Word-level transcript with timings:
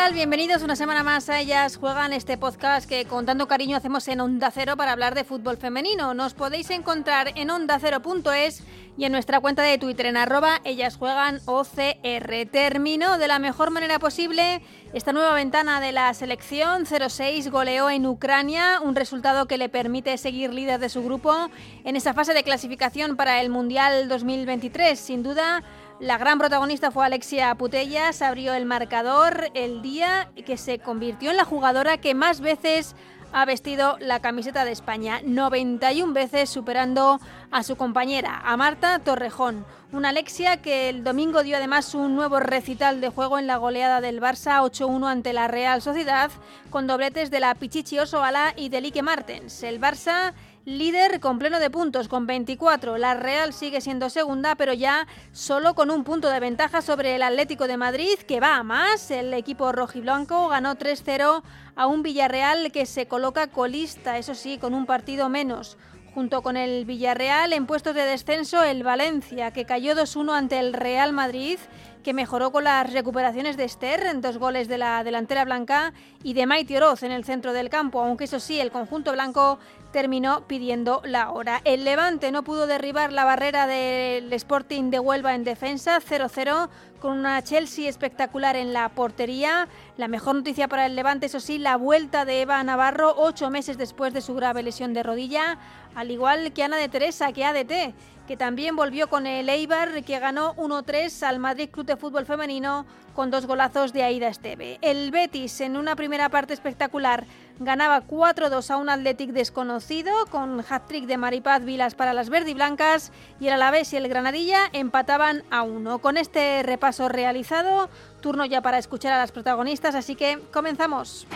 Tal? 0.00 0.14
Bienvenidos 0.14 0.62
una 0.62 0.76
semana 0.76 1.02
más 1.02 1.28
a 1.28 1.40
Ellas 1.40 1.76
Juegan, 1.76 2.14
este 2.14 2.38
podcast 2.38 2.88
que 2.88 3.04
con 3.04 3.26
tanto 3.26 3.46
cariño 3.46 3.76
hacemos 3.76 4.08
en 4.08 4.20
Onda 4.20 4.50
Cero 4.50 4.74
para 4.76 4.92
hablar 4.92 5.14
de 5.14 5.24
fútbol 5.24 5.58
femenino. 5.58 6.14
Nos 6.14 6.32
podéis 6.32 6.70
encontrar 6.70 7.32
en 7.34 7.50
ondacero.es 7.50 8.62
y 8.96 9.04
en 9.04 9.12
nuestra 9.12 9.40
cuenta 9.40 9.62
de 9.62 9.76
Twitter 9.76 10.06
en 10.06 10.16
arroba 10.16 10.60
Ellas 10.64 10.96
Juegan 10.96 11.40
OCR. 11.44 12.46
Terminó 12.50 13.18
de 13.18 13.28
la 13.28 13.38
mejor 13.38 13.70
manera 13.70 13.98
posible 13.98 14.62
esta 14.94 15.12
nueva 15.12 15.34
ventana 15.34 15.80
de 15.80 15.92
la 15.92 16.12
selección 16.14 16.86
0-6 16.86 17.50
goleó 17.50 17.90
en 17.90 18.06
Ucrania, 18.06 18.80
un 18.82 18.96
resultado 18.96 19.46
que 19.46 19.58
le 19.58 19.68
permite 19.68 20.16
seguir 20.18 20.52
líder 20.54 20.80
de 20.80 20.88
su 20.88 21.04
grupo 21.04 21.50
en 21.84 21.96
esa 21.96 22.14
fase 22.14 22.32
de 22.32 22.42
clasificación 22.42 23.16
para 23.16 23.40
el 23.40 23.50
Mundial 23.50 24.08
2023. 24.08 24.98
Sin 24.98 25.22
duda, 25.22 25.62
la 26.00 26.16
gran 26.16 26.38
protagonista 26.38 26.90
fue 26.90 27.04
Alexia 27.04 27.54
Putellas, 27.54 28.22
abrió 28.22 28.54
el 28.54 28.64
marcador 28.64 29.50
el 29.52 29.82
día 29.82 30.30
que 30.46 30.56
se 30.56 30.78
convirtió 30.78 31.30
en 31.30 31.36
la 31.36 31.44
jugadora 31.44 31.98
que 31.98 32.14
más 32.14 32.40
veces 32.40 32.96
ha 33.32 33.44
vestido 33.44 33.96
la 34.00 34.20
camiseta 34.20 34.64
de 34.64 34.72
España, 34.72 35.20
91 35.22 36.12
veces 36.14 36.48
superando 36.48 37.20
a 37.50 37.62
su 37.62 37.76
compañera, 37.76 38.40
a 38.44 38.56
Marta 38.56 38.98
Torrejón. 38.98 39.66
Una 39.92 40.08
Alexia 40.08 40.56
que 40.62 40.88
el 40.88 41.04
domingo 41.04 41.42
dio 41.42 41.56
además 41.56 41.94
un 41.94 42.16
nuevo 42.16 42.40
recital 42.40 43.00
de 43.00 43.10
juego 43.10 43.38
en 43.38 43.46
la 43.46 43.58
goleada 43.58 44.00
del 44.00 44.20
Barça 44.20 44.60
8-1 44.62 45.06
ante 45.06 45.32
la 45.32 45.48
Real 45.48 45.82
Sociedad, 45.82 46.30
con 46.70 46.86
dobletes 46.86 47.30
de 47.30 47.40
la 47.40 47.54
Pichichi 47.54 47.98
Osoala 47.98 48.54
y 48.56 48.68
de 48.68 48.80
Lique 48.80 49.02
Martens. 49.02 49.62
El 49.62 49.80
Barça 49.80 50.32
líder 50.64 51.20
con 51.20 51.38
pleno 51.38 51.58
de 51.58 51.70
puntos, 51.70 52.08
con 52.08 52.26
24. 52.26 52.98
La 52.98 53.14
Real 53.14 53.52
sigue 53.52 53.80
siendo 53.80 54.10
segunda, 54.10 54.54
pero 54.54 54.72
ya 54.72 55.06
solo 55.32 55.74
con 55.74 55.90
un 55.90 56.04
punto 56.04 56.28
de 56.28 56.40
ventaja 56.40 56.82
sobre 56.82 57.16
el 57.16 57.22
Atlético 57.22 57.66
de 57.66 57.76
Madrid, 57.76 58.18
que 58.26 58.40
va 58.40 58.56
a 58.56 58.62
más. 58.62 59.10
El 59.10 59.32
equipo 59.34 59.72
rojiblanco 59.72 60.48
ganó 60.48 60.76
3-0 60.76 61.42
a 61.76 61.86
un 61.86 62.02
Villarreal 62.02 62.72
que 62.72 62.86
se 62.86 63.06
coloca 63.06 63.48
colista, 63.48 64.18
eso 64.18 64.34
sí, 64.34 64.58
con 64.58 64.74
un 64.74 64.86
partido 64.86 65.28
menos. 65.28 65.78
Junto 66.14 66.42
con 66.42 66.56
el 66.56 66.84
Villarreal 66.84 67.52
en 67.52 67.66
puestos 67.66 67.94
de 67.94 68.02
descenso 68.02 68.64
el 68.64 68.82
Valencia, 68.82 69.52
que 69.52 69.64
cayó 69.64 69.94
2-1 69.94 70.36
ante 70.36 70.58
el 70.58 70.72
Real 70.72 71.12
Madrid, 71.12 71.58
que 72.02 72.14
mejoró 72.14 72.50
con 72.50 72.64
las 72.64 72.92
recuperaciones 72.92 73.56
de 73.56 73.64
Esther, 73.64 74.06
en 74.06 74.20
dos 74.20 74.38
goles 74.38 74.66
de 74.66 74.78
la 74.78 75.04
delantera 75.04 75.44
blanca, 75.44 75.92
y 76.24 76.32
de 76.32 76.46
Maite 76.46 76.76
Oroz 76.76 77.04
en 77.04 77.12
el 77.12 77.24
centro 77.24 77.52
del 77.52 77.68
campo, 77.68 78.00
aunque 78.00 78.24
eso 78.24 78.40
sí, 78.40 78.58
el 78.58 78.72
conjunto 78.72 79.12
blanco 79.12 79.60
terminó 79.92 80.46
pidiendo 80.46 81.02
la 81.04 81.30
hora. 81.30 81.60
El 81.64 81.84
Levante 81.84 82.30
no 82.32 82.44
pudo 82.44 82.66
derribar 82.66 83.12
la 83.12 83.24
barrera 83.24 83.66
del 83.66 84.32
Sporting 84.32 84.90
de 84.90 85.00
Huelva 85.00 85.34
en 85.34 85.44
defensa, 85.44 86.00
0-0, 86.00 86.68
con 87.00 87.18
una 87.18 87.42
Chelsea 87.42 87.88
espectacular 87.88 88.56
en 88.56 88.72
la 88.72 88.88
portería. 88.90 89.68
La 89.96 90.08
mejor 90.08 90.36
noticia 90.36 90.68
para 90.68 90.86
el 90.86 90.96
Levante, 90.96 91.26
eso 91.26 91.40
sí, 91.40 91.58
la 91.58 91.76
vuelta 91.76 92.24
de 92.24 92.42
Eva 92.42 92.62
Navarro 92.62 93.14
ocho 93.16 93.50
meses 93.50 93.78
después 93.78 94.12
de 94.12 94.20
su 94.20 94.34
grave 94.34 94.62
lesión 94.62 94.92
de 94.94 95.02
rodilla, 95.02 95.58
al 95.94 96.10
igual 96.10 96.52
que 96.52 96.62
Ana 96.62 96.76
de 96.76 96.88
Teresa, 96.88 97.32
que 97.32 97.44
ADT, 97.44 97.94
que 98.30 98.36
también 98.36 98.76
volvió 98.76 99.08
con 99.08 99.26
el 99.26 99.48
Eibar, 99.48 100.04
que 100.04 100.20
ganó 100.20 100.54
1-3 100.54 101.24
al 101.24 101.40
Madrid 101.40 101.68
Club 101.68 101.84
de 101.84 101.96
Fútbol 101.96 102.26
Femenino 102.26 102.86
con 103.12 103.28
dos 103.28 103.44
golazos 103.44 103.92
de 103.92 104.04
Aida 104.04 104.28
Esteve. 104.28 104.78
El 104.82 105.10
Betis, 105.10 105.60
en 105.60 105.76
una 105.76 105.96
primera 105.96 106.28
parte 106.28 106.54
espectacular, 106.54 107.26
ganaba 107.58 108.06
4-2 108.06 108.70
a 108.70 108.76
un 108.76 108.88
Athletic 108.88 109.30
desconocido, 109.30 110.12
con 110.26 110.60
hat-trick 110.60 111.06
de 111.06 111.16
Maripaz 111.16 111.64
Vilas 111.64 111.96
para 111.96 112.14
las 112.14 112.30
verdiblancas, 112.30 113.10
y 113.40 113.48
el 113.48 113.54
Alavés 113.54 113.92
y 113.94 113.96
el 113.96 114.06
Granadilla 114.06 114.70
empataban 114.72 115.42
a 115.50 115.62
uno. 115.62 115.98
Con 115.98 116.16
este 116.16 116.62
repaso 116.62 117.08
realizado, 117.08 117.90
turno 118.20 118.44
ya 118.44 118.62
para 118.62 118.78
escuchar 118.78 119.12
a 119.12 119.18
las 119.18 119.32
protagonistas, 119.32 119.96
así 119.96 120.14
que 120.14 120.38
comenzamos. 120.52 121.26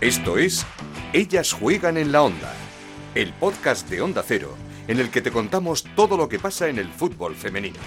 Esto 0.00 0.38
es 0.38 0.64
Ellas 1.12 1.52
juegan 1.52 1.98
en 1.98 2.10
la 2.10 2.22
onda, 2.22 2.50
el 3.14 3.32
podcast 3.32 3.88
de 3.88 4.02
Onda 4.02 4.24
Cero, 4.26 4.56
en 4.88 4.98
el 4.98 5.10
que 5.10 5.22
te 5.22 5.30
contamos 5.30 5.84
todo 5.94 6.16
lo 6.16 6.28
que 6.28 6.38
pasa 6.40 6.68
en 6.68 6.78
el 6.78 6.88
fútbol 6.88 7.36
femenino. 7.36 7.78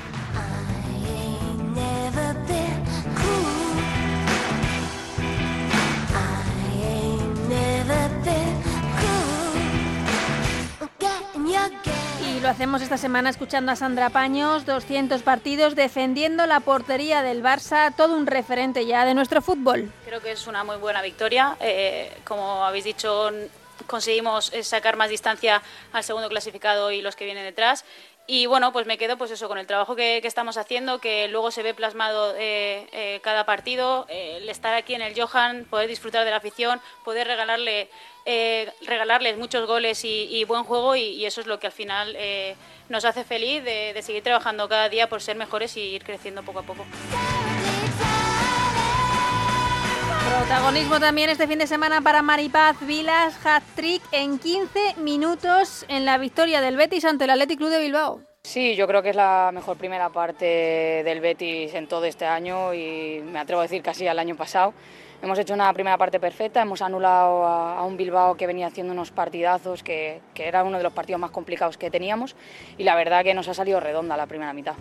Y 12.26 12.40
lo 12.40 12.48
hacemos 12.50 12.82
esta 12.82 12.98
semana 12.98 13.30
escuchando 13.30 13.72
a 13.72 13.76
Sandra 13.76 14.10
Paños, 14.10 14.66
200 14.66 15.24
partidos 15.24 15.76
defendiendo 15.76 16.46
la 16.46 16.62
portería 16.62 17.22
del 17.22 17.44
Barça, 17.44 17.94
todo 17.96 18.16
un 18.16 18.28
referente 18.28 18.86
ya 18.86 19.04
de 19.04 19.14
nuestro 19.14 19.42
fútbol. 19.42 19.92
Creo 20.06 20.22
que 20.22 20.32
es 20.32 20.48
una 20.48 20.64
muy 20.64 20.78
buena 20.78 21.02
victoria. 21.02 21.58
Eh, 21.60 22.16
como 22.24 22.64
habéis 22.64 22.86
dicho, 22.86 23.32
conseguimos 23.86 24.52
eh, 24.54 24.64
sacar 24.64 24.96
más 24.96 25.10
distancia 25.10 25.62
al 25.94 26.04
segundo 26.04 26.30
clasificado 26.30 26.92
y 26.92 27.02
los 27.02 27.16
que 27.16 27.26
vienen 27.26 27.44
detrás. 27.44 27.86
Y 28.30 28.46
bueno, 28.46 28.74
pues 28.74 28.86
me 28.86 28.98
quedo 28.98 29.18
pues 29.18 29.32
eso 29.32 29.48
con 29.48 29.58
el 29.58 29.68
trabajo 29.68 29.96
que, 29.96 30.20
que 30.22 30.28
estamos 30.28 30.58
haciendo, 30.58 31.00
que 31.00 31.30
luego 31.30 31.50
se 31.50 31.64
ve 31.64 31.74
plasmado 31.74 32.36
eh, 32.38 32.86
eh, 32.92 33.22
cada 33.24 33.46
partido, 33.46 34.06
eh, 34.10 34.40
el 34.42 34.50
estar 34.50 34.74
aquí 34.74 34.96
en 34.96 35.02
el 35.02 35.18
Johan, 35.18 35.66
poder 35.70 35.88
disfrutar 35.88 36.26
de 36.26 36.32
la 36.32 36.38
afición, 36.38 36.82
poder 37.06 37.26
regalarle 37.26 37.90
eh, 38.26 38.70
regalarles 38.86 39.38
muchos 39.38 39.66
goles 39.66 40.04
y, 40.04 40.28
y 40.30 40.44
buen 40.44 40.66
juego 40.66 40.98
y, 40.98 41.04
y, 41.04 41.26
eso 41.26 41.40
es 41.40 41.48
lo 41.48 41.58
que 41.62 41.68
al 41.68 41.72
final 41.72 42.14
eh, 42.18 42.58
nos 42.90 43.06
hace 43.06 43.24
feliz 43.24 43.64
de, 43.64 43.94
de 43.94 44.02
seguir 44.02 44.22
trabajando 44.22 44.68
cada 44.68 44.90
día 44.90 45.08
por 45.08 45.22
ser 45.22 45.38
mejores 45.38 45.78
y 45.78 45.80
ir 45.80 46.04
creciendo 46.04 46.44
poco 46.44 46.60
a 46.60 46.64
poco. 46.64 46.86
Protagonismo 50.28 51.00
también 51.00 51.30
este 51.30 51.48
fin 51.48 51.58
de 51.58 51.68
semana 51.68 52.02
para 52.02 52.22
Maripaz 52.22 52.76
Vilas, 52.86 53.38
hat-trick 53.46 54.04
en 54.12 54.40
15 54.40 54.96
minutos 54.98 55.86
en 55.88 56.04
la 56.06 56.18
victoria 56.18 56.60
del 56.60 56.76
Betis 56.76 57.06
ante 57.06 57.24
el 57.24 57.30
Athletic 57.30 57.58
Club 57.58 57.70
de 57.70 57.80
Bilbao. 57.80 58.20
Sí, 58.44 58.76
yo 58.76 58.88
creo 58.88 59.02
que 59.02 59.12
es 59.12 59.16
la 59.16 59.52
mejor 59.54 59.78
primera 59.78 60.10
parte 60.10 60.46
del 61.06 61.22
Betis 61.22 61.74
en 61.74 61.88
todo 61.88 62.04
este 62.04 62.26
año 62.26 62.74
y 62.74 63.22
me 63.26 63.40
atrevo 63.40 63.62
a 63.62 63.64
decir 63.64 63.82
casi 63.82 64.06
al 64.08 64.20
año 64.20 64.36
pasado. 64.36 64.74
Hemos 65.22 65.40
hecho 65.40 65.54
una 65.54 65.72
primera 65.72 65.98
parte 65.98 66.20
perfecta, 66.20 66.62
hemos 66.62 66.82
anulado 66.82 67.46
a, 67.46 67.84
un 67.84 67.96
Bilbao 67.96 68.36
que 68.36 68.48
venía 68.48 68.68
haciendo 68.68 68.92
unos 68.92 69.12
partidazos, 69.12 69.82
que, 69.82 70.20
que 70.34 70.48
era 70.48 70.64
uno 70.64 70.78
de 70.78 70.84
los 70.84 70.94
partidos 70.94 71.22
más 71.22 71.32
complicados 71.32 71.78
que 71.78 71.90
teníamos 71.90 72.36
y 72.78 72.84
la 72.84 72.96
verdad 72.96 73.24
que 73.24 73.34
nos 73.34 73.48
ha 73.48 73.54
salido 73.54 73.80
redonda 73.80 74.18
la 74.18 74.28
primera 74.28 74.52
mitad. 74.54 74.76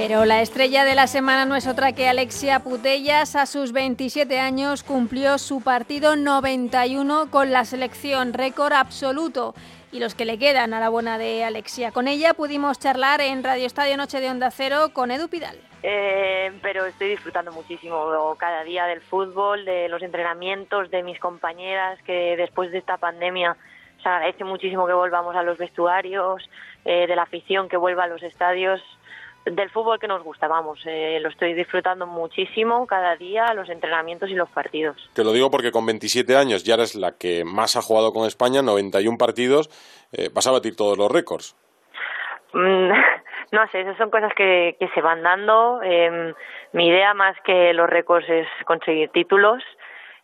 Pero 0.00 0.24
la 0.24 0.42
estrella 0.42 0.84
de 0.84 0.94
la 0.94 1.08
semana 1.08 1.44
no 1.44 1.56
es 1.56 1.66
otra 1.66 1.90
que 1.90 2.08
Alexia 2.08 2.60
Putellas. 2.60 3.34
A 3.34 3.46
sus 3.46 3.72
27 3.72 4.38
años 4.38 4.84
cumplió 4.84 5.38
su 5.38 5.60
partido 5.60 6.14
91 6.14 7.32
con 7.32 7.50
la 7.50 7.64
selección, 7.64 8.32
récord 8.32 8.74
absoluto. 8.74 9.54
Y 9.90 9.98
los 9.98 10.14
que 10.14 10.24
le 10.24 10.38
quedan 10.38 10.72
a 10.72 10.78
la 10.78 10.88
buena 10.88 11.18
de 11.18 11.42
Alexia. 11.42 11.90
Con 11.90 12.06
ella 12.06 12.34
pudimos 12.34 12.78
charlar 12.78 13.20
en 13.20 13.42
Radio 13.42 13.66
Estadio 13.66 13.96
Noche 13.96 14.20
de 14.20 14.30
Onda 14.30 14.52
Cero 14.52 14.90
con 14.92 15.10
Edu 15.10 15.26
Pidal. 15.26 15.58
Eh, 15.82 16.52
pero 16.62 16.86
estoy 16.86 17.08
disfrutando 17.08 17.50
muchísimo 17.50 18.36
cada 18.38 18.62
día 18.62 18.86
del 18.86 19.00
fútbol, 19.00 19.64
de 19.64 19.88
los 19.88 20.00
entrenamientos, 20.02 20.92
de 20.92 21.02
mis 21.02 21.18
compañeras, 21.18 21.98
que 22.04 22.36
después 22.36 22.70
de 22.70 22.78
esta 22.78 22.98
pandemia 22.98 23.56
se 24.00 24.08
agradece 24.08 24.44
muchísimo 24.44 24.86
que 24.86 24.92
volvamos 24.92 25.34
a 25.34 25.42
los 25.42 25.58
vestuarios, 25.58 26.48
eh, 26.84 27.08
de 27.08 27.16
la 27.16 27.22
afición 27.22 27.68
que 27.68 27.76
vuelva 27.76 28.04
a 28.04 28.06
los 28.06 28.22
estadios 28.22 28.80
del 29.50 29.70
fútbol 29.70 29.98
que 29.98 30.08
nos 30.08 30.22
gusta, 30.22 30.48
vamos, 30.48 30.80
eh, 30.86 31.18
lo 31.20 31.28
estoy 31.28 31.54
disfrutando 31.54 32.06
muchísimo 32.06 32.86
cada 32.86 33.16
día, 33.16 33.52
los 33.54 33.68
entrenamientos 33.68 34.30
y 34.30 34.34
los 34.34 34.48
partidos. 34.50 34.96
Te 35.14 35.24
lo 35.24 35.32
digo 35.32 35.50
porque 35.50 35.70
con 35.70 35.86
27 35.86 36.36
años 36.36 36.64
ya 36.64 36.74
eres 36.74 36.94
la 36.94 37.12
que 37.12 37.44
más 37.44 37.76
ha 37.76 37.82
jugado 37.82 38.12
con 38.12 38.26
España, 38.26 38.62
91 38.62 39.18
partidos, 39.18 39.68
eh, 40.12 40.30
vas 40.32 40.46
a 40.46 40.52
batir 40.52 40.76
todos 40.76 40.96
los 40.98 41.10
récords. 41.10 41.56
Mm, 42.52 42.90
no 43.52 43.68
sé, 43.70 43.80
esas 43.80 43.96
son 43.96 44.10
cosas 44.10 44.32
que, 44.34 44.76
que 44.78 44.88
se 44.88 45.00
van 45.00 45.22
dando. 45.22 45.80
Eh, 45.82 46.34
mi 46.72 46.88
idea 46.88 47.14
más 47.14 47.36
que 47.44 47.72
los 47.72 47.88
récords 47.88 48.28
es 48.28 48.46
conseguir 48.64 49.10
títulos. 49.10 49.62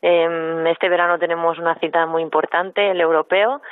Eh, 0.03 0.65
este 0.71 0.91
verano 0.91 1.19
tenemos 1.19 1.59
una 1.59 1.77
cita 1.77 2.05
muy 2.05 2.23
importante, 2.23 2.91
el 2.91 3.01
europeo, 3.01 3.63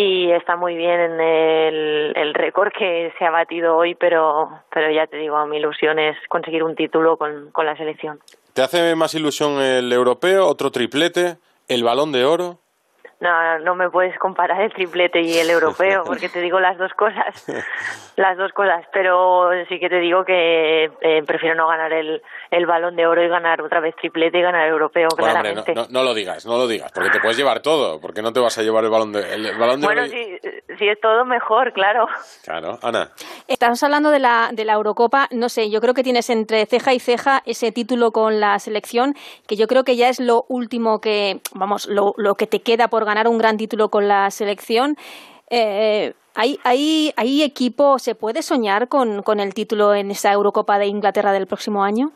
y 0.00 0.30
está 0.30 0.54
muy 0.54 0.76
bien 0.76 1.00
en 1.00 1.20
el, 1.20 2.12
el 2.14 2.32
récord 2.32 2.70
que 2.70 3.12
se 3.18 3.24
ha 3.24 3.30
batido 3.30 3.76
hoy, 3.76 3.96
pero, 3.96 4.48
pero 4.72 4.92
ya 4.92 5.08
te 5.08 5.16
digo, 5.16 5.44
mi 5.46 5.56
ilusión 5.56 5.98
es 5.98 6.16
conseguir 6.28 6.62
un 6.62 6.76
título 6.76 7.16
con, 7.16 7.50
con 7.50 7.66
la 7.66 7.76
selección. 7.76 8.20
¿Te 8.52 8.62
hace 8.62 8.94
más 8.94 9.14
ilusión 9.14 9.60
el 9.60 9.92
europeo, 9.92 10.46
otro 10.46 10.70
triplete, 10.70 11.38
el 11.66 11.82
balón 11.82 12.12
de 12.12 12.24
oro? 12.24 12.60
No, 13.20 13.58
no 13.60 13.74
me 13.74 13.90
puedes 13.90 14.16
comparar 14.18 14.60
el 14.62 14.72
triplete 14.72 15.20
y 15.20 15.38
el 15.38 15.50
europeo, 15.50 16.04
porque 16.06 16.28
te 16.28 16.40
digo 16.40 16.60
las 16.60 16.78
dos 16.78 16.92
cosas, 16.94 17.46
las 18.16 18.36
dos 18.36 18.52
cosas, 18.52 18.84
pero 18.92 19.50
sí 19.68 19.78
que 19.80 19.88
te 19.88 19.98
digo 19.98 20.24
que 20.24 20.84
eh, 21.00 21.22
prefiero 21.26 21.54
no 21.54 21.66
ganar 21.68 21.92
el, 21.92 22.22
el 22.50 22.66
balón 22.66 22.96
de 22.96 23.06
oro 23.06 23.22
y 23.22 23.28
ganar 23.28 23.60
otra 23.62 23.80
vez 23.80 23.94
triplete 23.96 24.38
y 24.38 24.42
ganar 24.42 24.66
el 24.66 24.72
europeo, 24.72 25.08
claramente. 25.08 25.74
no, 25.74 26.02
lo 26.02 26.14
digas, 26.14 26.46
no 26.46 26.56
lo 26.56 26.66
digas, 26.66 26.92
porque 26.92 27.10
te 27.10 27.20
puedes 27.20 27.36
llevar 27.36 27.60
todo, 27.60 28.00
porque 28.00 28.22
no 28.22 28.32
te 28.32 28.40
vas 28.40 28.56
a 28.58 28.62
llevar 28.62 28.84
el 28.84 28.90
balón 28.90 29.12
de, 29.12 29.34
el, 29.34 29.58
balón 29.58 29.80
de 29.80 29.86
bueno, 29.86 30.02
oro. 30.02 30.10
Bueno, 30.10 30.60
si, 30.68 30.76
si 30.76 30.88
es 30.88 31.00
todo 31.00 31.24
mejor, 31.24 31.72
claro. 31.72 32.06
Claro, 32.44 32.78
Ana. 32.82 33.10
Estamos 33.48 33.82
hablando 33.82 34.10
de 34.10 34.18
la, 34.18 34.50
de 34.52 34.66
la 34.66 34.74
Eurocopa, 34.74 35.26
no 35.30 35.48
sé, 35.48 35.70
yo 35.70 35.80
creo 35.80 35.94
que 35.94 36.02
tienes 36.02 36.28
entre 36.28 36.66
ceja 36.66 36.92
y 36.92 37.00
ceja 37.00 37.40
ese 37.46 37.72
título 37.72 38.12
con 38.12 38.40
la 38.40 38.58
selección, 38.58 39.14
que 39.46 39.56
yo 39.56 39.66
creo 39.66 39.84
que 39.84 39.96
ya 39.96 40.10
es 40.10 40.20
lo 40.20 40.44
último 40.50 41.00
que, 41.00 41.40
vamos, 41.54 41.86
lo, 41.86 42.12
lo 42.18 42.34
que 42.34 42.46
te 42.46 42.60
queda 42.60 42.88
por 42.88 43.06
ganar 43.06 43.26
un 43.26 43.38
gran 43.38 43.56
título 43.56 43.88
con 43.88 44.06
la 44.06 44.30
selección. 44.30 44.96
Eh, 45.48 46.12
¿hay, 46.34 46.58
hay, 46.62 47.14
¿Hay 47.16 47.42
equipo, 47.42 47.98
se 47.98 48.14
puede 48.14 48.42
soñar 48.42 48.88
con, 48.88 49.40
el 49.40 49.54
título 49.54 49.94
en 49.94 50.10
esa 50.10 50.30
Eurocopa 50.30 50.78
de 50.78 50.84
Inglaterra 50.84 51.32
del 51.32 51.46
próximo 51.46 51.82
año? 51.82 52.10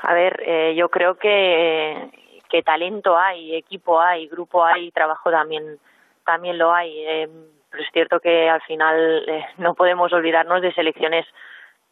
A 0.00 0.14
ver, 0.14 0.42
eh, 0.46 0.74
yo 0.74 0.88
creo 0.88 1.16
que, 1.16 2.10
que 2.48 2.62
talento 2.62 3.14
hay, 3.18 3.56
equipo 3.56 4.00
hay, 4.00 4.26
grupo 4.26 4.64
hay, 4.64 4.90
trabajo 4.90 5.30
también, 5.30 5.78
también 6.24 6.56
lo 6.56 6.72
hay. 6.72 6.98
Eh, 6.98 7.28
pero 7.70 7.82
es 7.82 7.90
cierto 7.92 8.20
que 8.20 8.48
al 8.48 8.60
final 8.62 9.24
eh, 9.28 9.46
no 9.58 9.74
podemos 9.74 10.12
olvidarnos 10.12 10.62
de 10.62 10.72
selecciones 10.72 11.26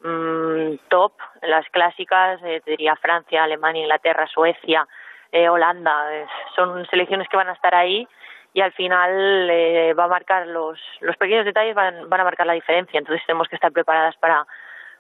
mmm, 0.01 0.77
top, 0.89 1.13
las 1.43 1.69
clásicas, 1.71 2.41
eh, 2.45 2.63
diría 2.67 2.97
Francia, 2.97 3.45
Alemania, 3.45 3.83
Inglaterra, 3.83 4.27
Suecia, 4.27 4.87
eh, 5.33 5.49
Holanda. 5.49 6.27
son 6.57 6.87
selecciones 6.87 7.29
que 7.29 7.37
van 7.37 7.49
a 7.49 7.53
estar 7.53 7.75
ahí 7.75 8.09
y 8.55 8.61
al 8.61 8.73
final 8.73 9.49
eh, 9.51 9.95
va 9.95 10.05
a 10.05 10.09
marcar 10.09 10.47
los, 10.47 10.81
los 11.01 11.17
pequeños 11.17 11.45
detalles 11.45 11.75
van, 11.75 12.09
van 12.09 12.21
a 12.21 12.25
marcar 12.25 12.47
la 12.47 12.55
diferencia. 12.55 12.99
Entonces 12.99 13.25
tenemos 13.27 13.49
que 13.49 13.57
estar 13.57 13.71
preparadas 13.73 14.17
para, 14.17 14.47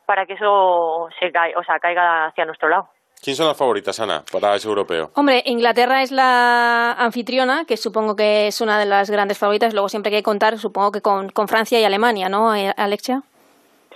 para 0.06 0.26
que 0.26 0.34
eso 0.34 1.08
se 1.19 1.32
caiga, 1.32 1.58
o 1.58 1.64
sea, 1.64 1.78
caiga 1.78 2.26
hacia 2.26 2.44
nuestro 2.44 2.69
lado. 2.69 2.88
¿Quién 3.22 3.34
son 3.36 3.48
las 3.48 3.56
favoritas, 3.56 3.98
Ana, 4.00 4.22
para 4.32 4.54
ese 4.54 4.68
europeo? 4.68 5.10
Hombre, 5.14 5.42
Inglaterra 5.46 6.02
es 6.02 6.12
la 6.12 6.92
anfitriona, 6.92 7.64
que 7.66 7.76
supongo 7.76 8.14
que 8.14 8.46
es 8.46 8.60
una 8.60 8.78
de 8.78 8.86
las 8.86 9.10
grandes 9.10 9.38
favoritas. 9.38 9.74
Luego 9.74 9.88
siempre 9.88 10.10
hay 10.14 10.20
que 10.20 10.24
contar, 10.24 10.56
supongo 10.58 10.92
que 10.92 11.02
con, 11.02 11.28
con 11.30 11.48
Francia 11.48 11.80
y 11.80 11.84
Alemania, 11.84 12.28
¿no, 12.28 12.54
eh, 12.54 12.72
Alexia? 12.76 13.22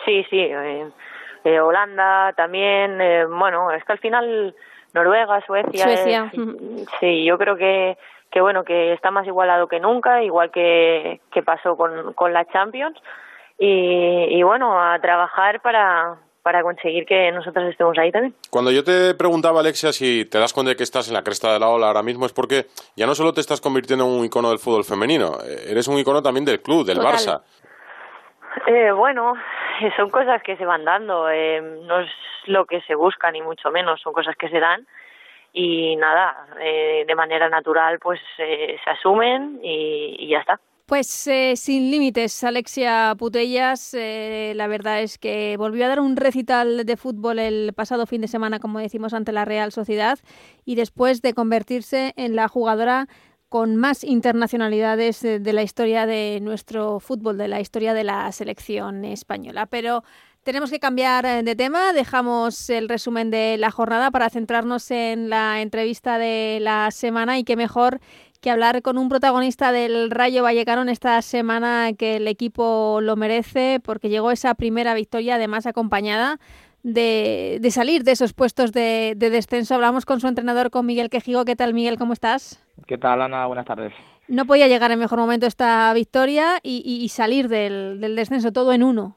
Sí, 0.05 0.25
sí. 0.29 0.39
Eh, 0.41 0.89
eh, 1.45 1.61
Holanda 1.61 2.33
también. 2.37 3.01
Eh, 3.01 3.27
bueno, 3.27 3.71
es 3.71 3.85
que 3.85 3.93
al 3.93 3.99
final 3.99 4.55
Noruega, 4.93 5.41
Suecia. 5.47 5.85
Suecia. 5.85 6.31
sí, 7.01 7.25
yo 7.25 7.39
creo 7.39 7.57
que, 7.57 7.97
que 8.31 8.41
bueno, 8.41 8.65
que 8.65 8.93
está 8.93 9.11
más 9.11 9.27
igualado 9.27 9.69
que 9.69 9.81
nunca, 9.81 10.23
igual 10.23 10.51
que, 10.51 11.21
que 11.33 11.43
pasó 11.43 11.77
con, 11.77 12.13
con 12.15 12.33
la 12.33 12.45
Champions. 12.47 12.99
Y, 13.59 14.27
y 14.31 14.43
bueno, 14.43 14.83
a 14.83 14.99
trabajar 14.99 15.61
para, 15.61 16.17
para 16.43 16.63
conseguir 16.63 17.07
que 17.07 17.31
nosotros 17.33 17.71
estemos 17.71 17.97
ahí 17.99 18.11
también. 18.11 18.35
Cuando 18.51 18.71
yo 18.71 18.83
te 18.83 19.15
preguntaba, 19.15 19.61
Alexia, 19.61 19.93
si 19.93 20.25
te 20.25 20.39
das 20.39 20.53
cuenta 20.53 20.71
de 20.71 20.77
que 20.77 20.83
estás 20.83 21.09
en 21.09 21.15
la 21.15 21.23
cresta 21.23 21.53
de 21.53 21.59
la 21.59 21.69
ola 21.69 21.87
ahora 21.87 22.03
mismo, 22.03 22.27
es 22.27 22.33
porque 22.33 22.67
ya 22.97 23.07
no 23.07 23.15
solo 23.15 23.33
te 23.33 23.41
estás 23.41 23.61
convirtiendo 23.61 24.05
en 24.05 24.11
un 24.11 24.25
icono 24.25 24.51
del 24.51 24.59
fútbol 24.59 24.85
femenino, 24.85 25.39
eh, 25.45 25.71
eres 25.71 25.89
un 25.89 25.99
icono 25.99 26.23
también 26.23 26.45
del 26.45 26.61
club, 26.61 26.85
del 26.85 26.97
Total. 26.97 27.15
Barça. 27.15 27.43
Eh, 28.67 28.93
bueno, 28.93 29.35
son 29.97 30.11
cosas 30.11 30.43
que 30.43 30.57
se 30.57 30.65
van 30.65 30.85
dando, 30.85 31.31
eh, 31.31 31.61
no 31.61 32.01
es 32.01 32.11
lo 32.47 32.67
que 32.67 32.81
se 32.83 32.95
busca 32.95 33.31
ni 33.31 33.41
mucho 33.41 33.71
menos, 33.71 34.01
son 34.01 34.13
cosas 34.13 34.37
que 34.37 34.49
se 34.49 34.61
dan 34.61 34.87
y 35.53 35.97
nada, 35.97 36.47
eh, 36.61 37.05
de 37.07 37.15
manera 37.15 37.49
natural 37.49 37.99
pues 37.99 38.21
eh, 38.39 38.79
se 38.83 38.91
asumen 38.91 39.61
y, 39.63 40.17
y 40.19 40.29
ya 40.29 40.39
está. 40.39 40.61
Pues 40.93 41.27
eh, 41.27 41.55
sin 41.57 41.91
límites, 41.91 42.45
Alexia 42.45 43.15
Putellas, 43.17 43.95
eh, 43.95 44.53
la 44.57 44.67
verdad 44.67 45.01
es 45.01 45.17
que 45.17 45.57
volvió 45.57 45.87
a 45.87 45.89
dar 45.89 46.01
un 46.01 46.17
recital 46.17 46.85
de 46.85 46.97
fútbol 46.99 47.39
el 47.39 47.73
pasado 47.73 48.05
fin 48.05 48.21
de 48.21 48.29
semana, 48.29 48.59
como 48.59 48.79
decimos, 48.79 49.15
ante 49.15 49.33
la 49.33 49.47
Real 49.47 49.73
Sociedad 49.73 50.19
y 50.67 50.75
después 50.75 51.23
de 51.23 51.33
convertirse 51.33 52.13
en 52.17 52.37
la 52.37 52.47
jugadora 52.47 53.09
con 53.49 53.77
más 53.77 54.05
internacionalidades 54.05 55.23
de, 55.23 55.39
de 55.39 55.53
la 55.55 55.63
historia 55.63 56.05
de 56.05 56.41
nuestro 56.43 57.01
fútbol, 57.01 57.39
de 57.39 57.49
la 57.49 57.63
historia 57.63 57.95
de 57.95 58.05
la 58.05 58.31
selección 58.31 59.07
española. 59.07 59.65
Pero 59.65 60.05
tenemos 60.43 60.71
que 60.71 60.81
cambiar 60.81 61.25
eh, 61.25 61.43
de 61.45 61.55
tema, 61.55 61.93
dejamos 61.93 62.69
el 62.69 62.89
resumen 62.89 63.31
de 63.31 63.57
la 63.59 63.71
jornada 63.71 64.11
para 64.11 64.29
centrarnos 64.29 64.91
en 64.91 65.31
la 65.31 65.63
entrevista 65.63 66.19
de 66.19 66.59
la 66.61 66.91
semana 66.91 67.39
y 67.39 67.45
qué 67.45 67.55
mejor 67.55 68.01
que 68.43 68.51
hablar 68.51 68.83
con 68.83 68.99
un 68.99 69.09
protagonista 69.09 69.73
del 69.73 70.11
Rayo 70.11 70.43
Vallecano 70.43 70.83
en 70.83 70.89
esta 70.89 71.23
semana 71.23 71.93
que 71.97 72.17
el 72.17 72.27
equipo 72.27 72.99
lo 73.01 73.17
merece 73.17 73.81
porque 73.83 74.09
llegó 74.09 74.33
esa 74.33 74.55
primera 74.55 74.95
victoria 74.95 75.37
además 75.37 75.67
acompañada 75.67 76.39
de, 76.83 77.59
de 77.61 77.71
salir 77.71 78.03
de 78.03 78.11
esos 78.11 78.35
puestos 78.35 78.73
de, 78.73 79.15
de, 79.17 79.31
descenso. 79.31 79.77
Hablamos 79.77 80.05
con 80.05 80.19
su 80.19 80.27
entrenador, 80.27 80.71
con 80.71 80.85
Miguel 80.85 81.09
Quejigo. 81.09 81.45
¿Qué 81.45 81.55
tal, 81.55 81.73
Miguel? 81.73 81.97
¿Cómo 81.97 82.13
estás? 82.13 82.61
¿Qué 82.89 82.99
tal, 82.99 83.23
Ana? 83.23 83.47
Buenas 83.47 83.65
tardes. 83.65 83.93
No 84.27 84.45
podía 84.45 84.67
llegar 84.67 84.91
en 84.91 84.99
mejor 84.99 85.21
momento 85.21 85.47
esta 85.47 85.93
victoria 85.95 86.59
y, 86.65 86.83
y, 86.85 87.05
y 87.05 87.09
salir 87.11 87.49
del, 87.49 88.01
del 88.01 88.17
descenso 88.17 88.53
todo 88.53 88.73
en 88.73 88.83
uno. 88.83 89.15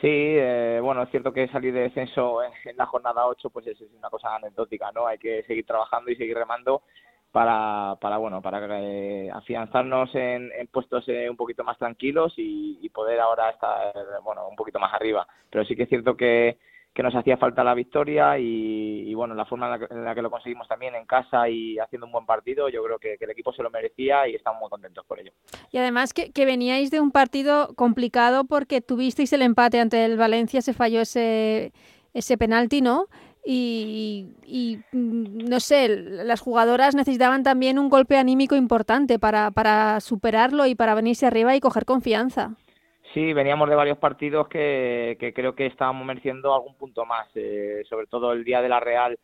Sí, 0.00 0.08
eh, 0.08 0.80
bueno, 0.82 1.02
es 1.02 1.10
cierto 1.10 1.32
que 1.32 1.46
salir 1.48 1.72
de 1.72 1.82
descenso 1.82 2.42
en, 2.42 2.50
en 2.64 2.76
la 2.76 2.86
jornada 2.86 3.26
8 3.26 3.50
pues 3.50 3.66
es, 3.68 3.80
es, 3.80 3.92
una 3.96 4.10
cosa 4.10 4.34
anecdótica, 4.34 4.90
¿no? 4.92 5.06
Hay 5.06 5.18
que 5.18 5.44
seguir 5.44 5.66
trabajando 5.66 6.10
y 6.10 6.16
seguir 6.16 6.36
remando 6.36 6.82
para, 7.32 7.96
para 8.00 8.16
bueno, 8.18 8.42
para 8.42 8.60
eh, 8.80 9.30
afianzarnos 9.32 10.14
en, 10.14 10.50
en 10.52 10.66
puestos 10.66 11.04
eh, 11.08 11.28
un 11.30 11.36
poquito 11.36 11.62
más 11.64 11.78
tranquilos 11.78 12.34
y, 12.36 12.78
y, 12.82 12.88
poder 12.88 13.20
ahora 13.20 13.50
estar, 13.50 13.92
bueno, 14.24 14.48
un 14.48 14.56
poquito 14.56 14.78
más 14.78 14.92
arriba. 14.92 15.26
Pero 15.48 15.64
sí 15.64 15.76
que 15.76 15.84
es 15.84 15.88
cierto 15.88 16.16
que, 16.16 16.58
que 16.92 17.02
nos 17.04 17.14
hacía 17.14 17.36
falta 17.36 17.62
la 17.62 17.74
victoria 17.74 18.36
y, 18.38 19.14
bueno, 19.14 19.34
la 19.34 19.44
forma 19.44 19.78
en 19.90 20.04
la, 20.04 20.14
que, 20.14 20.22
lo 20.22 20.30
conseguimos 20.30 20.66
también 20.66 20.94
en 20.96 21.06
casa 21.06 21.48
y 21.48 21.78
haciendo 21.78 22.06
un 22.06 22.12
buen 22.12 22.26
partido, 22.26 22.68
yo 22.68 22.82
creo 22.82 22.98
que, 22.98 23.16
que 23.16 23.24
el 23.26 23.30
equipo 23.30 23.52
se 23.52 23.62
lo 23.62 23.70
merecía 23.70 24.26
y 24.26 24.34
estamos 24.34 24.60
muy 24.60 24.70
contentos 24.70 25.06
por 25.06 25.20
ello. 25.20 25.32
Y 25.70 25.78
además 25.78 26.12
que, 26.12 26.32
que, 26.32 26.44
veníais 26.44 26.90
de 26.90 27.00
un 27.00 27.12
partido 27.12 27.74
complicado 27.76 28.44
porque 28.44 28.80
tuvisteis 28.80 29.32
el 29.32 29.42
empate 29.42 29.78
ante 29.78 30.04
el 30.04 30.16
Valencia, 30.16 30.62
se 30.62 30.74
falló 30.74 31.00
ese, 31.00 31.72
ese 32.12 32.36
penalti, 32.36 32.80
¿no? 32.80 33.06
Y, 33.44 34.34
y, 34.44 34.78
no 34.92 35.60
sé, 35.60 35.88
las 35.88 36.40
jugadoras 36.40 36.94
necesitaban 36.94 37.42
también 37.42 37.78
un 37.78 37.88
golpe 37.88 38.16
anímico 38.18 38.54
importante 38.54 39.18
para, 39.18 39.50
para 39.50 40.00
superarlo 40.00 40.66
y 40.66 40.74
para 40.74 40.94
venirse 40.94 41.26
arriba 41.26 41.56
y 41.56 41.60
coger 41.60 41.84
confianza. 41.84 42.56
Sí, 43.14 43.32
veníamos 43.32 43.68
de 43.68 43.74
varios 43.74 43.98
partidos 43.98 44.46
que, 44.48 45.16
que 45.18 45.32
creo 45.32 45.54
que 45.54 45.66
estábamos 45.66 46.06
mereciendo 46.06 46.54
algún 46.54 46.74
punto 46.74 47.04
más, 47.06 47.28
eh, 47.34 47.82
sobre 47.88 48.06
todo 48.06 48.32
el 48.32 48.44
día 48.44 48.62
de 48.62 48.68
la 48.68 48.78
Real 48.78 49.18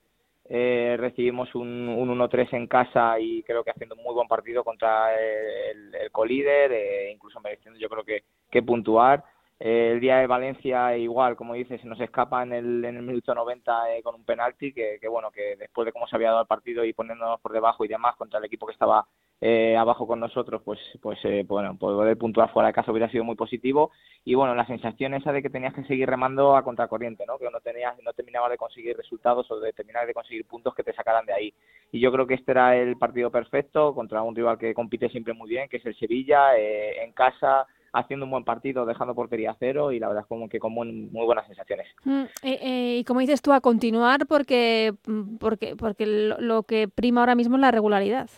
eh, 0.48 0.96
recibimos 0.98 1.52
un, 1.56 1.88
un 1.88 2.08
1-3 2.08 2.52
en 2.52 2.66
casa 2.68 3.18
y 3.18 3.42
creo 3.42 3.64
que 3.64 3.72
haciendo 3.72 3.96
un 3.96 4.04
muy 4.04 4.14
buen 4.14 4.28
partido 4.28 4.62
contra 4.62 5.12
el, 5.20 5.92
el 5.92 6.10
colíder, 6.12 6.70
eh, 6.72 7.10
incluso 7.12 7.40
mereciendo 7.40 7.80
yo 7.80 7.88
creo 7.88 8.04
que, 8.04 8.22
que 8.50 8.62
puntuar. 8.62 9.24
Eh, 9.58 9.92
el 9.92 10.00
día 10.00 10.18
de 10.18 10.26
Valencia 10.26 10.96
igual, 10.96 11.36
como 11.36 11.54
dices, 11.54 11.80
se 11.80 11.86
nos 11.86 12.00
escapa 12.00 12.42
en 12.42 12.52
el, 12.52 12.84
en 12.84 12.96
el 12.96 13.02
minuto 13.02 13.34
90 13.34 13.96
eh, 13.96 14.02
con 14.02 14.14
un 14.14 14.24
penalti 14.24 14.72
que, 14.72 14.98
que, 15.00 15.08
bueno, 15.08 15.30
que 15.30 15.56
después 15.56 15.86
de 15.86 15.92
cómo 15.92 16.06
se 16.06 16.16
había 16.16 16.28
dado 16.28 16.42
el 16.42 16.46
partido 16.46 16.84
y 16.84 16.92
poniéndonos 16.92 17.40
por 17.40 17.52
debajo 17.52 17.84
y 17.84 17.88
demás 17.88 18.16
contra 18.16 18.38
el 18.38 18.44
equipo 18.44 18.66
que 18.66 18.72
estaba 18.72 19.06
eh, 19.40 19.76
abajo 19.76 20.06
con 20.06 20.18
nosotros, 20.18 20.62
pues, 20.64 20.80
pues 21.02 21.18
eh, 21.24 21.44
bueno, 21.46 21.76
poder 21.76 22.16
puntuar 22.16 22.50
fuera 22.52 22.68
de 22.68 22.72
casa 22.72 22.90
hubiera 22.90 23.10
sido 23.10 23.22
muy 23.22 23.34
positivo 23.36 23.90
y 24.24 24.34
bueno, 24.34 24.54
la 24.54 24.66
sensación 24.66 25.12
esa 25.12 25.30
de 25.30 25.42
que 25.42 25.50
tenías 25.50 25.74
que 25.74 25.84
seguir 25.84 26.08
remando 26.08 26.56
a 26.56 26.64
contracorriente, 26.64 27.26
¿no? 27.26 27.38
Que 27.38 27.50
no 27.50 27.60
tenías, 27.60 27.94
no 28.02 28.14
terminabas 28.14 28.50
de 28.50 28.56
conseguir 28.56 28.96
resultados 28.96 29.50
o 29.50 29.60
de 29.60 29.74
terminar 29.74 30.06
de 30.06 30.14
conseguir 30.14 30.46
puntos 30.46 30.74
que 30.74 30.82
te 30.82 30.94
sacaran 30.94 31.26
de 31.26 31.34
ahí. 31.34 31.54
Y 31.92 32.00
yo 32.00 32.10
creo 32.12 32.26
que 32.26 32.34
este 32.34 32.52
era 32.52 32.76
el 32.76 32.96
partido 32.96 33.30
perfecto 33.30 33.94
contra 33.94 34.22
un 34.22 34.34
rival 34.34 34.56
que 34.58 34.72
compite 34.72 35.10
siempre 35.10 35.34
muy 35.34 35.50
bien, 35.50 35.68
que 35.68 35.76
es 35.76 35.86
el 35.86 35.96
Sevilla, 35.96 36.56
eh, 36.56 37.04
en 37.04 37.12
casa, 37.12 37.66
haciendo 37.98 38.24
un 38.26 38.30
buen 38.30 38.44
partido, 38.44 38.86
dejando 38.86 39.14
portería 39.14 39.52
a 39.52 39.56
cero 39.58 39.92
y 39.92 39.98
la 39.98 40.08
verdad 40.08 40.22
es 40.22 40.28
como 40.28 40.48
que 40.48 40.58
con 40.58 40.72
muy, 40.72 40.92
muy 40.92 41.24
buenas 41.24 41.46
sensaciones. 41.46 41.86
Mm, 42.04 42.22
eh, 42.22 42.58
eh, 42.62 42.96
y 43.00 43.04
como 43.04 43.20
dices 43.20 43.42
tú, 43.42 43.52
a 43.52 43.60
continuar 43.60 44.26
porque, 44.26 44.94
porque, 45.40 45.76
porque 45.76 46.06
lo, 46.06 46.40
lo, 46.40 46.62
que 46.62 46.88
prima 46.88 47.20
ahora 47.20 47.34
mismo 47.34 47.56
es 47.56 47.60
la 47.60 47.70
regularidad. 47.70 48.28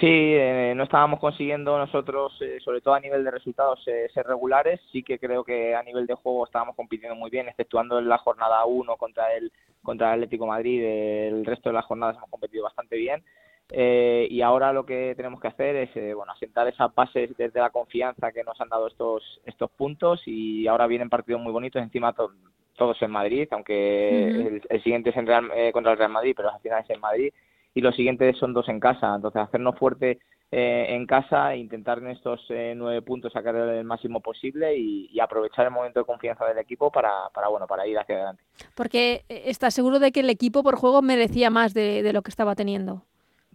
Sí, 0.00 0.06
eh, 0.06 0.74
no 0.76 0.84
estábamos 0.84 1.20
consiguiendo 1.20 1.78
nosotros, 1.78 2.36
eh, 2.40 2.58
sobre 2.64 2.80
todo 2.80 2.94
a 2.94 3.00
nivel 3.00 3.22
de 3.24 3.30
resultados, 3.30 3.80
eh, 3.86 4.08
ser 4.12 4.26
regulares. 4.26 4.80
Sí 4.90 5.04
que 5.04 5.18
creo 5.18 5.44
que 5.44 5.74
a 5.74 5.82
nivel 5.82 6.06
de 6.06 6.14
juego 6.14 6.44
estábamos 6.44 6.74
compitiendo 6.74 7.14
muy 7.14 7.30
bien, 7.30 7.48
exceptuando 7.48 7.98
en 7.98 8.08
la 8.08 8.18
jornada 8.18 8.64
1 8.64 8.96
contra 8.96 9.32
el, 9.34 9.52
contra 9.82 10.08
el 10.08 10.14
Atlético 10.14 10.46
Madrid. 10.46 10.82
El 10.84 11.44
resto 11.46 11.68
de 11.68 11.74
las 11.74 11.84
jornadas 11.84 12.16
hemos 12.16 12.30
competido 12.30 12.64
bastante 12.64 12.96
bien. 12.96 13.24
Eh, 13.70 14.26
y 14.30 14.40
ahora 14.40 14.72
lo 14.72 14.86
que 14.86 15.14
tenemos 15.14 15.40
que 15.40 15.48
hacer 15.48 15.76
es 15.76 15.94
eh, 15.94 16.14
bueno 16.14 16.32
asentar 16.32 16.66
esas 16.68 16.94
bases 16.94 17.36
desde 17.36 17.60
la 17.60 17.68
confianza 17.68 18.32
que 18.32 18.42
nos 18.42 18.58
han 18.62 18.70
dado 18.70 18.86
estos 18.86 19.42
estos 19.44 19.70
puntos 19.70 20.22
y 20.24 20.66
ahora 20.66 20.86
vienen 20.86 21.10
partidos 21.10 21.42
muy 21.42 21.52
bonitos 21.52 21.82
encima 21.82 22.14
to 22.14 22.32
todos 22.78 23.00
en 23.02 23.10
Madrid 23.10 23.46
aunque 23.50 24.30
uh 24.32 24.36
-huh. 24.36 24.46
el, 24.46 24.62
el, 24.70 24.82
siguiente 24.82 25.10
es 25.10 25.16
en 25.18 25.26
Real, 25.26 25.50
eh, 25.54 25.70
contra 25.70 25.92
el 25.92 25.98
Real 25.98 26.10
Madrid 26.10 26.32
pero 26.34 26.50
al 26.50 26.60
final 26.60 26.82
es 26.82 26.88
en 26.88 27.00
Madrid 27.00 27.30
y 27.74 27.80
los 27.82 27.94
siguientes 27.94 28.38
son 28.38 28.54
dos 28.54 28.70
en 28.70 28.80
casa 28.80 29.14
entonces 29.14 29.42
hacernos 29.42 29.78
fuerte 29.78 30.18
eh, 30.50 30.86
en 30.94 31.06
casa 31.06 31.52
e 31.52 31.58
intentar 31.58 31.98
en 31.98 32.08
estos 32.08 32.40
eh, 32.48 32.72
nueve 32.74 33.02
puntos 33.02 33.34
sacar 33.34 33.54
el 33.54 33.84
máximo 33.84 34.20
posible 34.20 34.74
y, 34.78 35.20
aprovechar 35.20 35.66
el 35.66 35.72
momento 35.72 35.98
de 36.00 36.06
confianza 36.06 36.46
del 36.46 36.56
equipo 36.56 36.90
para, 36.90 37.28
para, 37.34 37.48
bueno, 37.48 37.66
para 37.66 37.86
ir 37.86 37.98
hacia 37.98 38.14
adelante. 38.14 38.42
Porque 38.74 39.24
estás 39.28 39.74
seguro 39.74 39.98
de 39.98 40.10
que 40.10 40.20
el 40.20 40.30
equipo 40.30 40.62
por 40.62 40.76
juego 40.76 41.02
merecía 41.02 41.50
más 41.50 41.74
de, 41.74 42.08
lo 42.14 42.22
que 42.22 42.30
estaba 42.30 42.54
teniendo. 42.54 43.02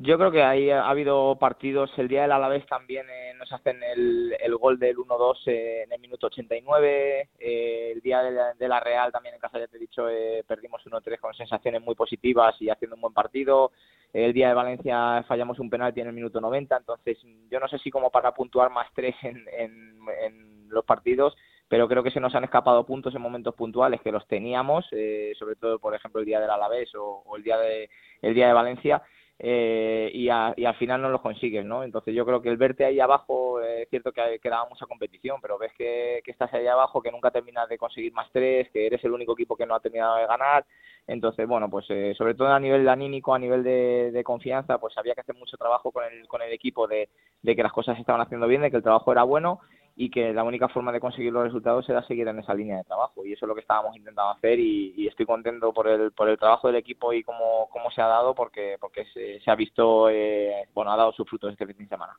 Yo 0.05 0.17
creo 0.17 0.31
que 0.31 0.43
ahí 0.43 0.69
ha 0.69 0.89
habido 0.89 1.37
partidos, 1.39 1.89
el 1.97 2.09
día 2.09 2.23
del 2.23 2.33
Alavés 2.33 2.65
también 2.65 3.05
nos 3.37 3.49
hacen 3.53 3.81
el, 3.83 4.35
el, 4.37 4.55
gol 4.57 4.77
del 4.77 4.97
1-2 4.97 5.37
en 5.45 5.93
el 5.93 5.99
minuto 6.01 6.27
89, 6.27 7.29
el 7.39 8.01
día 8.01 8.21
de 8.21 8.31
la, 8.31 8.53
de 8.53 8.67
la, 8.67 8.81
Real 8.81 9.13
también 9.13 9.35
en 9.35 9.39
casa, 9.39 9.59
ya 9.59 9.67
te 9.67 9.77
he 9.77 9.79
dicho, 9.79 10.05
perdimos 10.45 10.85
1-3 10.85 11.19
con 11.21 11.33
sensaciones 11.33 11.81
muy 11.81 11.95
positivas 11.95 12.61
y 12.61 12.69
haciendo 12.69 12.95
un 12.95 13.01
buen 13.01 13.13
partido, 13.13 13.71
el 14.11 14.33
día 14.33 14.49
de 14.49 14.53
Valencia 14.53 15.23
fallamos 15.25 15.57
un 15.59 15.69
penalti 15.69 16.01
en 16.01 16.07
el 16.07 16.13
minuto 16.13 16.41
90, 16.41 16.75
entonces 16.75 17.17
yo 17.49 17.61
no 17.61 17.69
sé 17.69 17.77
si 17.77 17.89
como 17.89 18.09
para 18.09 18.33
puntuar 18.33 18.71
más 18.71 18.89
tres 18.93 19.15
en, 19.23 19.45
en, 19.57 20.67
los 20.67 20.83
partidos, 20.83 21.33
pero 21.69 21.87
creo 21.87 22.03
que 22.03 22.11
se 22.11 22.19
nos 22.19 22.35
han 22.35 22.43
escapado 22.43 22.85
puntos 22.85 23.15
en 23.15 23.21
momentos 23.21 23.55
puntuales 23.55 24.01
que 24.01 24.11
los 24.11 24.27
teníamos, 24.27 24.85
eh, 24.91 25.31
sobre 25.39 25.55
todo 25.55 25.79
por 25.79 25.95
ejemplo 25.95 26.19
el 26.19 26.25
día 26.25 26.41
del 26.41 26.49
Alavés 26.49 26.93
o, 26.95 27.23
o 27.25 27.37
el 27.37 27.43
día 27.43 27.57
de 27.57 27.89
el 28.21 28.33
día 28.33 28.47
de 28.47 28.53
Valencia 28.53 29.01
eh, 29.45 30.09
y, 30.13 30.29
al 30.29 30.75
final 30.75 31.01
no 31.01 31.09
lo 31.09 31.21
consigues, 31.21 31.65
¿no? 31.65 31.83
Entonces 31.83 32.15
yo 32.15 32.25
creo 32.25 32.41
que 32.41 32.47
el 32.47 32.55
verte 32.55 32.85
ahí 32.85 33.01
abajo, 33.01 33.59
es 33.61 33.89
cierto 33.89 34.13
que, 34.13 34.39
que 34.41 34.49
daba 34.49 34.69
mucha 34.69 34.85
competición, 34.85 35.41
pero 35.41 35.57
ves 35.57 35.73
que, 35.77 36.21
estás 36.25 36.53
ahí 36.53 36.65
abajo, 36.65 37.01
que 37.01 37.11
nunca 37.11 37.29
terminas 37.29 37.67
de 37.67 37.77
conseguir 37.77 38.13
más 38.13 38.31
tres, 38.31 38.69
que 38.71 38.87
eres 38.87 39.03
el 39.03 39.11
único 39.11 39.33
equipo 39.33 39.57
que 39.57 39.65
no 39.65 39.75
ha 39.75 39.81
terminado 39.81 40.15
de 40.15 40.27
ganar, 40.27 40.65
entonces, 41.07 41.45
bueno, 41.45 41.69
pues 41.69 41.85
eh, 41.89 42.13
sobre 42.17 42.35
todo 42.35 42.47
a 42.47 42.59
nivel 42.59 42.87
anímico, 42.87 43.35
a 43.35 43.39
nivel 43.39 43.63
de, 43.63 44.11
de, 44.13 44.23
confianza, 44.23 44.77
pues 44.77 44.97
había 44.97 45.13
que 45.13 45.19
hacer 45.19 45.35
mucho 45.35 45.57
trabajo 45.57 45.91
con 45.91 46.05
el, 46.05 46.25
con 46.29 46.41
el 46.41 46.53
equipo 46.53 46.87
de, 46.87 47.09
de 47.41 47.55
que 47.57 47.63
las 47.63 47.73
cosas 47.73 47.99
estaban 47.99 48.21
haciendo 48.21 48.47
bien, 48.47 48.61
de 48.61 48.71
que 48.71 48.77
el 48.77 48.83
trabajo 48.83 49.11
era 49.11 49.23
bueno 49.23 49.59
y 49.95 50.09
que 50.09 50.33
la 50.33 50.43
única 50.43 50.67
forma 50.69 50.91
de 50.91 50.99
conseguir 50.99 51.31
los 51.31 51.43
resultados 51.43 51.87
era 51.87 52.05
seguir 52.07 52.27
en 52.27 52.39
esa 52.39 52.53
línea 52.53 52.77
de 52.77 52.83
trabajo. 52.83 53.25
Y 53.25 53.33
eso 53.33 53.45
es 53.45 53.47
lo 53.47 53.53
que 53.53 53.61
estábamos 53.61 53.95
intentando 53.95 54.31
hacer 54.31 54.59
y, 54.59 55.07
estoy 55.07 55.25
contento 55.27 55.71
por 55.73 55.87
el 55.87 56.11
por 56.11 56.27
el 56.29 56.39
trabajo 56.39 56.67
del 56.67 56.77
equipo 56.77 57.13
y 57.13 57.23
cómo, 57.23 57.69
cómo 57.71 57.91
se 57.91 58.01
ha 58.01 58.07
dado 58.07 58.33
porque 58.33 58.77
porque 58.79 59.05
se, 59.13 59.39
ha 59.45 59.55
visto 59.55 60.09
eh, 60.09 60.67
bueno 60.73 60.91
ha 60.91 60.97
dado 60.97 61.11
sus 61.11 61.29
frutos 61.29 61.51
este 61.51 61.67
fin 61.67 61.77
de 61.77 61.87
semana. 61.87 62.17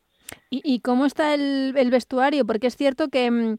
Y, 0.50 0.78
cómo 0.80 1.06
está 1.06 1.34
el, 1.34 1.74
el 1.76 1.90
vestuario 1.90 2.44
porque 2.46 2.68
es 2.68 2.76
cierto 2.76 3.08
que 3.08 3.28
mm, 3.30 3.56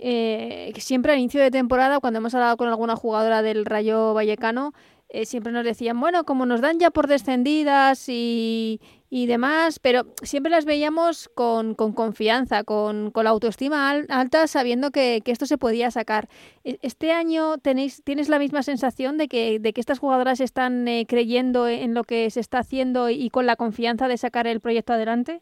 eh, 0.00 0.72
siempre 0.76 1.12
al 1.12 1.18
inicio 1.18 1.42
de 1.42 1.50
temporada 1.50 1.98
cuando 1.98 2.18
hemos 2.18 2.34
hablado 2.34 2.56
con 2.56 2.68
alguna 2.68 2.94
jugadora 2.94 3.42
del 3.42 3.64
Rayo 3.64 4.14
Vallecano 4.14 4.72
eh, 5.10 5.24
siempre 5.24 5.52
nos 5.52 5.64
decían, 5.64 5.98
bueno, 6.00 6.24
como 6.24 6.44
nos 6.44 6.60
dan 6.60 6.78
ya 6.78 6.90
por 6.90 7.06
descendidas 7.06 8.08
y, 8.08 8.80
y 9.08 9.26
demás, 9.26 9.78
pero 9.78 10.02
siempre 10.22 10.50
las 10.50 10.66
veíamos 10.66 11.30
con, 11.30 11.74
con 11.74 11.94
confianza, 11.94 12.62
con, 12.62 13.10
con, 13.10 13.24
la 13.24 13.30
autoestima 13.30 13.90
alta, 13.90 14.46
sabiendo 14.46 14.90
que, 14.90 15.22
que, 15.24 15.32
esto 15.32 15.46
se 15.46 15.56
podía 15.56 15.90
sacar. 15.90 16.28
E, 16.62 16.78
¿Este 16.82 17.12
año 17.12 17.56
tenéis, 17.56 18.02
tienes 18.04 18.28
la 18.28 18.38
misma 18.38 18.62
sensación 18.62 19.16
de 19.16 19.28
que, 19.28 19.58
de 19.58 19.72
que 19.72 19.80
estas 19.80 19.98
jugadoras 19.98 20.40
están 20.40 20.86
eh, 20.86 21.06
creyendo 21.08 21.68
en 21.68 21.94
lo 21.94 22.04
que 22.04 22.28
se 22.30 22.40
está 22.40 22.58
haciendo 22.58 23.08
y 23.08 23.30
con 23.30 23.46
la 23.46 23.56
confianza 23.56 24.08
de 24.08 24.18
sacar 24.18 24.46
el 24.46 24.60
proyecto 24.60 24.92
adelante? 24.92 25.40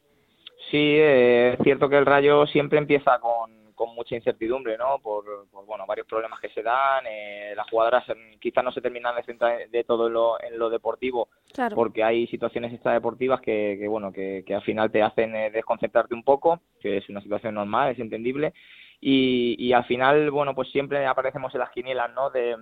Sí, 0.70 0.78
eh, 0.78 1.54
es 1.54 1.64
cierto 1.64 1.88
que 1.88 1.98
el 1.98 2.06
Rayo 2.06 2.46
siempre 2.46 2.78
empieza 2.78 3.18
con 3.18 3.55
con 3.76 3.94
mucha 3.94 4.16
incertidumbre, 4.16 4.76
¿no? 4.76 4.98
Por, 4.98 5.46
bueno, 5.66 5.86
varios 5.86 6.06
problemas 6.06 6.40
que 6.40 6.48
se 6.48 6.62
dan. 6.62 7.04
Eh, 7.06 7.52
las 7.54 7.68
jugadoras 7.70 8.04
quizás 8.40 8.64
no 8.64 8.72
se 8.72 8.80
terminan 8.80 9.14
de 9.14 9.22
centrar 9.22 9.68
de 9.68 9.84
todo 9.84 10.08
en 10.08 10.14
lo, 10.14 10.42
en 10.42 10.58
lo 10.58 10.68
deportivo, 10.68 11.28
porque 11.74 12.02
hay 12.02 12.26
situaciones 12.26 12.72
extradeportivas 12.72 13.40
que, 13.40 13.76
que 13.78 13.86
bueno, 13.86 14.10
que, 14.12 14.42
que, 14.44 14.54
al 14.54 14.62
final 14.62 14.90
te 14.90 15.02
hacen 15.02 15.36
eh, 15.36 15.50
desconcentrarte 15.50 16.14
un 16.14 16.24
poco, 16.24 16.60
que 16.80 16.96
es 16.96 17.08
una 17.08 17.20
situación 17.20 17.54
normal, 17.54 17.92
es 17.92 17.98
entendible. 18.00 18.54
Y, 19.00 19.54
y 19.58 19.74
al 19.74 19.84
final, 19.84 20.30
bueno, 20.30 20.54
pues 20.54 20.70
siempre 20.70 21.06
aparecemos 21.06 21.54
en 21.54 21.60
las 21.60 21.70
quinielas, 21.70 22.12
¿no? 22.14 22.30
De, 22.30 22.56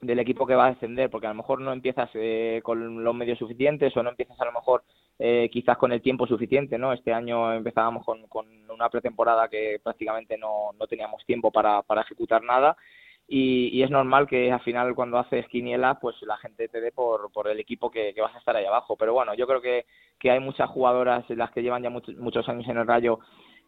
del 0.00 0.18
equipo 0.18 0.46
que 0.46 0.54
va 0.54 0.66
a 0.66 0.70
descender, 0.70 1.10
porque 1.10 1.26
a 1.26 1.30
lo 1.30 1.36
mejor 1.36 1.60
no 1.60 1.72
empiezas 1.72 2.08
eh, 2.14 2.60
con 2.62 3.04
los 3.04 3.14
medios 3.14 3.38
suficientes 3.38 3.94
o 3.96 4.02
no 4.02 4.10
empiezas 4.10 4.40
a 4.40 4.46
lo 4.46 4.52
mejor 4.52 4.82
eh, 5.18 5.50
quizás 5.52 5.76
con 5.76 5.92
el 5.92 6.00
tiempo 6.00 6.26
suficiente, 6.26 6.78
¿no? 6.78 6.92
Este 6.92 7.12
año 7.12 7.52
empezábamos 7.52 8.04
con, 8.04 8.26
con 8.28 8.46
una 8.80 8.90
pretemporada 8.90 9.48
que 9.48 9.80
prácticamente 9.82 10.36
no, 10.38 10.72
no 10.78 10.86
teníamos 10.86 11.24
tiempo 11.26 11.50
para, 11.50 11.82
para 11.82 12.02
ejecutar 12.02 12.42
nada 12.42 12.76
y, 13.32 13.80
es 13.84 13.90
normal 13.90 14.26
que 14.26 14.50
al 14.50 14.60
final 14.60 14.92
cuando 14.96 15.16
haces 15.16 15.46
quiniela 15.46 16.00
pues 16.00 16.20
la 16.22 16.36
gente 16.38 16.68
te 16.68 16.80
dé 16.80 16.90
por, 16.90 17.30
por 17.30 17.46
el 17.46 17.60
equipo 17.60 17.88
que, 17.88 18.12
que 18.12 18.20
vas 18.20 18.34
a 18.34 18.38
estar 18.38 18.56
ahí 18.56 18.64
abajo. 18.64 18.96
Pero 18.96 19.12
bueno, 19.12 19.34
yo 19.34 19.46
creo 19.46 19.60
que, 19.60 19.86
que 20.18 20.32
hay 20.32 20.40
muchas 20.40 20.68
jugadoras 20.68 21.24
las 21.30 21.52
que 21.52 21.62
llevan 21.62 21.84
ya 21.84 21.90
muchos, 21.90 22.16
muchos 22.16 22.48
años 22.48 22.66
en 22.66 22.78
el 22.78 22.88
Rayo 22.88 23.20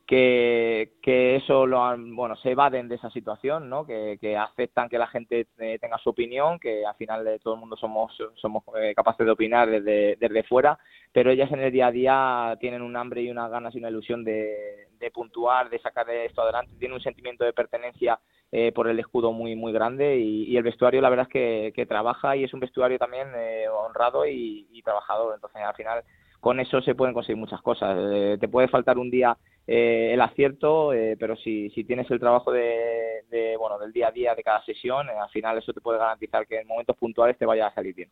que, 0.07 0.93
que 1.03 1.37
eso 1.37 1.67
lo 1.67 1.85
han, 1.85 2.15
bueno, 2.15 2.37
se 2.37 2.51
evaden 2.51 2.89
de 2.89 2.97
esa 2.97 3.11
situación, 3.11 3.69
¿no? 3.69 3.87
Que, 3.87 4.19
que 4.21 4.37
aceptan 4.37 4.89
que 4.89 4.99
la 4.99 5.07
gente 5.07 5.47
eh, 5.59 5.79
tenga 5.81 5.99
su 5.99 6.11
opinión, 6.11 6.59
que 6.59 6.85
al 6.85 6.95
final 6.97 7.25
de 7.25 7.39
todo 7.39 7.55
el 7.55 7.61
mundo 7.61 7.77
somos, 7.77 8.13
somos 8.37 8.65
eh, 8.81 8.95
capaces 8.95 9.25
de 9.25 9.33
opinar 9.33 9.71
desde, 9.71 10.17
desde 10.17 10.43
fuera, 10.45 10.79
pero 11.13 11.31
ellas 11.31 11.51
en 11.53 11.61
el 11.61 11.73
día 11.73 11.87
a 11.87 11.93
día 11.93 12.57
tienen 12.61 12.83
un 12.83 12.97
hambre 12.97 13.23
y 13.23 13.31
unas 13.31 13.51
ganas 13.51 13.75
y 13.75 13.79
una 13.79 13.91
ilusión 13.91 14.25
de, 14.25 14.89
de 14.99 15.11
puntuar, 15.11 15.71
de 15.71 15.79
sacar 15.81 16.09
esto 16.11 16.43
adelante, 16.43 16.75
tienen 16.79 16.97
un 16.97 17.03
sentimiento 17.03 17.45
de 17.45 17.53
pertenencia 17.53 18.19
eh, 18.55 18.71
por 18.73 18.87
el 18.87 19.01
escudo 19.01 19.33
muy 19.33 19.57
muy 19.57 19.73
grande 19.73 20.19
y, 20.19 20.45
y, 20.45 20.59
el 20.59 20.63
vestuario 20.63 21.01
la 21.01 21.09
verdad 21.09 21.27
es 21.27 21.33
que, 21.33 21.73
que 21.75 21.87
trabaja 21.87 22.37
y 22.37 22.45
es 22.45 22.53
un 22.53 22.61
vestuario 22.61 22.99
también 22.99 23.29
eh, 23.35 23.67
honrado 23.67 24.27
y, 24.27 24.83
trabajador, 24.85 25.35
entonces 25.35 25.63
al 25.63 25.75
final 25.75 26.03
con 26.39 26.61
eso 26.61 26.83
se 26.83 26.95
pueden 26.95 27.15
conseguir 27.15 27.39
muchas 27.39 27.63
cosas. 27.63 27.97
Eh, 27.99 28.37
te 28.39 28.49
puede 28.49 28.69
faltar 28.69 28.99
un 28.99 29.11
día 29.11 29.39
eh, 29.67 30.11
el 30.13 30.21
acierto, 30.21 30.93
eh, 30.93 31.17
pero 31.19 31.37
si, 31.37 31.71
si 31.71 31.85
tienes 31.85 32.11
el 32.11 32.21
trabajo 32.21 32.51
de, 32.53 33.23
bueno, 33.59 33.79
del 33.79 33.93
día 33.93 34.09
a 34.09 34.13
día 34.13 34.35
de 34.35 34.43
cada 34.43 34.65
sesión, 34.65 35.09
al 35.09 35.31
final 35.31 35.59
eso 35.59 35.73
te 35.73 35.81
puede 35.81 35.99
garantizar 35.99 36.47
que 36.47 36.61
en 36.61 36.67
momentos 36.67 36.97
puntuales 36.97 37.39
te 37.39 37.47
vaya 37.47 37.67
a 37.67 37.75
salir 37.75 37.95
bien. 37.95 38.11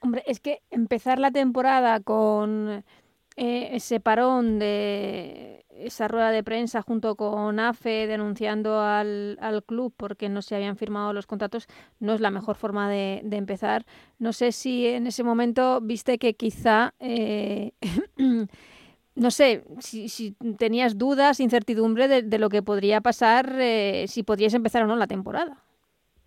Hombre, 0.00 0.22
es 0.26 0.40
que 0.40 0.60
empezar 0.70 1.18
la 1.18 1.30
temporada 1.30 2.00
con 2.00 2.84
ese 3.36 3.98
parón 4.00 4.58
de 4.58 5.64
esa 5.70 6.08
rueda 6.08 6.30
de 6.30 6.42
prensa 6.42 6.82
junto 6.82 7.16
con 7.16 7.58
AFE 7.58 8.06
denunciando 8.06 8.80
al, 8.80 9.38
al, 9.40 9.64
club 9.64 9.94
porque 9.96 10.28
no 10.28 10.42
se 10.42 10.54
habían 10.54 10.76
firmado 10.76 11.12
los 11.12 11.26
contratos 11.26 11.66
no 11.98 12.12
es 12.12 12.20
la 12.20 12.30
mejor 12.30 12.56
forma 12.56 12.90
de, 12.90 13.20
de 13.24 13.36
empezar. 13.36 13.84
No 14.18 14.32
sé 14.32 14.52
si 14.52 14.86
en 14.86 15.06
ese 15.06 15.24
momento 15.24 15.80
viste 15.80 16.18
que 16.18 16.34
quizá, 16.34 16.94
eh, 17.00 17.72
no 19.14 19.30
sé, 19.30 19.64
si, 19.80 20.08
si, 20.08 20.32
tenías 20.58 20.98
dudas, 20.98 21.40
incertidumbre 21.40 22.08
de, 22.08 22.22
de 22.22 22.38
lo 22.38 22.48
que 22.48 22.62
podría 22.62 23.00
pasar, 23.00 23.52
eh, 23.60 24.06
si 24.08 24.22
podrías 24.22 24.54
empezar 24.54 24.82
o 24.82 24.86
no 24.86 24.96
la 24.96 25.06
temporada. 25.06 25.58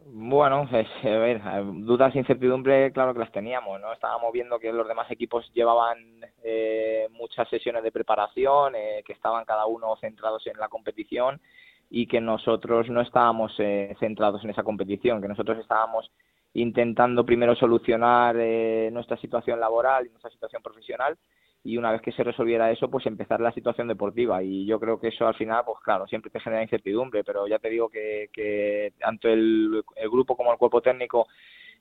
Bueno, 0.08 0.68
pues, 0.72 0.88
a 1.04 1.10
ver, 1.10 1.42
dudas 1.84 2.16
e 2.16 2.20
incertidumbre, 2.20 2.92
claro 2.92 3.14
que 3.14 3.20
las 3.20 3.32
teníamos, 3.32 3.82
¿no? 3.82 3.92
Estábamos 3.92 4.32
viendo 4.32 4.60
que 4.60 4.72
los 4.72 4.88
demás 4.88 5.10
equipos 5.10 5.52
llevaban 5.54 5.98
eh, 6.44 7.08
muchas 7.12 7.50
sesiones 7.50 7.84
de 7.84 7.92
preparación, 7.92 8.76
eh, 8.76 9.04
que 9.06 9.14
estaban 9.14 9.46
cada 9.46 9.66
uno 9.66 9.96
centrados 9.98 10.46
en 10.48 10.58
la 10.60 10.68
competición 10.68 11.42
y 11.90 12.08
que 12.08 12.22
nosotros 12.22 12.90
no 12.90 13.02
estábamos 13.02 13.54
eh, 13.60 13.96
centrados 14.00 14.44
en 14.44 14.52
esa 14.52 14.64
competición, 14.64 15.22
que 15.22 15.28
nosotros 15.28 15.58
estábamos 15.60 16.12
intentando 16.54 17.26
primero 17.26 17.56
solucionar 17.56 18.36
eh, 18.40 18.90
nuestra 18.92 19.18
situación 19.18 19.60
laboral 19.60 20.06
y 20.06 20.10
nuestra 20.10 20.32
situación 20.32 20.62
profesional 20.62 21.18
y 21.66 21.78
una 21.78 21.92
vez 21.92 22.02
que 22.02 22.12
se 22.12 22.24
resolviera 22.24 22.72
eso, 22.72 22.90
pues 22.92 23.08
empezar 23.08 23.42
la 23.42 23.52
situación 23.52 23.88
deportiva. 23.88 24.44
Y 24.44 24.66
yo 24.68 24.80
creo 24.80 25.00
que 25.00 25.08
eso 25.08 25.28
al 25.28 25.34
final, 25.34 25.64
pues 25.66 25.80
claro, 25.84 26.06
siempre 26.08 26.30
te 26.30 26.40
genera 26.40 26.62
incertidumbre, 26.62 27.24
pero 27.24 27.48
ya 27.48 27.58
te 27.58 27.72
digo 27.72 27.90
que, 27.90 28.30
que 28.32 28.94
tanto 29.00 29.28
el, 29.30 29.84
el 29.96 30.10
grupo 30.10 30.38
como 30.38 30.52
el 30.52 30.60
cuerpo 30.60 30.82
técnico 30.82 31.28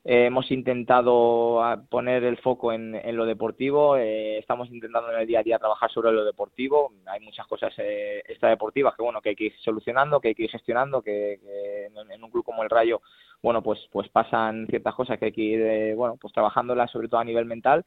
eh, 0.06 0.26
hemos 0.26 0.50
intentado 0.50 1.62
ah, 1.62 1.82
poner 1.88 2.24
el 2.24 2.38
foco 2.38 2.72
en, 2.72 2.94
en 2.94 3.16
lo 3.16 3.26
deportivo, 3.26 3.96
eh, 3.96 4.38
estamos 4.38 4.70
intentando 4.70 5.10
en 5.12 5.20
el 5.20 5.26
día 5.26 5.40
a 5.40 5.42
día 5.42 5.58
trabajar 5.58 5.90
sobre 5.90 6.12
lo 6.12 6.24
deportivo. 6.24 6.92
Hay 7.06 7.20
muchas 7.20 7.46
cosas 7.46 7.72
eh, 7.78 8.22
extradeportivas 8.26 8.94
que 8.94 9.02
bueno 9.02 9.20
que 9.20 9.30
hay 9.30 9.36
que 9.36 9.44
ir 9.44 9.54
solucionando, 9.62 10.20
que 10.20 10.28
hay 10.28 10.34
que 10.34 10.44
ir 10.44 10.50
gestionando, 10.50 11.02
que, 11.02 11.40
que 11.42 11.86
en, 11.86 12.24
un 12.24 12.30
club 12.30 12.44
como 12.44 12.62
el 12.62 12.70
Rayo, 12.70 13.00
bueno 13.42 13.62
pues 13.62 13.78
pues 13.92 14.08
pasan 14.10 14.66
ciertas 14.68 14.94
cosas 14.94 15.18
que 15.18 15.26
hay 15.26 15.32
que 15.32 15.40
ir 15.42 15.60
eh, 15.60 15.94
bueno 15.94 16.18
pues 16.20 16.32
trabajándolas 16.34 16.90
sobre 16.90 17.08
todo 17.08 17.20
a 17.20 17.24
nivel 17.24 17.46
mental 17.46 17.84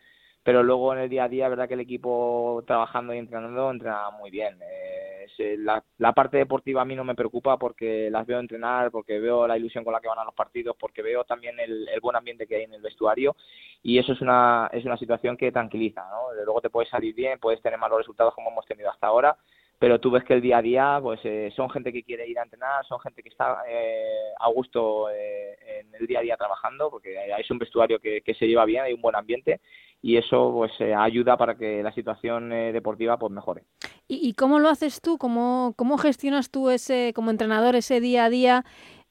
pero 0.48 0.64
luego 0.64 0.94
en 0.94 1.00
el 1.00 1.10
día 1.10 1.26
a 1.26 1.28
día, 1.28 1.50
verdad 1.50 1.68
que 1.68 1.74
el 1.74 1.82
equipo 1.82 2.64
trabajando 2.66 3.14
y 3.14 3.18
entrenando 3.18 3.70
entrena 3.70 4.12
muy 4.12 4.32
bien. 4.32 4.58
Eh, 4.62 5.58
la, 5.58 5.84
la, 5.98 6.14
parte 6.14 6.38
deportiva 6.38 6.82
a 6.82 6.86
mí 6.86 6.96
no 6.96 7.04
me 7.04 7.16
preocupa 7.16 7.58
porque 7.58 8.10
las 8.10 8.26
veo 8.26 8.40
entrenar, 8.40 8.90
porque 8.90 9.20
veo 9.20 9.46
la 9.46 9.58
ilusión 9.58 9.84
con 9.84 9.92
la 9.92 10.00
que 10.00 10.08
van 10.08 10.20
a 10.20 10.24
los 10.24 10.34
partidos, 10.34 10.78
porque 10.80 11.02
veo 11.02 11.26
también 11.26 11.60
el, 11.60 11.90
buen 12.02 12.16
ambiente 12.16 12.48
que 12.48 12.56
hay 12.56 12.64
en 12.64 12.74
el 12.74 12.82
vestuario 12.82 13.36
y 13.84 14.00
eso 14.00 14.14
es 14.14 14.22
una, 14.22 14.70
es 14.72 14.86
una 14.86 14.96
situación 14.96 15.36
que 15.36 15.52
tranquiliza. 15.52 16.08
¿no? 16.10 16.34
Luego 16.46 16.62
te 16.62 16.70
puedes 16.70 16.90
salir 16.90 17.14
bien, 17.14 17.40
puedes 17.40 17.62
tener 17.62 17.78
malos 17.78 17.98
resultados 17.98 18.34
como 18.34 18.50
hemos 18.50 18.66
tenido 18.66 18.90
hasta 18.90 19.08
ahora, 19.08 19.38
pero 19.80 20.00
tú 20.00 20.10
ves 20.10 20.24
que 20.24 20.34
el 20.34 20.42
día 20.42 20.58
a 20.58 20.62
día 20.62 21.00
pues 21.02 21.20
eh, 21.24 21.52
son 21.56 21.70
gente 21.70 21.94
que 21.94 22.04
quiere 22.04 22.28
ir 22.28 22.40
a 22.40 22.44
entrenar, 22.44 22.86
son 22.86 23.00
gente 23.00 23.22
que 23.22 23.30
está 23.30 23.64
eh, 23.70 24.32
a 24.40 24.50
gusto 24.50 25.10
eh, 25.12 25.82
en 25.82 25.94
el 25.94 26.08
día 26.08 26.20
a 26.20 26.24
día 26.24 26.38
trabajando, 26.38 26.90
porque 26.90 27.16
es 27.38 27.52
un 27.52 27.60
vestuario 27.60 28.00
que, 28.00 28.22
que, 28.22 28.34
se 28.34 28.48
lleva 28.48 28.66
bien, 28.66 28.84
hay 28.84 28.94
un 28.94 29.02
buen 29.02 29.16
ambiente 29.16 29.62
y 30.02 30.18
eso 30.18 30.52
pues 30.54 30.72
eh, 30.80 30.94
ayuda 30.94 31.38
para 31.38 31.56
que 31.56 31.82
la 31.82 31.92
situación 31.92 32.52
eh, 32.52 32.72
deportiva 32.72 33.18
pues 33.18 33.32
mejore. 33.32 33.64
¿Y, 34.08 34.34
cómo 34.34 34.60
lo 34.60 34.70
haces 34.70 35.02
tú? 35.02 35.18
¿Cómo, 35.18 35.74
¿Cómo 35.76 35.98
gestionas 35.98 36.50
tú 36.50 36.70
ese 36.70 37.12
como 37.14 37.30
entrenador 37.30 37.76
ese 37.76 38.00
día 38.00 38.26
a 38.26 38.30
día? 38.30 38.66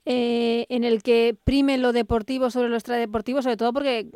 Eh, 0.09 0.67
en 0.69 0.85
el 0.85 1.03
que 1.03 1.37
prime 1.43 1.79
lo 1.79 1.93
deportivo 1.93 2.49
sobre 2.49 2.69
lo 2.69 2.77
extradeportivo, 2.77 3.43
sobre 3.43 3.57
todo 3.57 3.73
porque 3.73 4.09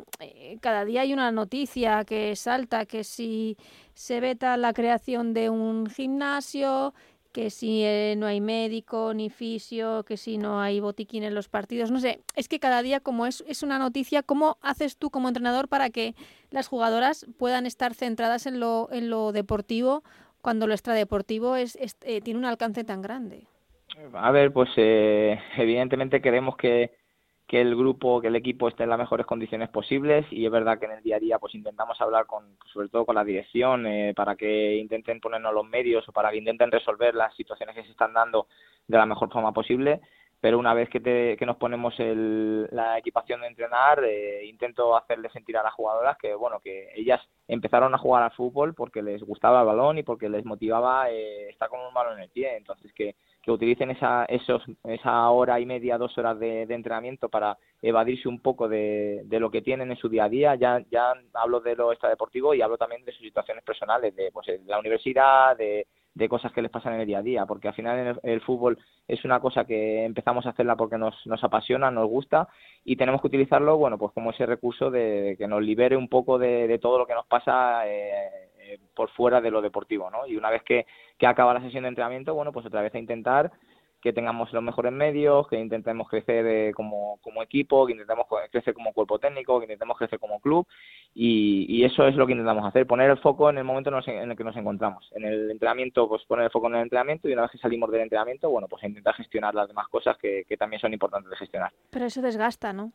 cada 0.61 0.85
día 0.85 1.01
hay 1.01 1.11
una 1.11 1.33
noticia 1.33 2.05
que 2.05 2.33
salta, 2.37 2.85
que 2.85 3.03
si 3.03 3.57
se 3.93 4.21
veta 4.21 4.55
la 4.55 4.71
creación 4.71 5.33
de 5.33 5.49
un 5.49 5.87
gimnasio, 5.87 6.93
que 7.31 7.49
si 7.49 7.83
eh, 7.83 8.15
no 8.17 8.25
hay 8.25 8.41
médico 8.41 9.13
ni 9.13 9.29
fisio, 9.29 10.03
que 10.03 10.17
si 10.17 10.37
no 10.37 10.59
hay 10.59 10.79
botiquín 10.79 11.23
en 11.23 11.33
los 11.33 11.47
partidos, 11.47 11.91
no 11.91 11.99
sé, 11.99 12.19
es 12.35 12.47
que 12.47 12.59
cada 12.59 12.81
día 12.81 12.99
como 12.99 13.25
es, 13.25 13.43
es 13.47 13.63
una 13.63 13.79
noticia, 13.79 14.23
¿cómo 14.23 14.57
haces 14.61 14.97
tú 14.97 15.09
como 15.09 15.27
entrenador 15.27 15.67
para 15.67 15.89
que 15.89 16.15
las 16.49 16.67
jugadoras 16.67 17.25
puedan 17.37 17.65
estar 17.65 17.93
centradas 17.93 18.45
en 18.45 18.59
lo, 18.59 18.89
en 18.91 19.09
lo 19.09 19.31
deportivo 19.31 20.03
cuando 20.41 20.67
lo 20.67 20.73
extradeportivo 20.73 21.55
es, 21.55 21.77
eh, 22.01 22.21
tiene 22.21 22.39
un 22.39 22.45
alcance 22.45 22.83
tan 22.83 23.01
grande? 23.01 23.47
A 24.13 24.31
ver, 24.31 24.51
pues 24.51 24.69
eh, 24.77 25.39
evidentemente 25.57 26.21
queremos 26.21 26.55
que, 26.57 26.91
que 27.51 27.59
el 27.59 27.75
grupo, 27.75 28.21
que 28.21 28.29
el 28.29 28.37
equipo 28.37 28.69
esté 28.69 28.83
en 28.83 28.91
las 28.91 28.97
mejores 28.97 29.25
condiciones 29.25 29.67
posibles 29.67 30.25
y 30.31 30.45
es 30.45 30.51
verdad 30.53 30.79
que 30.79 30.85
en 30.85 30.93
el 30.93 31.03
día 31.03 31.17
a 31.17 31.19
día 31.19 31.37
pues 31.37 31.53
intentamos 31.53 31.99
hablar 31.99 32.25
con, 32.25 32.55
sobre 32.71 32.87
todo 32.87 33.05
con 33.05 33.15
la 33.15 33.25
dirección 33.25 33.85
eh, 33.85 34.13
para 34.15 34.37
que 34.37 34.77
intenten 34.77 35.19
ponernos 35.19 35.53
los 35.53 35.67
medios 35.67 36.07
o 36.07 36.13
para 36.13 36.31
que 36.31 36.37
intenten 36.37 36.71
resolver 36.71 37.13
las 37.13 37.35
situaciones 37.35 37.75
que 37.75 37.83
se 37.83 37.91
están 37.91 38.13
dando 38.13 38.47
de 38.87 38.97
la 38.97 39.05
mejor 39.05 39.29
forma 39.29 39.51
posible 39.51 39.99
pero 40.39 40.57
una 40.57 40.73
vez 40.73 40.89
que, 40.89 41.01
te, 41.01 41.35
que 41.35 41.45
nos 41.45 41.57
ponemos 41.57 41.93
el, 41.99 42.67
la 42.71 42.97
equipación 42.97 43.41
de 43.41 43.47
entrenar, 43.47 44.03
eh, 44.03 44.43
intento 44.45 44.97
hacerle 44.97 45.29
sentir 45.29 45.55
a 45.57 45.61
las 45.61 45.73
jugadoras 45.73 46.17
que, 46.17 46.33
bueno, 46.33 46.59
que 46.61 46.89
ellas 46.95 47.21
empezaron 47.47 47.93
a 47.93 47.99
jugar 47.99 48.23
al 48.23 48.31
fútbol 48.31 48.73
porque 48.73 49.03
les 49.03 49.21
gustaba 49.21 49.59
el 49.59 49.67
balón 49.67 49.99
y 49.99 50.03
porque 50.03 50.29
les 50.29 50.43
motivaba 50.43 51.11
eh, 51.11 51.49
estar 51.49 51.69
con 51.69 51.81
un 51.81 51.93
balón 51.93 52.17
en 52.17 52.23
el 52.23 52.29
pie. 52.31 52.57
Entonces, 52.57 52.91
que, 52.93 53.15
que 53.41 53.51
utilicen 53.51 53.91
esa, 53.91 54.25
esos, 54.25 54.63
esa 54.83 55.29
hora 55.29 55.59
y 55.59 55.65
media, 55.65 55.97
dos 55.97 56.17
horas 56.17 56.39
de, 56.39 56.63
entrenamiento 56.63 57.29
para 57.29 57.57
evadirse 57.81 58.29
un 58.29 58.39
poco 58.39 58.67
de, 58.67 59.21
de, 59.25 59.39
lo 59.39 59.49
que 59.49 59.61
tienen 59.61 59.91
en 59.91 59.97
su 59.97 60.09
día 60.09 60.25
a 60.25 60.29
día. 60.29 60.55
Ya, 60.55 60.83
ya 60.91 61.13
hablo 61.33 61.59
de 61.59 61.75
lo 61.75 61.91
extradeportivo 61.91 62.53
y 62.53 62.61
hablo 62.61 62.77
también 62.77 63.03
de 63.03 63.11
sus 63.11 63.21
situaciones 63.21 63.63
personales, 63.63 64.15
de, 64.15 64.31
pues, 64.31 64.47
de 64.47 64.61
la 64.65 64.79
universidad, 64.79 65.57
de, 65.57 65.87
de 66.13 66.29
cosas 66.29 66.51
que 66.51 66.61
les 66.61 66.71
pasan 66.71 66.93
en 66.93 67.01
el 67.01 67.07
día 67.07 67.19
a 67.19 67.23
día, 67.23 67.45
porque 67.45 67.69
al 67.69 67.73
final 67.73 68.19
el, 68.21 68.41
fútbol 68.41 68.77
es 69.07 69.23
una 69.23 69.39
cosa 69.39 69.65
que 69.65 70.03
empezamos 70.03 70.45
a 70.45 70.49
hacerla 70.49 70.75
porque 70.75 70.97
nos, 70.97 71.15
nos 71.25 71.43
apasiona, 71.43 71.89
nos 71.89 72.07
gusta 72.07 72.49
y 72.83 72.97
tenemos 72.97 73.21
que 73.21 73.27
utilizarlo, 73.27 73.77
bueno, 73.77 73.97
pues 73.97 74.11
como 74.13 74.31
ese 74.31 74.45
recurso 74.45 74.91
de, 74.91 75.35
que 75.37 75.47
nos 75.47 75.61
libere 75.61 75.95
un 75.95 76.09
poco 76.09 76.37
de, 76.37 76.67
de 76.67 76.79
todo 76.79 76.97
lo 76.97 77.07
que 77.07 77.13
nos 77.13 77.25
pasa 77.27 77.87
eh, 77.87 78.50
eh, 78.61 78.79
por 78.95 79.09
fuera 79.09 79.41
de 79.41 79.51
lo 79.51 79.61
deportivo, 79.61 80.09
¿no? 80.09 80.27
Y 80.27 80.37
una 80.37 80.49
vez 80.49 80.63
que, 80.63 80.85
que 81.17 81.27
acaba 81.27 81.53
la 81.53 81.61
sesión 81.61 81.83
de 81.83 81.89
entrenamiento, 81.89 82.33
bueno, 82.33 82.51
pues 82.51 82.65
otra 82.65 82.81
vez 82.81 82.93
a 82.95 82.99
intentar 82.99 83.51
que 84.01 84.11
tengamos 84.11 84.51
los 84.51 84.63
mejores 84.63 84.91
medios, 84.91 85.47
que 85.47 85.59
intentemos 85.59 86.09
crecer 86.09 86.45
eh, 86.47 86.73
como, 86.73 87.19
como 87.21 87.43
equipo, 87.43 87.85
que 87.85 87.93
intentemos 87.93 88.25
crecer 88.51 88.73
como 88.73 88.93
cuerpo 88.93 89.19
técnico, 89.19 89.59
que 89.59 89.65
intentemos 89.65 89.97
crecer 89.97 90.19
como 90.19 90.39
club 90.39 90.67
y, 91.13 91.65
y, 91.69 91.83
eso 91.85 92.07
es 92.07 92.15
lo 92.15 92.25
que 92.25 92.33
intentamos 92.33 92.65
hacer, 92.65 92.87
poner 92.87 93.11
el 93.11 93.19
foco 93.19 93.49
en 93.49 93.59
el 93.59 93.63
momento 93.63 93.91
en 94.05 94.31
el 94.31 94.35
que 94.35 94.43
nos 94.43 94.57
encontramos. 94.57 95.07
En 95.13 95.23
el 95.23 95.51
entrenamiento, 95.51 96.09
pues 96.09 96.23
poner 96.25 96.45
el 96.45 96.51
foco 96.51 96.67
en 96.67 96.75
el 96.75 96.81
entrenamiento 96.81 97.29
y 97.29 97.33
una 97.33 97.43
vez 97.43 97.51
que 97.51 97.57
salimos 97.59 97.91
del 97.91 98.01
entrenamiento, 98.01 98.49
bueno, 98.49 98.67
pues 98.67 98.83
intentar 98.83 99.13
gestionar 99.15 99.53
las 99.53 99.67
demás 99.67 99.87
cosas 99.87 100.17
que, 100.17 100.45
que 100.47 100.57
también 100.57 100.81
son 100.81 100.93
importantes 100.93 101.29
de 101.29 101.37
gestionar. 101.37 101.71
Pero 101.91 102.05
eso 102.05 102.21
desgasta, 102.21 102.73
¿no? 102.73 102.91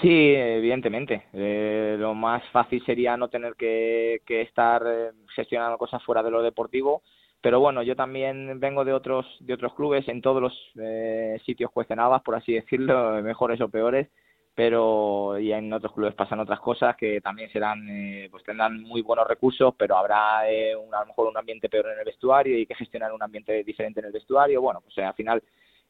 Sí, 0.00 0.34
evidentemente. 0.34 1.26
Eh, 1.32 1.96
lo 1.98 2.14
más 2.14 2.42
fácil 2.50 2.84
sería 2.84 3.16
no 3.16 3.28
tener 3.28 3.54
que, 3.56 4.22
que 4.26 4.42
estar 4.42 4.82
eh, 4.86 5.10
gestionando 5.34 5.78
cosas 5.78 6.02
fuera 6.04 6.22
de 6.22 6.30
lo 6.30 6.42
deportivo 6.42 7.02
pero 7.44 7.60
bueno, 7.60 7.82
yo 7.82 7.94
también 7.94 8.58
vengo 8.58 8.86
de 8.86 8.94
otros 8.94 9.26
de 9.40 9.52
otros 9.52 9.74
clubes, 9.74 10.08
en 10.08 10.22
todos 10.22 10.40
los 10.40 10.72
eh, 10.80 11.38
sitios 11.44 11.70
cuestionadas, 11.70 12.22
por 12.22 12.36
así 12.36 12.54
decirlo, 12.54 13.22
mejores 13.22 13.60
o 13.60 13.68
peores, 13.68 14.08
pero 14.54 15.38
y 15.38 15.52
en 15.52 15.70
otros 15.70 15.92
clubes 15.92 16.14
pasan 16.14 16.40
otras 16.40 16.58
cosas 16.60 16.96
que 16.96 17.20
también 17.20 17.50
serán, 17.52 17.86
eh, 17.90 18.28
pues 18.30 18.44
tendrán 18.44 18.80
muy 18.80 19.02
buenos 19.02 19.28
recursos, 19.28 19.74
pero 19.76 19.98
habrá 19.98 20.50
eh, 20.50 20.72
a 20.72 21.00
lo 21.00 21.06
mejor 21.06 21.28
un 21.28 21.36
ambiente 21.36 21.68
peor 21.68 21.88
en 21.92 21.98
el 21.98 22.06
vestuario 22.06 22.56
y 22.56 22.60
hay 22.60 22.66
que 22.66 22.76
gestionar 22.76 23.12
un 23.12 23.22
ambiente 23.22 23.62
diferente 23.62 24.00
en 24.00 24.06
el 24.06 24.12
vestuario. 24.12 24.62
Bueno, 24.62 24.80
pues 24.80 24.96
al 25.06 25.12
final 25.12 25.42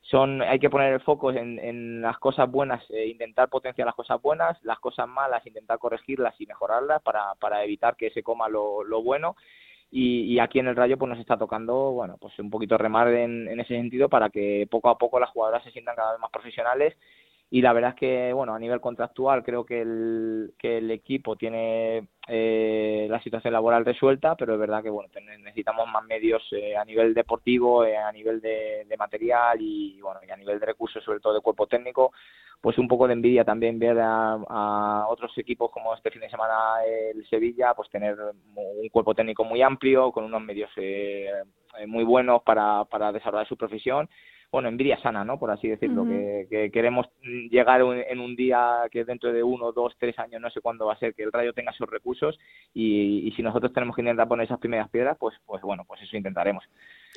son 0.04 0.42
hay 0.42 0.58
que 0.58 0.70
poner 0.70 0.92
el 0.92 1.00
foco 1.00 1.30
en, 1.32 1.58
en 1.58 2.02
las 2.02 2.18
cosas 2.18 2.50
buenas, 2.50 2.84
eh, 2.90 3.06
intentar 3.06 3.48
potenciar 3.48 3.86
las 3.86 3.94
cosas 3.94 4.20
buenas, 4.20 4.62
las 4.62 4.78
cosas 4.78 5.08
malas, 5.08 5.46
intentar 5.46 5.78
corregirlas 5.78 6.38
y 6.38 6.46
mejorarlas 6.46 7.02
para, 7.02 7.34
para 7.40 7.64
evitar 7.64 7.96
que 7.96 8.10
se 8.10 8.22
coma 8.22 8.48
lo, 8.48 8.84
lo 8.84 9.02
bueno. 9.02 9.36
Y, 9.96 10.40
aquí 10.40 10.58
en 10.58 10.66
el 10.66 10.74
Rayo 10.74 10.98
pues 10.98 11.08
nos 11.08 11.20
está 11.20 11.36
tocando 11.36 11.92
bueno 11.92 12.16
pues 12.20 12.36
un 12.40 12.50
poquito 12.50 12.76
remar 12.76 13.06
en, 13.08 13.46
en, 13.46 13.60
ese 13.60 13.76
sentido 13.76 14.08
para 14.08 14.28
que 14.28 14.66
poco 14.68 14.88
a 14.88 14.98
poco 14.98 15.20
las 15.20 15.30
jugadoras 15.30 15.62
se 15.62 15.70
sientan 15.70 15.94
cada 15.94 16.12
vez 16.12 16.20
más 16.20 16.32
profesionales 16.32 16.96
y 17.50 17.60
la 17.62 17.72
verdad 17.72 17.90
es 17.90 17.96
que 17.96 18.32
bueno 18.32 18.54
a 18.54 18.58
nivel 18.58 18.80
contractual 18.80 19.42
creo 19.44 19.64
que 19.64 19.82
el, 19.82 20.54
que 20.58 20.78
el 20.78 20.90
equipo 20.90 21.36
tiene 21.36 22.08
eh, 22.26 23.06
la 23.08 23.22
situación 23.22 23.52
laboral 23.52 23.84
resuelta 23.84 24.34
pero 24.34 24.54
es 24.54 24.60
verdad 24.60 24.82
que 24.82 24.90
bueno 24.90 25.08
necesitamos 25.38 25.86
más 25.88 26.04
medios 26.04 26.42
eh, 26.52 26.76
a 26.76 26.84
nivel 26.84 27.14
deportivo 27.14 27.84
eh, 27.84 27.96
a 27.96 28.10
nivel 28.12 28.40
de, 28.40 28.86
material 28.98 29.58
y 29.60 30.00
bueno 30.00 30.20
y 30.26 30.30
a 30.30 30.36
nivel 30.36 30.58
de 30.58 30.66
recursos 30.66 31.04
sobre 31.04 31.20
todo 31.20 31.34
de 31.34 31.40
cuerpo 31.40 31.66
técnico 31.66 32.12
pues 32.64 32.78
un 32.78 32.88
poco 32.88 33.06
de 33.06 33.12
envidia 33.12 33.44
también 33.44 33.78
ver 33.78 33.98
a, 34.00 35.04
otros 35.10 35.36
equipos 35.36 35.70
como 35.70 35.94
este 35.94 36.10
fin 36.10 36.22
de 36.22 36.30
semana 36.30 36.82
el 37.12 37.26
Sevilla, 37.28 37.74
pues 37.74 37.90
tener 37.90 38.16
un 38.54 38.88
cuerpo 38.88 39.14
técnico 39.14 39.44
muy 39.44 39.60
amplio, 39.60 40.10
con 40.10 40.24
unos 40.24 40.40
medios 40.40 40.70
eh, 40.76 41.30
muy 41.86 42.04
buenos 42.04 42.42
para, 42.42 42.86
para 42.86 43.12
desarrollar 43.12 43.46
su 43.46 43.58
profesión. 43.58 44.08
Bueno, 44.54 44.68
envidia 44.68 45.02
sana, 45.02 45.24
¿no? 45.24 45.36
Por 45.36 45.50
así 45.50 45.66
decirlo, 45.66 46.04
que, 46.04 46.70
queremos 46.72 47.08
llegar 47.50 47.80
en 47.80 48.20
un 48.20 48.36
día 48.36 48.82
que 48.88 49.04
dentro 49.04 49.32
de 49.32 49.42
uno, 49.42 49.72
dos, 49.72 49.96
tres 49.98 50.16
años, 50.16 50.40
no 50.40 50.48
sé 50.48 50.60
cuándo 50.60 50.86
va 50.86 50.92
a 50.92 50.98
ser, 51.00 51.12
que 51.12 51.24
el 51.24 51.32
Rayo 51.32 51.52
tenga 51.52 51.72
sus 51.72 51.90
recursos 51.90 52.38
y, 52.72 53.32
si 53.34 53.42
nosotros 53.42 53.72
tenemos 53.72 53.96
que 53.96 54.02
intentar 54.02 54.28
poner 54.28 54.46
esas 54.46 54.60
primeras 54.60 54.88
piedras, 54.90 55.16
pues, 55.18 55.34
pues 55.44 55.60
bueno, 55.60 55.82
pues 55.88 56.02
eso 56.02 56.16
intentaremos. 56.16 56.62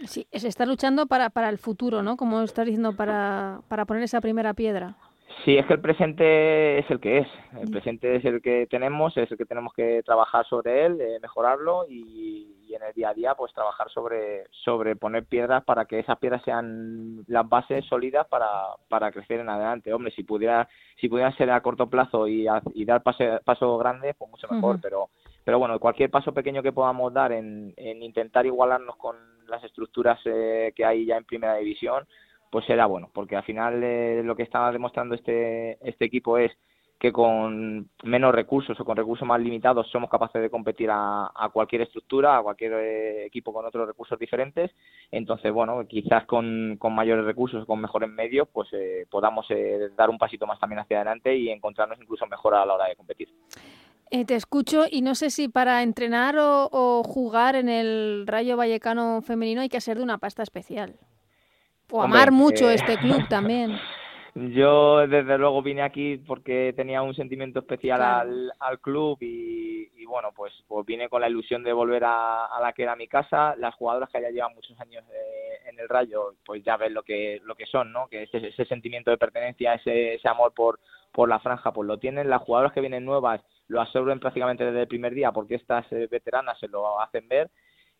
Sí, 0.07 0.25
se 0.31 0.47
está 0.47 0.65
luchando 0.65 1.05
para, 1.05 1.29
para 1.29 1.49
el 1.49 1.59
futuro, 1.59 2.01
¿no? 2.01 2.17
Como 2.17 2.41
estás 2.41 2.65
diciendo, 2.65 2.95
para, 2.95 3.61
para 3.67 3.85
poner 3.85 4.01
esa 4.01 4.19
primera 4.19 4.55
piedra. 4.55 4.95
Sí, 5.43 5.57
es 5.57 5.65
que 5.65 5.73
el 5.73 5.81
presente 5.81 6.79
es 6.79 6.89
el 6.89 6.99
que 6.99 7.19
es. 7.19 7.27
El 7.59 7.69
presente 7.69 8.15
es 8.15 8.25
el 8.25 8.41
que 8.41 8.67
tenemos, 8.67 9.15
es 9.17 9.29
el 9.31 9.37
que 9.37 9.45
tenemos 9.45 9.73
que 9.73 10.01
trabajar 10.03 10.45
sobre 10.45 10.85
él, 10.85 10.99
eh, 10.99 11.19
mejorarlo 11.21 11.85
y, 11.87 12.53
en 12.69 12.83
el 12.83 12.93
día 12.93 13.09
a 13.09 13.13
día 13.13 13.33
pues 13.33 13.53
trabajar 13.53 13.89
sobre, 13.89 14.43
sobre 14.51 14.95
poner 14.95 15.25
piedras 15.25 15.63
para 15.63 15.85
que 15.85 15.99
esas 15.99 16.19
piedras 16.19 16.43
sean 16.43 17.23
las 17.27 17.47
bases 17.47 17.83
sólidas 17.85 18.27
para, 18.27 18.49
para 18.87 19.11
crecer 19.11 19.39
en 19.39 19.49
adelante. 19.49 19.93
Hombre, 19.93 20.11
si 20.11 20.23
pudiera, 20.23 20.67
si 20.99 21.09
pudiera 21.09 21.31
ser 21.37 21.49
a 21.49 21.61
corto 21.61 21.89
plazo 21.89 22.27
y, 22.27 22.45
y 22.75 22.85
dar 22.85 23.01
paso, 23.01 23.23
paso 23.43 23.77
grande, 23.77 24.13
pues 24.13 24.29
mucho 24.29 24.47
mejor, 24.51 24.79
pero, 24.81 25.09
pero 25.43 25.57
bueno, 25.57 25.79
cualquier 25.79 26.11
paso 26.11 26.33
pequeño 26.33 26.61
que 26.61 26.73
podamos 26.73 27.11
dar 27.13 27.31
en, 27.31 27.73
en 27.77 28.03
intentar 28.03 28.45
igualarnos 28.45 28.95
con 28.97 29.15
las 29.47 29.63
estructuras 29.63 30.19
eh, 30.25 30.73
que 30.75 30.85
hay 30.85 31.05
ya 31.05 31.17
en 31.17 31.23
primera 31.23 31.55
división, 31.55 32.05
pues 32.49 32.65
será 32.65 32.85
bueno, 32.85 33.09
porque 33.13 33.35
al 33.35 33.43
final 33.43 33.83
eh, 33.83 34.21
lo 34.23 34.35
que 34.35 34.43
está 34.43 34.71
demostrando 34.71 35.15
este, 35.15 35.77
este 35.87 36.05
equipo 36.05 36.37
es 36.37 36.51
que 36.99 37.11
con 37.11 37.89
menos 38.03 38.33
recursos 38.33 38.79
o 38.79 38.83
con 38.83 38.97
recursos 38.97 39.27
más 39.27 39.39
limitados 39.39 39.87
somos 39.91 40.09
capaces 40.09 40.41
de 40.41 40.49
competir 40.49 40.89
a, 40.91 41.29
cualquier 41.53 41.83
estructura, 41.83 42.37
a 42.37 42.41
cualquier 42.41 42.73
eh, 42.73 43.25
equipo 43.27 43.53
con 43.53 43.65
otros 43.65 43.87
recursos 43.87 44.17
diferentes. 44.17 44.71
Entonces, 45.11 45.53
bueno, 45.53 45.85
quizás 45.87 46.25
con, 46.25 46.75
con 46.79 46.95
mayores 46.95 47.23
recursos, 47.25 47.67
con 47.67 47.81
mejores 47.81 48.09
medios, 48.09 48.47
pues 48.51 48.69
eh, 48.71 49.05
podamos 49.11 49.45
dar 49.95 50.09
un 50.09 50.17
pasito 50.17 50.47
más 50.47 50.59
también 50.59 50.79
hacia 50.79 50.97
adelante 50.97 51.37
y 51.37 51.49
encontrarnos 51.49 51.99
incluso 52.01 52.25
mejor 52.25 52.55
a 52.55 52.65
la 52.65 52.73
hora 52.73 52.87
de 52.87 52.95
competir. 52.95 53.29
te 54.09 54.33
escucho 54.33 54.85
y 54.89 55.03
no 55.03 55.13
sé 55.13 55.29
si 55.29 55.49
para 55.49 55.83
entrenar 55.83 56.39
o, 56.39 56.67
o 56.71 57.03
jugar 57.03 57.55
en 57.55 57.69
el 57.69 58.25
Rayo 58.25 58.57
Vallecano 58.57 59.21
femenino 59.21 59.61
hay 59.61 59.69
que 59.69 59.81
ser 59.81 59.97
de 59.97 60.03
una 60.03 60.17
pasta 60.17 60.41
especial. 60.41 60.95
O 61.91 62.01
amar 62.01 62.31
mucho 62.31 62.69
eh, 62.69 62.75
este 62.75 62.97
club 62.97 63.27
también. 63.29 63.79
Yo 64.35 65.07
desde 65.07 65.37
luego 65.37 65.63
vine 65.63 65.81
aquí 65.81 66.17
porque 66.17 66.73
tenía 66.75 67.01
un 67.01 67.15
sentimiento 67.15 67.59
especial 67.59 68.01
al, 68.03 68.51
al, 68.59 68.79
club 68.79 69.17
y, 69.19 69.89
y, 69.95 70.05
bueno, 70.05 70.31
pues, 70.35 70.53
pues 70.67 70.85
vine 70.85 71.09
con 71.09 71.21
la 71.21 71.29
ilusión 71.29 71.63
de 71.63 71.73
volver 71.73 72.03
a, 72.03 72.45
a, 72.45 72.61
la 72.61 72.71
que 72.73 72.83
era 72.83 72.95
mi 72.95 73.07
casa. 73.07 73.55
Las 73.57 73.73
jugadoras 73.73 74.09
que 74.11 74.21
ya 74.21 74.29
llevan 74.29 74.53
muchos 74.53 74.79
años 74.79 75.03
eh, 75.11 75.69
en 75.69 75.79
el 75.79 75.89
Rayo, 75.89 76.35
pues 76.45 76.63
ya 76.63 76.77
ven 76.77 76.93
lo 76.93 77.01
que, 77.01 77.41
lo 77.45 77.55
que 77.55 77.65
son, 77.65 77.91
¿no? 77.91 78.07
Que 78.07 78.23
ese, 78.23 78.45
ese 78.47 78.65
sentimiento 78.65 79.09
de 79.09 79.17
pertenencia, 79.17 79.73
ese, 79.73 80.13
ese 80.13 80.29
amor 80.29 80.53
por, 80.53 80.79
por 81.11 81.27
la 81.27 81.39
franja, 81.39 81.71
pues 81.71 81.87
lo 81.87 81.97
tienen. 81.97 82.29
Las 82.29 82.43
jugadoras 82.43 82.73
que 82.73 82.81
vienen 82.81 83.05
nuevas 83.05 83.41
lo 83.69 83.81
absorben 83.81 84.19
prácticamente 84.19 84.65
desde 84.65 84.81
el 84.81 84.87
primer 84.87 85.15
día 85.15 85.31
porque 85.31 85.55
estas 85.55 85.91
eh, 85.91 86.07
veteranas 86.11 86.59
se 86.59 86.67
lo 86.67 87.01
hacen 87.01 87.27
ver 87.27 87.49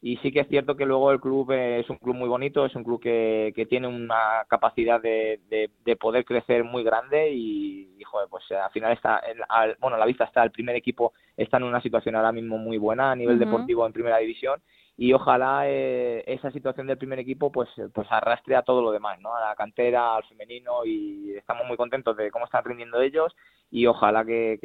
y 0.02 0.18
sí 0.18 0.32
que 0.32 0.42
es 0.42 0.48
cierto 0.48 0.76
que 0.76 0.86
luego 0.86 1.12
el 1.12 1.20
club 1.20 1.52
es 1.52 1.90
un 1.90 1.98
club 1.98 2.16
muy 2.16 2.30
bonito, 2.30 2.66
es 2.66 2.76
un 2.76 2.84
club 2.84 3.02
que, 3.02 3.52
que 3.56 3.66
tiene 3.66 3.88
una 3.88 4.46
capacidad 4.48 5.02
de, 5.02 5.40
de, 5.50 5.96
poder 5.96 6.24
crecer 6.24 6.64
muy 6.64 6.84
grande 6.84 7.32
y, 7.32 8.00
joder, 8.04 8.28
pues 8.30 8.44
al 8.52 8.72
final 8.72 8.94
está, 8.94 9.22
al, 9.50 9.76
bueno, 9.80 9.98
la 9.98 10.06
vista 10.06 10.26
está, 10.26 10.44
el 10.44 10.52
primer 10.52 10.76
equipo 10.76 11.14
está 11.36 11.58
en 11.58 11.64
una 11.64 11.82
situación 11.82 12.16
ahora 12.16 12.32
mismo 12.32 12.58
muy 12.58 12.78
buena 12.78 13.12
a 13.12 13.16
nivel 13.16 13.40
deportivo 13.40 13.86
en 13.86 13.94
primera 13.94 14.18
división 14.20 14.62
y 14.98 15.14
ojalá 15.14 15.70
eh, 15.70 16.24
esa 16.26 16.52
situación 16.52 16.88
del 16.88 16.98
primer 16.98 17.20
equipo 17.20 17.52
pues 17.52 17.70
pues 17.94 18.08
arrastre 18.10 18.56
a 18.56 18.64
todo 18.64 18.82
lo 18.82 18.92
demás 18.92 19.20
no 19.22 19.36
a 19.36 19.50
la 19.50 19.56
cantera 19.56 20.16
al 20.16 20.24
femenino 20.24 20.84
y 20.86 21.36
estamos 21.38 21.68
muy 21.68 21.78
contentos 21.78 22.18
de 22.18 22.32
cómo 22.32 22.46
están 22.46 22.66
rindiendo 22.66 23.00
ellos 23.00 23.36
y 23.70 23.86
ojalá 23.86 24.24
que, 24.24 24.58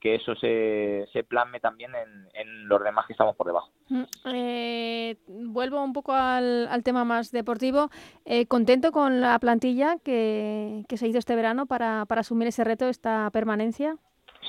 que, 0.00 0.14
eso 0.14 0.34
se, 0.34 1.06
se 1.12 1.22
plasme 1.22 1.60
también 1.60 1.92
en, 1.94 2.28
en, 2.34 2.68
los 2.68 2.82
demás 2.82 3.06
que 3.06 3.12
estamos 3.12 3.36
por 3.36 3.46
debajo. 3.46 3.70
Mm, 3.88 4.02
eh, 4.34 5.16
vuelvo 5.28 5.82
un 5.82 5.92
poco 5.92 6.12
al, 6.12 6.66
al 6.66 6.82
tema 6.82 7.04
más 7.04 7.30
deportivo. 7.30 7.88
Eh, 8.24 8.46
contento 8.46 8.90
con 8.90 9.20
la 9.20 9.38
plantilla 9.38 9.98
que, 10.02 10.84
que 10.88 10.96
se 10.96 11.06
hizo 11.06 11.18
este 11.18 11.36
verano 11.36 11.66
para, 11.66 12.04
para 12.06 12.22
asumir 12.22 12.48
ese 12.48 12.64
reto 12.64 12.88
esta 12.88 13.30
permanencia 13.30 13.96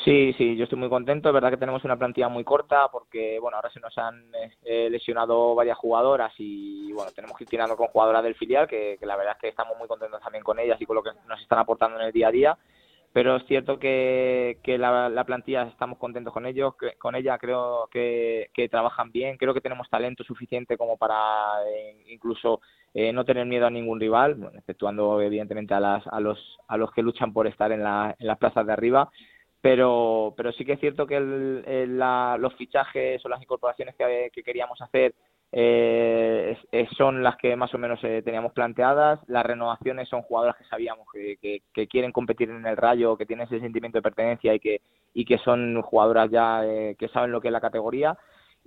Sí, 0.05 0.33
sí, 0.37 0.55
yo 0.55 0.63
estoy 0.63 0.79
muy 0.79 0.89
contento. 0.89 1.29
Es 1.29 1.33
verdad 1.33 1.49
que 1.49 1.57
tenemos 1.57 1.83
una 1.83 1.97
plantilla 1.97 2.29
muy 2.29 2.43
corta 2.43 2.87
porque, 2.91 3.37
bueno, 3.39 3.57
ahora 3.57 3.69
se 3.69 3.79
nos 3.79 3.97
han 3.97 4.31
eh, 4.63 4.87
lesionado 4.89 5.55
varias 5.55 5.77
jugadoras 5.77 6.31
y, 6.37 6.91
bueno, 6.93 7.11
tenemos 7.11 7.37
que 7.37 7.43
ir 7.43 7.49
tirando 7.49 7.75
con 7.75 7.87
jugadoras 7.87 8.23
del 8.23 8.35
filial, 8.35 8.67
que, 8.67 8.97
la 9.01 9.17
verdad 9.17 9.33
es 9.35 9.41
que 9.41 9.47
estamos 9.49 9.77
muy 9.77 9.87
contentos 9.87 10.21
también 10.21 10.43
con 10.43 10.59
ellas 10.59 10.79
y 10.79 10.85
con 10.85 10.95
lo 10.95 11.03
que 11.03 11.11
nos 11.27 11.41
están 11.41 11.59
aportando 11.59 11.99
en 11.99 12.05
el 12.05 12.13
día 12.13 12.27
a 12.29 12.31
día. 12.31 12.57
Pero 13.11 13.37
es 13.37 13.45
cierto 13.47 13.79
que, 13.79 14.59
que 14.63 14.77
la, 14.77 15.23
plantilla 15.25 15.63
estamos 15.63 15.97
contentos 15.97 16.31
con 16.31 16.45
ellos, 16.45 16.75
con 16.99 17.15
ella 17.15 17.39
creo 17.39 17.89
que, 17.91 18.51
que, 18.53 18.69
trabajan 18.69 19.11
bien, 19.11 19.35
creo 19.35 19.53
que 19.55 19.61
tenemos 19.61 19.89
talento 19.89 20.23
suficiente 20.23 20.77
como 20.77 20.95
para 20.95 21.17
eh, 21.67 22.03
incluso 22.07 22.61
eh, 22.93 23.11
no 23.11 23.25
tener 23.25 23.47
miedo 23.47 23.65
a 23.65 23.71
ningún 23.71 23.99
rival, 23.99 24.51
exceptuando 24.53 25.19
evidentemente 25.21 25.73
a, 25.73 25.79
las, 25.79 26.05
a, 26.05 26.19
los, 26.19 26.59
a 26.67 26.77
los 26.77 26.91
que 26.91 27.01
luchan 27.01 27.33
por 27.33 27.47
estar 27.47 27.71
en, 27.71 27.83
la, 27.83 28.15
en 28.17 28.27
las 28.27 28.37
plazas 28.37 28.67
de 28.67 28.73
arriba 28.73 29.09
pero, 29.61 30.33
pero 30.37 30.51
sí 30.53 30.65
que 30.65 30.73
es 30.73 30.79
cierto 30.79 31.05
que 31.05 31.17
el, 31.17 31.97
la, 31.97 32.37
los 32.39 32.53
fichajes 32.55 33.23
o 33.25 33.29
las 33.29 33.41
incorporaciones 33.41 33.95
que, 33.95 34.29
que 34.33 34.43
queríamos 34.43 34.81
hacer 34.81 35.13
eh, 35.51 36.55
son 36.95 37.23
las 37.23 37.35
que 37.37 37.55
más 37.55 37.73
o 37.73 37.77
menos 37.77 37.99
eh, 38.03 38.21
teníamos 38.23 38.53
planteadas. 38.53 39.19
Las 39.27 39.45
renovaciones 39.45 40.07
son 40.07 40.21
jugadoras 40.21 40.55
que 40.57 40.65
sabíamos 40.65 41.07
que, 41.11 41.61
que, 41.73 41.87
quieren 41.87 42.11
competir 42.11 42.49
en 42.49 42.65
el 42.65 42.77
Rayo, 42.77 43.17
que 43.17 43.25
tienen 43.25 43.47
ese 43.47 43.59
sentimiento 43.59 43.97
de 43.97 44.03
pertenencia 44.03 44.53
y 44.53 44.59
que, 44.59 44.81
y 45.13 45.25
que 45.25 45.37
son 45.39 45.81
jugadoras 45.81 46.29
ya 46.29 46.65
eh, 46.65 46.95
que 46.99 47.07
saben 47.09 47.31
lo 47.31 47.41
que 47.41 47.47
es 47.47 47.51
la 47.51 47.61
categoría. 47.61 48.17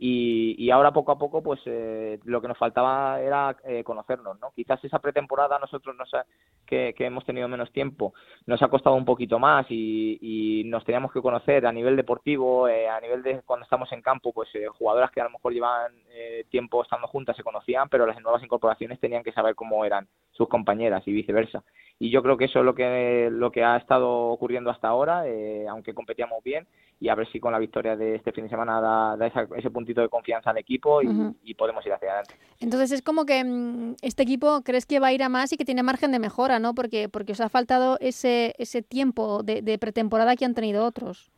Y, 0.04 0.56
y 0.58 0.68
ahora 0.72 0.90
poco 0.90 1.12
a 1.12 1.16
poco 1.16 1.44
pues 1.44 1.60
eh, 1.64 2.18
lo 2.24 2.42
que 2.42 2.48
nos 2.48 2.58
faltaba 2.58 3.20
era 3.20 3.56
eh, 3.64 3.84
conocernos 3.84 4.36
no 4.40 4.50
quizás 4.50 4.84
esa 4.84 4.98
pretemporada 4.98 5.60
nosotros 5.60 5.94
nos 5.96 6.10
que, 6.66 6.92
que, 6.98 7.06
hemos 7.06 7.24
tenido 7.24 7.46
menos 7.46 7.70
tiempo 7.70 8.12
nos 8.46 8.60
ha 8.62 8.66
costado 8.66 8.96
un 8.96 9.04
poquito 9.04 9.38
más 9.38 9.64
y, 9.68 10.18
y 10.20 10.64
nos 10.64 10.84
teníamos 10.84 11.12
que 11.12 11.22
conocer 11.22 11.64
a 11.66 11.72
nivel 11.72 11.94
deportivo 11.94 12.66
eh, 12.66 12.88
a 12.88 13.00
nivel 13.00 13.22
de 13.22 13.42
cuando 13.42 13.62
estamos 13.62 13.92
en 13.92 14.02
campo 14.02 14.32
pues 14.32 14.48
eh, 14.56 14.66
jugadoras 14.76 15.12
que 15.12 15.20
a 15.20 15.24
lo 15.24 15.30
mejor 15.30 15.52
llevaban 15.52 15.92
eh, 16.10 16.46
tiempo 16.50 16.82
estando 16.82 17.06
juntas 17.06 17.36
se 17.36 17.44
conocían 17.44 17.88
pero 17.88 18.04
las 18.04 18.20
nuevas 18.20 18.42
incorporaciones 18.42 18.98
tenían 18.98 19.22
que 19.22 19.30
saber 19.30 19.54
cómo 19.54 19.84
eran 19.84 20.08
sus 20.32 20.48
compañeras 20.48 21.06
y 21.06 21.12
viceversa 21.12 21.62
y 22.02 22.10
yo 22.10 22.20
creo 22.20 22.36
que 22.36 22.46
eso 22.46 22.58
es 22.58 22.64
lo 22.64 22.74
que 22.74 23.28
lo 23.30 23.52
que 23.52 23.62
ha 23.62 23.76
estado 23.76 24.10
ocurriendo 24.10 24.70
hasta 24.70 24.88
ahora 24.88 25.24
eh, 25.28 25.68
aunque 25.68 25.94
competíamos 25.94 26.42
bien 26.42 26.66
y 26.98 27.08
a 27.08 27.14
ver 27.14 27.30
si 27.30 27.38
con 27.38 27.52
la 27.52 27.60
victoria 27.60 27.94
de 27.94 28.16
este 28.16 28.32
fin 28.32 28.42
de 28.42 28.50
semana 28.50 28.80
da, 28.80 29.26
ese 29.56 29.70
puntito 29.70 30.00
de 30.00 30.08
confianza 30.08 30.50
al 30.50 30.58
equipo 30.58 31.00
y, 31.00 31.54
podemos 31.54 31.84
ir 31.86 31.92
hacia 31.92 32.08
adelante. 32.08 32.34
Entonces 32.60 32.90
es 32.92 33.02
como 33.02 33.24
que 33.24 33.42
mm, 33.44 33.96
este 34.02 34.24
equipo 34.24 34.62
crees 34.64 34.86
que 34.86 34.98
va 34.98 35.08
a 35.08 35.12
ir 35.12 35.22
a 35.22 35.28
más 35.28 35.52
y 35.52 35.56
que 35.56 35.64
tiene 35.64 35.82
margen 35.84 36.10
de 36.10 36.18
mejora, 36.18 36.58
¿no? 36.58 36.74
Porque, 36.74 37.08
porque 37.08 37.32
os 37.32 37.40
ha 37.40 37.48
faltado 37.48 37.98
ese, 38.00 38.54
ese 38.58 38.82
tiempo 38.82 39.42
de, 39.42 39.78
pretemporada 39.78 40.36
que 40.36 40.44
han 40.44 40.54
tenido 40.54 40.84
otros. 40.84 41.30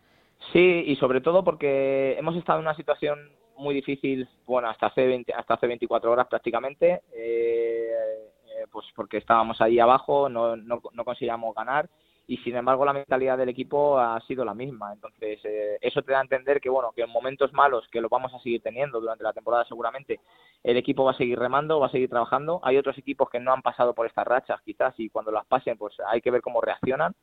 Sí, 0.52 0.84
y 0.86 0.96
sobre 0.96 1.20
todo 1.20 1.44
porque 1.44 2.16
hemos 2.18 2.36
estado 2.36 2.58
en 2.58 2.66
una 2.66 2.76
situación 2.76 3.18
muy 3.56 3.74
difícil, 3.74 4.28
bueno, 4.46 4.68
hasta 4.68 4.86
hace, 4.86 5.24
hasta 5.34 5.54
hace 5.54 5.66
24 5.66 6.10
horas 6.10 6.26
prácticamente, 6.28 7.02
eh, 7.14 8.23
pues 8.70 8.86
porque 8.94 9.18
estábamos 9.18 9.60
ahí 9.60 9.78
abajo, 9.78 10.28
no, 10.28 10.56
no, 10.56 10.80
no 10.92 11.04
conseguíamos 11.04 11.54
ganar 11.54 11.88
y 12.26 12.38
sin 12.38 12.56
embargo 12.56 12.84
la 12.84 12.92
mentalidad 12.92 13.36
del 13.36 13.50
equipo 13.50 13.98
ha 13.98 14.20
sido 14.20 14.44
la 14.44 14.54
misma. 14.54 14.92
Entonces, 14.92 15.40
eh, 15.44 15.78
eso 15.80 16.02
te 16.02 16.12
da 16.12 16.18
a 16.18 16.22
entender 16.22 16.60
que, 16.60 16.70
bueno, 16.70 16.92
que 16.92 17.02
en 17.02 17.10
momentos 17.10 17.52
malos, 17.52 17.86
que 17.90 18.00
lo 18.00 18.08
vamos 18.08 18.32
a 18.32 18.38
seguir 18.38 18.62
teniendo 18.62 19.00
durante 19.00 19.24
la 19.24 19.32
temporada 19.32 19.64
seguramente, 19.66 20.20
el 20.62 20.76
equipo 20.76 21.04
va 21.04 21.10
a 21.10 21.16
seguir 21.16 21.38
remando, 21.38 21.80
va 21.80 21.88
a 21.88 21.90
seguir 21.90 22.08
trabajando. 22.08 22.60
Hay 22.62 22.78
otros 22.78 22.96
equipos 22.96 23.28
que 23.28 23.40
no 23.40 23.52
han 23.52 23.62
pasado 23.62 23.94
por 23.94 24.06
estas 24.06 24.26
rachas, 24.26 24.60
quizás, 24.62 24.94
y 24.98 25.10
cuando 25.10 25.30
las 25.30 25.44
pasen, 25.46 25.76
pues 25.76 25.94
hay 26.06 26.20
que 26.20 26.30
ver 26.30 26.40
cómo 26.40 26.60
reaccionan. 26.60 27.14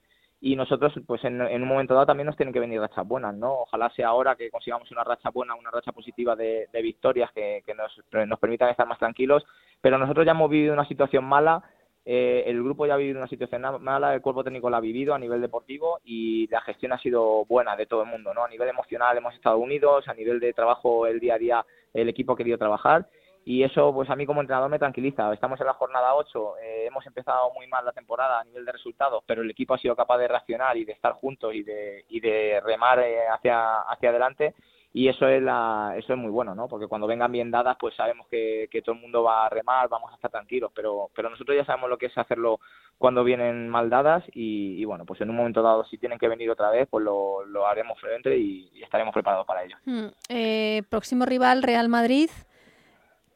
Y 0.41 0.56
nosotros, 0.56 0.91
pues 1.06 1.23
en, 1.23 1.39
un 1.39 1.67
momento 1.67 1.93
dado 1.93 2.08
también 2.08 2.25
nos 2.25 2.36
tienen 2.36 2.51
que 2.51 2.60
venir 2.60 2.82
rachas 2.82 3.08
buenas, 3.08 3.36
¿no? 3.36 3.62
Ojalá 3.62 3.91
sea 3.91 4.08
ahora 4.08 4.36
que 4.36 4.49
consigamos 4.49 4.91
una 4.91 5.04
racha 5.04 5.30
buena, 5.30 5.54
una 5.54 5.69
racha 5.69 5.91
positiva 5.91 6.36
de, 6.36 6.67
victorias 6.82 7.32
que, 7.32 7.62
que 7.63 7.75
nos, 7.75 7.91
nos 8.27 8.39
permitan 8.39 8.69
estar 8.69 8.88
más 8.88 8.97
tranquilos. 8.97 9.45
Pero 9.82 9.99
nosotros 9.99 10.25
ya 10.25 10.32
hemos 10.32 10.49
vivido 10.49 10.73
una 10.73 10.88
situación 10.88 11.25
mala 11.25 11.63
eh, 12.04 12.43
el 12.47 12.63
grupo 12.63 12.88
ya 12.88 12.95
ha 12.95 12.97
vivido 12.97 13.19
una 13.19 13.27
situación 13.27 13.62
mala, 13.82 14.15
el 14.15 14.21
cuerpo 14.21 14.43
técnico 14.43 14.69
la 14.69 14.77
ha 14.77 14.82
vivido 14.82 15.13
a 15.13 15.19
nivel 15.19 15.39
deportivo 15.39 15.99
y 16.04 16.47
la 16.47 16.62
gestión 16.62 16.93
ha 16.93 16.97
sido 16.97 17.45
buena 17.45 17.75
de 17.75 17.86
todo 17.86 18.01
el 18.01 18.10
mundo, 18.10 18.34
¿no? 18.34 18.43
A 18.43 18.49
nivel 18.49 18.69
emocional 18.69 19.15
hemos 19.17 19.36
estado 19.36 19.58
unidos, 19.60 20.08
a 20.08 20.13
nivel 20.15 20.39
de 20.39 20.54
trabajo 20.54 21.06
el 21.06 21.19
día 21.19 21.36
a 21.36 21.38
día 21.38 21.65
el 21.93 22.10
equipo 22.10 22.34
ha 22.34 22.38
querido 22.38 22.58
trabajar 22.58 23.08
y 23.45 23.63
eso 23.63 23.93
pues 23.93 24.10
a 24.10 24.15
mí 24.15 24.25
como 24.25 24.41
entrenador 24.41 24.69
me 24.69 24.80
tranquiliza. 24.80 25.34
Estamos 25.34 25.60
en 25.60 25.67
la 25.67 25.73
jornada 25.73 26.15
8, 26.15 26.58
eh, 26.58 26.86
hemos 26.88 27.06
empezado 27.06 27.51
muy 27.54 27.67
mal 27.67 27.86
la 27.86 27.91
temporada 27.91 28.39
a 28.39 28.43
nivel 28.43 28.65
de 28.65 28.71
resultados, 28.71 29.23
pero 29.25 29.41
el 29.41 29.49
equipo 29.49 29.73
ha 29.73 29.80
sido 29.80 29.95
capaz 29.95 30.17
de 30.17 30.27
reaccionar 30.27 30.77
y 30.77 30.86
de 30.86 30.93
estar 30.93 31.13
juntos 31.13 31.54
y 31.54 31.63
de, 31.63 32.06
y 32.10 32.19
de 32.19 32.62
remar 32.63 32.99
eh, 32.99 33.27
hacia, 33.27 33.82
hacia 33.82 34.10
adelante 34.10 34.54
y 34.93 35.08
eso 35.08 35.25
es 35.27 35.41
la, 35.41 35.93
eso 35.97 36.13
es 36.13 36.19
muy 36.19 36.30
bueno, 36.30 36.54
¿no? 36.54 36.67
Porque 36.67 36.88
cuando 36.88 37.08
vengan 37.08 37.32
bien 37.32 37.49
dadas, 37.49 37.77
pues 37.80 37.95
sabemos 37.95 38.27
que, 38.27 38.67
que, 38.69 38.82
todo 38.82 38.95
el 38.95 39.01
mundo 39.01 39.23
va 39.23 39.45
a 39.45 39.49
remar, 39.49 39.88
vamos 39.88 40.12
a 40.12 40.15
estar 40.15 40.30
tranquilos, 40.30 40.69
pero, 40.75 41.10
pero 41.15 41.30
nosotros 41.30 41.56
ya 41.56 41.63
sabemos 41.63 41.89
lo 41.89 41.97
que 41.97 42.08
es 42.08 42.17
hacerlo 42.17 42.60
cuando 42.97 43.23
vienen 43.23 43.69
mal 43.69 43.89
dadas 43.89 44.23
y, 44.34 44.84
bueno, 44.84 45.06
pues 45.06 45.21
en 45.21 45.30
un 45.30 45.38
momento 45.38 45.62
dado 45.62 45.86
si 45.86 45.97
tienen 45.97 46.19
que 46.19 46.27
venir 46.27 46.51
otra 46.51 46.69
vez, 46.71 46.89
pues 46.89 47.06
lo, 47.06 47.45
lo 47.45 47.65
haremos 47.67 47.99
frente 48.01 48.38
y, 48.38 48.69
estaremos 48.84 49.13
preparados 49.13 49.47
para 49.47 49.63
ello. 49.63 49.77
Hmm. 49.86 50.08
Eh, 50.27 50.84
próximo 50.89 51.25
rival 51.25 51.63
Real 51.63 51.88
Madrid 51.88 52.30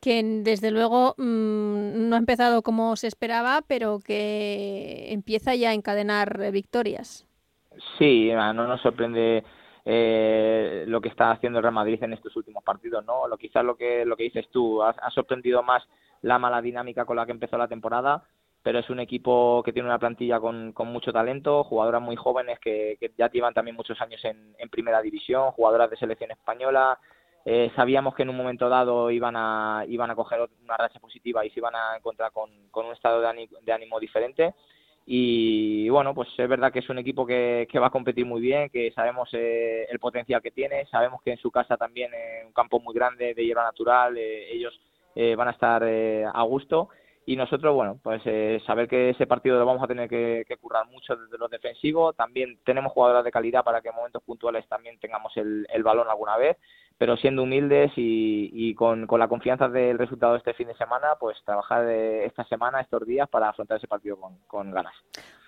que 0.06 0.22
desde 0.44 0.70
luego 0.70 1.16
mm, 1.18 2.08
no 2.08 2.16
ha 2.16 2.20
empezado 2.20 2.62
como 2.62 2.96
se 2.96 3.08
esperaba, 3.08 3.64
pero 3.68 3.98
que 3.98 5.12
empieza 5.12 5.56
ya 5.56 5.72
a 5.72 5.74
encadenar 5.74 6.52
victorias. 6.52 7.26
Sí, 7.98 8.30
no 8.32 8.54
nos 8.54 8.82
sorprende 8.82 9.44
eh, 9.84 10.86
lo 10.86 11.02
que 11.02 11.10
está 11.10 11.32
haciendo 11.32 11.58
el 11.58 11.64
Real 11.64 11.74
Madrid 11.74 12.04
en 12.04 12.14
estos 12.14 12.36
últimos 12.36 12.64
partidos, 12.64 13.04
¿no? 13.04 13.28
Lo 13.28 13.36
quizás 13.36 13.66
lo 13.66 13.76
que 13.76 14.06
lo 14.06 14.16
que 14.16 14.26
dices 14.26 14.48
tú 14.52 14.84
ha, 14.84 14.94
sorprendido 15.10 15.64
más 15.64 15.82
la 16.22 16.38
mala 16.38 16.62
dinámica 16.62 17.06
con 17.06 17.16
la 17.16 17.26
que 17.26 17.32
empezó 17.32 17.58
la 17.58 17.68
temporada, 17.68 18.26
pero 18.62 18.78
es 18.78 18.90
un 18.92 19.00
equipo 19.00 19.64
que 19.64 19.74
tiene 19.74 19.90
una 19.90 19.98
plantilla 19.98 20.40
con, 20.40 20.72
con 20.74 20.88
mucho 20.90 21.12
talento, 21.12 21.64
jugadoras 21.64 22.04
muy 22.04 22.16
jóvenes 22.16 22.60
que, 22.60 22.98
que 23.00 23.12
ya 23.18 23.32
llevan 23.32 23.56
también 23.56 23.76
muchos 23.76 24.00
años 24.02 24.24
en, 24.24 24.56
en 24.60 24.70
primera 24.70 25.02
división, 25.02 25.50
jugadoras 25.50 25.90
de 25.90 25.98
selección 25.98 26.30
española. 26.30 27.00
Eh, 27.46 27.72
sabíamos 27.76 28.16
que 28.16 28.24
en 28.24 28.30
un 28.30 28.38
momento 28.38 28.68
dado 28.68 29.12
iban 29.12 29.36
a 29.38 29.86
iban 29.88 30.10
a 30.10 30.16
coger 30.16 30.40
una 30.64 30.78
racha 30.78 31.00
positiva 31.00 31.46
y 31.46 31.52
se 31.52 31.60
iban 31.60 31.76
a 31.76 31.96
encontrar 31.96 32.32
con, 32.32 32.50
con 32.72 32.88
un 32.88 32.94
estado 32.94 33.22
de 33.22 33.72
ánimo 33.72 34.00
diferente. 34.00 34.56
Y 35.08 35.88
bueno, 35.90 36.16
pues 36.16 36.28
es 36.36 36.50
verdad 36.50 36.72
que 36.74 36.80
es 36.80 36.90
un 36.90 36.98
equipo 36.98 37.28
que, 37.28 37.68
que 37.72 37.78
va 37.78 37.88
a 37.88 37.92
competir 37.92 38.26
muy 38.26 38.42
bien, 38.42 38.70
que 38.70 38.92
sabemos 38.92 39.30
eh, 39.34 39.86
el 39.90 40.00
potencial 40.00 40.42
que 40.42 40.50
tiene, 40.50 40.88
sabemos 40.88 41.22
que 41.22 41.32
en 41.32 41.38
su 41.38 41.52
casa 41.52 41.78
también, 41.78 42.12
en 42.14 42.48
un 42.48 42.54
campo 42.54 42.80
muy 42.80 42.96
grande 42.96 43.36
de 43.36 43.46
hierba 43.46 43.64
natural, 43.64 44.18
eh, 44.18 44.52
ellos 44.52 44.74
eh, 45.14 45.36
van 45.36 45.50
a 45.50 45.52
estar 45.52 45.84
a 45.84 46.42
gusto 46.44 46.90
y 47.26 47.36
nosotros, 47.36 47.74
bueno, 47.74 48.00
pues 48.04 48.22
saber 48.66 48.88
que 48.88 49.10
ese 49.10 49.26
partido 49.26 49.58
lo 49.58 49.66
vamos 49.66 49.84
a 49.84 49.88
tener 49.88 50.08
que, 50.08 50.46
que, 50.48 50.58
currar 50.58 50.88
mucho 50.88 51.16
desde 51.16 51.38
lo 51.38 51.48
defensivo, 51.48 52.14
también 52.14 52.60
tenemos 52.64 52.94
jugadoras 52.94 53.24
de 53.24 53.32
calidad 53.32 53.64
para 53.64 53.82
que 53.82 53.90
en 53.90 53.96
momentos 53.96 54.22
puntuales 54.24 54.68
también 54.68 55.00
tengamos 55.00 55.36
el, 55.38 55.66
balón 55.84 56.08
alguna 56.10 56.38
vez 56.38 56.58
pero 56.98 57.18
siendo 57.18 57.44
humildes 57.44 57.92
y, 57.98 58.74
con, 58.76 59.06
la 59.20 59.28
confianza 59.28 59.68
del 59.68 59.98
resultado 59.98 60.32
de 60.32 60.38
este 60.38 60.54
fin 60.54 60.68
de 60.68 60.76
semana, 60.76 61.16
pues 61.20 61.38
trabajar 61.44 61.90
esta 61.90 62.46
semana, 62.46 62.80
estos 62.80 63.06
días, 63.06 63.28
para 63.28 63.50
afrontar 63.50 63.80
ese 63.80 63.88
partido 63.88 64.18
con 64.48 64.72
ganas. 64.72 64.94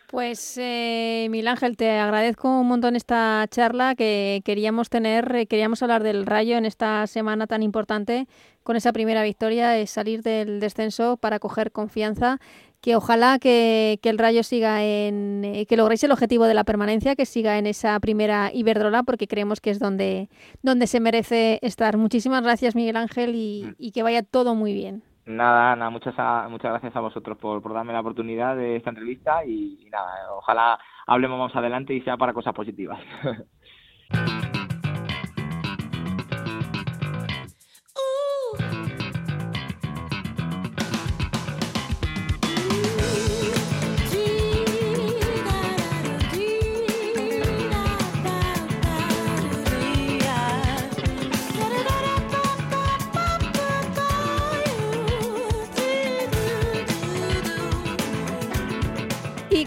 Pues 0.08 0.58
eh, 0.58 1.28
Mil 1.30 1.48
Ángel, 1.50 1.76
te 1.76 1.92
agradezco 2.00 2.62
un 2.62 2.68
montón 2.68 2.96
esta 2.96 3.46
charla 3.50 3.94
que 3.94 4.42
queríamos 4.46 4.90
tener, 4.90 5.36
eh, 5.36 5.48
queríamos 5.48 5.84
hablar 5.84 6.02
del 6.02 6.26
Rayo 6.26 6.56
en 6.56 6.66
esta 6.66 7.06
semana 7.08 7.46
tan 7.46 7.62
importante, 7.62 8.26
con 8.64 8.78
esa 8.78 8.94
primera 8.94 9.22
victoria, 9.22 9.78
es 9.78 9.90
salir 9.90 10.24
del 10.24 10.62
descenso 10.62 11.18
para 11.18 11.40
coger 11.40 11.74
confianza 11.74 12.40
que 12.80 12.96
ojalá 12.96 13.38
que, 13.40 14.00
el 14.02 14.18
Rayo 14.18 14.44
siga 14.44 14.84
en, 14.84 15.44
eh, 15.44 15.66
que 15.66 15.76
logréis 15.76 16.04
el 16.04 16.12
objetivo 16.12 16.46
de 16.46 16.54
la 16.54 16.64
permanencia, 16.64 17.16
que 17.18 17.26
siga 17.26 17.58
en 17.58 17.68
esa 17.68 18.00
primera 18.00 18.52
Iberdrola, 18.54 19.04
porque 19.04 19.28
creemos 19.28 19.60
que 19.60 19.72
es 19.72 19.80
donde, 19.80 20.30
donde 20.62 20.88
se 20.88 21.02
merece 21.02 21.60
estar. 21.62 21.98
Muchísimas 21.98 22.44
gracias, 22.44 22.76
Miguel 22.76 22.96
Ángel, 22.96 23.36
y, 23.36 23.66
mm. 23.78 23.92
que 23.92 24.04
vaya 24.04 24.24
todo 24.24 24.56
muy 24.56 24.74
bien. 24.74 25.04
Nada, 25.28 25.74
Ana, 25.74 25.90
muchas, 25.90 26.16
muchas 26.50 26.72
gracias 26.72 26.96
a 26.96 27.02
vosotros 27.02 27.38
por, 27.38 27.62
darme 27.74 27.92
la 27.92 28.00
oportunidad 28.00 28.56
de 28.56 28.78
esta 28.78 28.92
entrevista 28.92 29.44
y, 29.46 29.78
y 29.86 29.90
nada, 29.90 30.34
ojalá 30.38 30.80
hablemos 31.06 31.38
más 31.38 31.56
adelante 31.56 31.94
y 31.94 32.02
sea 32.02 32.16
para 32.16 32.34
cosas 32.34 32.54
positivas. 32.54 33.00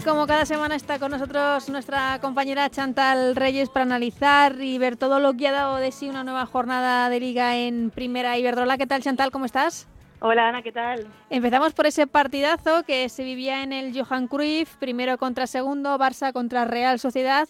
como 0.03 0.25
cada 0.25 0.45
semana 0.45 0.75
está 0.75 0.99
con 0.99 1.11
nosotros 1.11 1.69
nuestra 1.69 2.17
compañera 2.21 2.69
Chantal 2.69 3.35
Reyes 3.35 3.69
para 3.69 3.83
analizar 3.83 4.59
y 4.61 4.77
ver 4.77 4.95
todo 4.95 5.19
lo 5.19 5.33
que 5.35 5.47
ha 5.47 5.51
dado 5.51 5.75
de 5.75 5.91
sí 5.91 6.09
una 6.09 6.23
nueva 6.23 6.45
jornada 6.45 7.09
de 7.09 7.19
liga 7.19 7.57
en 7.57 7.91
Primera 7.91 8.37
Iberdrola. 8.37 8.77
¿Qué 8.77 8.87
tal 8.87 9.01
Chantal? 9.01 9.31
¿Cómo 9.31 9.45
estás? 9.45 9.87
Hola 10.19 10.49
Ana, 10.49 10.61
¿qué 10.61 10.71
tal? 10.71 11.07
Empezamos 11.29 11.73
por 11.73 11.85
ese 11.85 12.07
partidazo 12.07 12.83
que 12.83 13.09
se 13.09 13.23
vivía 13.23 13.63
en 13.63 13.73
el 13.73 13.93
Johan 13.97 14.27
Cruyff, 14.27 14.75
primero 14.77 15.17
contra 15.17 15.45
segundo, 15.45 15.97
Barça 15.97 16.31
contra 16.33 16.65
Real 16.65 16.99
Sociedad. 16.99 17.47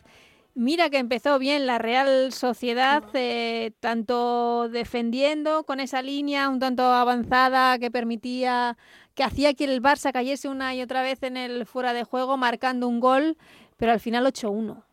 Mira 0.53 0.89
que 0.89 0.97
empezó 0.97 1.39
bien 1.39 1.65
la 1.65 1.77
Real 1.77 2.33
Sociedad, 2.33 3.03
eh, 3.13 3.71
tanto 3.79 4.67
defendiendo 4.67 5.63
con 5.63 5.79
esa 5.79 6.01
línea 6.01 6.49
un 6.49 6.59
tanto 6.59 6.83
avanzada 6.83 7.79
que 7.79 7.89
permitía 7.89 8.77
que 9.15 9.23
hacía 9.23 9.53
que 9.53 9.65
el 9.65 9.81
Barça 9.81 10.11
cayese 10.11 10.47
una 10.47 10.73
y 10.75 10.81
otra 10.81 11.01
vez 11.01 11.21
en 11.23 11.37
el 11.37 11.65
fuera 11.65 11.93
de 11.93 12.03
juego, 12.03 12.37
marcando 12.37 12.87
un 12.87 12.99
gol, 12.99 13.37
pero 13.77 13.91
al 13.91 13.99
final 13.99 14.25
8-1. 14.25 14.83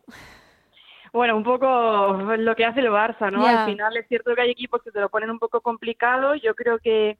Bueno, 1.11 1.37
un 1.37 1.43
poco 1.43 1.67
lo 2.37 2.55
que 2.55 2.65
hace 2.65 2.81
el 2.81 2.89
Barça, 2.89 3.31
¿no? 3.31 3.45
Al 3.45 3.65
final 3.65 3.95
es 3.97 4.07
cierto 4.07 4.35
que 4.35 4.41
hay 4.41 4.51
equipos 4.51 4.83
que 4.83 4.91
te 4.91 4.99
lo 4.99 5.09
ponen 5.09 5.31
un 5.31 5.39
poco 5.39 5.61
complicado. 5.61 6.35
Yo 6.35 6.53
creo 6.53 6.77
que, 6.79 7.17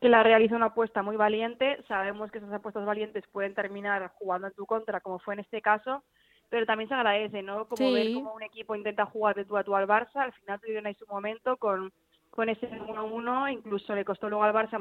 que 0.00 0.08
la 0.08 0.22
realiza 0.22 0.56
una 0.56 0.66
apuesta 0.66 1.02
muy 1.02 1.16
valiente. 1.16 1.82
Sabemos 1.86 2.32
que 2.32 2.38
esas 2.38 2.52
apuestas 2.52 2.84
valientes 2.84 3.24
pueden 3.30 3.54
terminar 3.54 4.10
jugando 4.18 4.48
en 4.48 4.54
tu 4.54 4.66
contra, 4.66 5.00
como 5.00 5.20
fue 5.20 5.34
en 5.34 5.40
este 5.40 5.62
caso, 5.62 6.02
pero 6.48 6.66
también 6.66 6.88
se 6.88 6.94
agradece, 6.94 7.42
¿no? 7.42 7.68
Como 7.68 7.92
ver 7.92 8.12
cómo 8.12 8.34
un 8.34 8.42
equipo 8.42 8.74
intenta 8.74 9.06
jugar 9.06 9.36
de 9.36 9.44
tú 9.44 9.56
a 9.56 9.62
tú 9.62 9.76
al 9.76 9.86
Barça. 9.86 10.16
Al 10.16 10.32
final 10.32 10.60
tuvieron 10.60 10.86
ahí 10.86 10.94
su 10.94 11.06
momento 11.06 11.56
con 11.58 11.92
con 12.38 12.48
ese 12.48 12.70
1-1, 12.70 13.52
incluso 13.52 13.96
le 13.96 14.04
costó 14.04 14.28
luego 14.28 14.44
al 14.44 14.54
Barça 14.54 14.78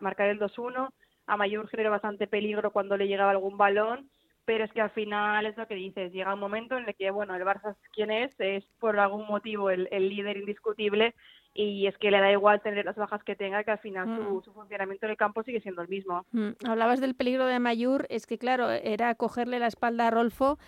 marcar 0.00 0.28
el 0.28 0.38
2-1, 0.38 0.90
a 1.28 1.36
Mayor 1.38 1.66
generó 1.68 1.90
bastante 1.90 2.26
peligro 2.26 2.72
cuando 2.72 2.98
le 2.98 3.08
llegaba 3.08 3.30
algún 3.30 3.56
balón, 3.56 4.10
pero 4.44 4.64
es 4.64 4.72
que 4.74 4.82
al 4.82 4.90
final 4.90 5.46
es 5.46 5.56
lo 5.56 5.66
que 5.66 5.76
dices, 5.76 6.12
llega 6.12 6.34
un 6.34 6.40
momento 6.40 6.76
en 6.76 6.86
el 6.86 6.94
que, 6.94 7.10
bueno, 7.10 7.34
el 7.34 7.42
Barça 7.42 7.74
quién 7.94 8.10
es, 8.10 8.38
es 8.38 8.66
por 8.78 9.00
algún 9.00 9.26
motivo 9.26 9.70
el, 9.70 9.88
líder 9.90 10.36
indiscutible 10.36 11.14
y 11.54 11.86
es 11.86 11.96
que 11.96 12.10
le 12.10 12.20
da 12.20 12.30
igual 12.30 12.60
tener 12.60 12.84
las 12.84 12.96
bajas 12.96 13.24
que 13.24 13.34
tenga, 13.34 13.64
que 13.64 13.70
al 13.70 13.78
final 13.78 14.04
su, 14.44 14.50
mm. 14.50 14.52
funcionamiento 14.52 15.06
en 15.06 15.12
el 15.12 15.16
campo 15.16 15.42
sigue 15.42 15.62
siendo 15.62 15.80
el 15.80 15.88
mismo. 15.88 16.26
Mm. 16.32 16.50
Hablabas 16.68 17.00
del 17.00 17.14
peligro 17.14 17.46
de 17.46 17.60
Mayur, 17.60 18.04
es 18.10 18.26
que 18.26 18.36
claro, 18.36 18.68
era 18.70 19.14
cogerle 19.14 19.58
la 19.58 19.68
espalda 19.68 20.08
a 20.08 20.10
Rolfo, 20.10 20.58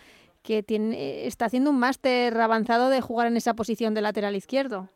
que 0.42 0.62
tiene, 0.62 1.26
está 1.26 1.44
haciendo 1.44 1.68
un 1.68 1.78
máster 1.78 2.34
avanzado 2.40 2.88
de 2.88 3.02
jugar 3.02 3.26
en 3.26 3.36
esa 3.36 3.52
posición 3.52 3.92
de 3.92 4.00
lateral 4.00 4.34
izquierdo. 4.34 4.88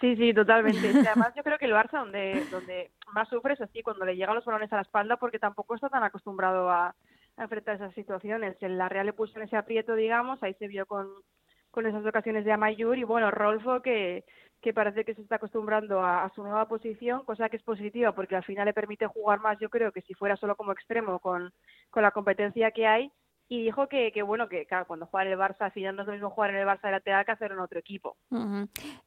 Sí, 0.00 0.14
sí, 0.16 0.34
totalmente. 0.34 0.90
además 0.90 1.32
yo 1.36 1.42
creo 1.42 1.58
que 1.58 1.64
el 1.64 1.72
Barça 1.72 1.98
donde, 2.00 2.44
donde 2.50 2.90
más 3.12 3.28
sufre 3.28 3.54
es 3.54 3.60
así, 3.60 3.82
cuando 3.82 4.04
le 4.04 4.16
llegan 4.16 4.34
los 4.34 4.44
balones 4.44 4.72
a 4.72 4.76
la 4.76 4.82
espalda, 4.82 5.16
porque 5.16 5.38
tampoco 5.38 5.74
está 5.74 5.88
tan 5.88 6.04
acostumbrado 6.04 6.70
a, 6.70 6.94
enfrentar 7.38 7.76
esas 7.76 7.92
situaciones. 7.94 8.56
En 8.62 8.78
la 8.78 8.88
Real 8.88 9.04
le 9.04 9.12
puso 9.12 9.36
en 9.36 9.44
ese 9.44 9.56
aprieto, 9.56 9.94
digamos, 9.94 10.42
ahí 10.42 10.54
se 10.54 10.68
vio 10.68 10.86
con, 10.86 11.06
con 11.70 11.86
esas 11.86 12.04
ocasiones 12.06 12.46
de 12.46 12.52
Amayur 12.52 12.96
y 12.96 13.04
bueno, 13.04 13.30
Rolfo 13.30 13.82
que, 13.82 14.24
que 14.62 14.72
parece 14.72 15.04
que 15.04 15.14
se 15.14 15.20
está 15.20 15.36
acostumbrando 15.36 16.00
a, 16.00 16.24
a, 16.24 16.30
su 16.30 16.42
nueva 16.42 16.66
posición, 16.66 17.24
cosa 17.24 17.50
que 17.50 17.58
es 17.58 17.62
positiva 17.62 18.12
porque 18.12 18.36
al 18.36 18.44
final 18.44 18.64
le 18.64 18.72
permite 18.72 19.06
jugar 19.06 19.40
más, 19.40 19.58
yo 19.58 19.68
creo 19.68 19.92
que 19.92 20.00
si 20.00 20.14
fuera 20.14 20.36
solo 20.36 20.56
como 20.56 20.72
extremo 20.72 21.18
con, 21.18 21.52
con 21.90 22.02
la 22.02 22.10
competencia 22.10 22.70
que 22.70 22.86
hay 22.86 23.12
y 23.48 23.62
dijo 23.62 23.88
que, 23.88 24.12
que 24.12 24.22
bueno, 24.22 24.48
que 24.48 24.66
claro, 24.66 24.86
cuando 24.86 25.06
juega 25.06 25.26
en 25.26 25.32
el 25.32 25.38
Barça, 25.38 25.62
al 25.62 25.72
final 25.72 25.96
no 25.96 26.02
es 26.02 26.08
lo 26.08 26.14
mismo 26.14 26.30
jugar 26.30 26.50
en 26.50 26.56
el 26.56 26.66
Barça 26.66 26.82
de 26.82 26.92
lateral 26.92 27.24
que 27.24 27.32
hacer 27.32 27.52
en 27.52 27.60
otro 27.60 27.78
equipo. 27.78 28.16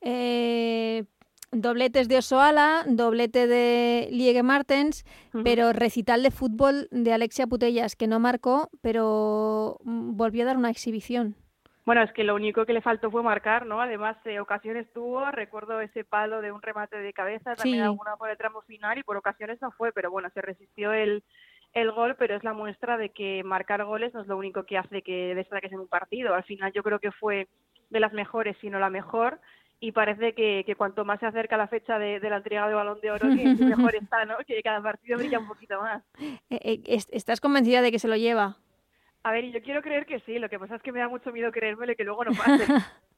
eh, 0.02 1.04
dobletes 1.52 2.08
de 2.08 2.17
Osoala, 2.17 2.84
doblete 2.88 3.47
de 3.47 4.08
Liege 4.12 4.43
Martens, 4.43 5.04
pero 5.43 5.73
recital 5.73 6.23
de 6.23 6.32
fútbol 6.32 6.88
de 6.91 7.13
Alexia 7.13 7.47
Putellas, 7.47 7.95
que 7.95 8.08
no 8.08 8.19
marcó, 8.19 8.69
pero 8.82 9.78
mm, 9.84 10.15
volvió 10.15 10.43
a 10.43 10.47
dar 10.47 10.58
una 10.58 10.69
exhibición. 10.69 11.36
Bueno, 11.86 12.04
es 12.04 12.13
que 12.13 12.23
lo 12.23 12.36
único 12.36 12.67
que 12.67 12.73
le 12.73 12.82
faltó 12.82 13.10
fue 13.10 13.23
marcar, 13.23 13.65
¿no? 13.65 13.82
Además, 13.82 14.15
eh, 14.25 14.39
ocasiones 14.39 14.93
tuvo, 14.93 15.32
recuerdo 15.32 15.82
ese 15.82 16.04
palo 16.04 16.39
de 16.39 16.52
un 16.52 16.62
remate 16.62 16.97
de 16.97 17.13
cabeza, 17.13 17.56
también 17.56 17.82
alguna 17.82 18.15
por 18.15 18.30
el 18.30 18.38
tramo 18.38 18.62
final 18.62 18.99
y 18.99 19.04
por 19.04 19.17
ocasiones 19.17 19.60
no 19.60 19.71
fue, 19.71 19.91
pero 19.91 20.12
bueno, 20.12 20.30
se 20.36 20.41
resistió 20.41 20.93
el, 20.93 21.23
el 21.73 21.91
gol, 21.91 22.15
pero 22.17 22.36
es 22.36 22.43
la 22.43 22.53
muestra 22.53 22.97
de 22.97 23.10
que 23.10 23.43
marcar 23.43 23.84
goles 23.86 24.13
no 24.13 24.21
es 24.21 24.27
lo 24.27 24.38
único 24.38 24.63
que 24.63 24.77
hace 24.77 25.01
que 25.01 25.36
destaques 25.36 25.71
en 25.71 25.79
un 25.79 25.88
partido. 25.88 26.34
Al 26.34 26.43
final 26.43 26.71
yo 26.73 26.84
creo 26.84 26.99
que 26.99 27.12
fue 27.12 27.47
de 27.89 27.99
las 27.99 28.13
mejores, 28.13 28.58
si 28.60 28.69
no 28.69 28.79
la 28.79 28.89
mejor, 28.89 29.39
y 29.79 29.91
parece 29.91 30.34
que, 30.34 30.63
que 30.65 30.75
cuanto 30.75 31.05
más 31.05 31.19
se 31.19 31.27
acerca 31.27 31.58
la 31.58 31.67
fecha 31.67 31.97
de, 31.99 32.19
la 32.19 32.38
entrega 32.38 32.67
de 32.67 32.73
Balón 32.73 32.99
de 33.01 33.12
Oro, 33.12 33.29
que 33.29 33.63
mejor 33.63 33.95
está, 33.95 34.25
¿no? 34.25 34.38
Que 34.45 34.62
cada 34.62 34.82
partido 34.82 35.17
brilla 35.17 35.39
un 35.39 35.47
poquito 35.47 35.79
más. 35.82 36.03
Eh, 36.51 36.82
eh, 36.86 36.99
¿Estás 37.12 37.39
convencida 37.39 37.82
de 37.82 37.91
que 37.91 37.99
se 37.99 38.08
lo 38.08 38.15
lleva? 38.15 38.58
A 39.23 39.32
ver, 39.32 39.45
yo 39.51 39.62
quiero 39.62 39.82
creer 39.82 40.05
que 40.05 40.19
sí, 40.21 40.39
lo 40.39 40.49
que 40.49 40.58
pasa 40.58 40.75
es 40.75 40.82
que 40.82 40.91
me 40.91 40.99
da 40.99 41.08
mucho 41.08 41.32
miedo 41.32 41.51
creérmelo 41.51 41.95
que 41.95 42.03
luego 42.03 42.25
no 42.25 42.32
pase. 42.32 42.65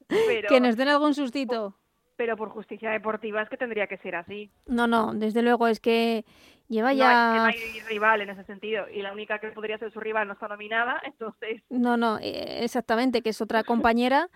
que 0.50 0.60
nos 0.60 0.76
den 0.76 0.90
algún 0.90 1.14
sustito 1.14 1.76
pero 2.16 2.38
por 2.38 2.50
justicia 2.50 2.92
deportiva 2.92 3.42
es 3.42 3.50
que 3.50 3.58
tendría 3.58 3.88
que 3.88 3.98
ser 3.98 4.16
así. 4.16 4.52
No, 4.68 4.88
no, 4.88 5.14
desde 5.14 5.42
luego 5.42 5.68
es 5.68 5.80
que 5.80 6.26
lleva 6.68 6.94
ya... 6.94 7.34
No 7.36 7.44
hay, 7.46 7.80
rival 7.88 8.22
en 8.22 8.30
ese 8.30 8.44
sentido 8.46 8.86
y 8.90 9.02
la 9.02 9.12
única 9.12 9.40
que 9.40 9.50
podría 9.50 9.78
ser 9.78 9.92
su 9.92 10.00
rival 10.00 10.28
no 10.28 10.34
está 10.34 10.48
nominada, 10.48 11.02
entonces... 11.06 11.62
No, 11.70 11.98
no, 11.98 12.18
eh, 12.20 12.64
exactamente, 12.64 13.22
que 13.22 13.30
es 13.30 13.42
otra 13.42 13.64
compañera 13.66 14.30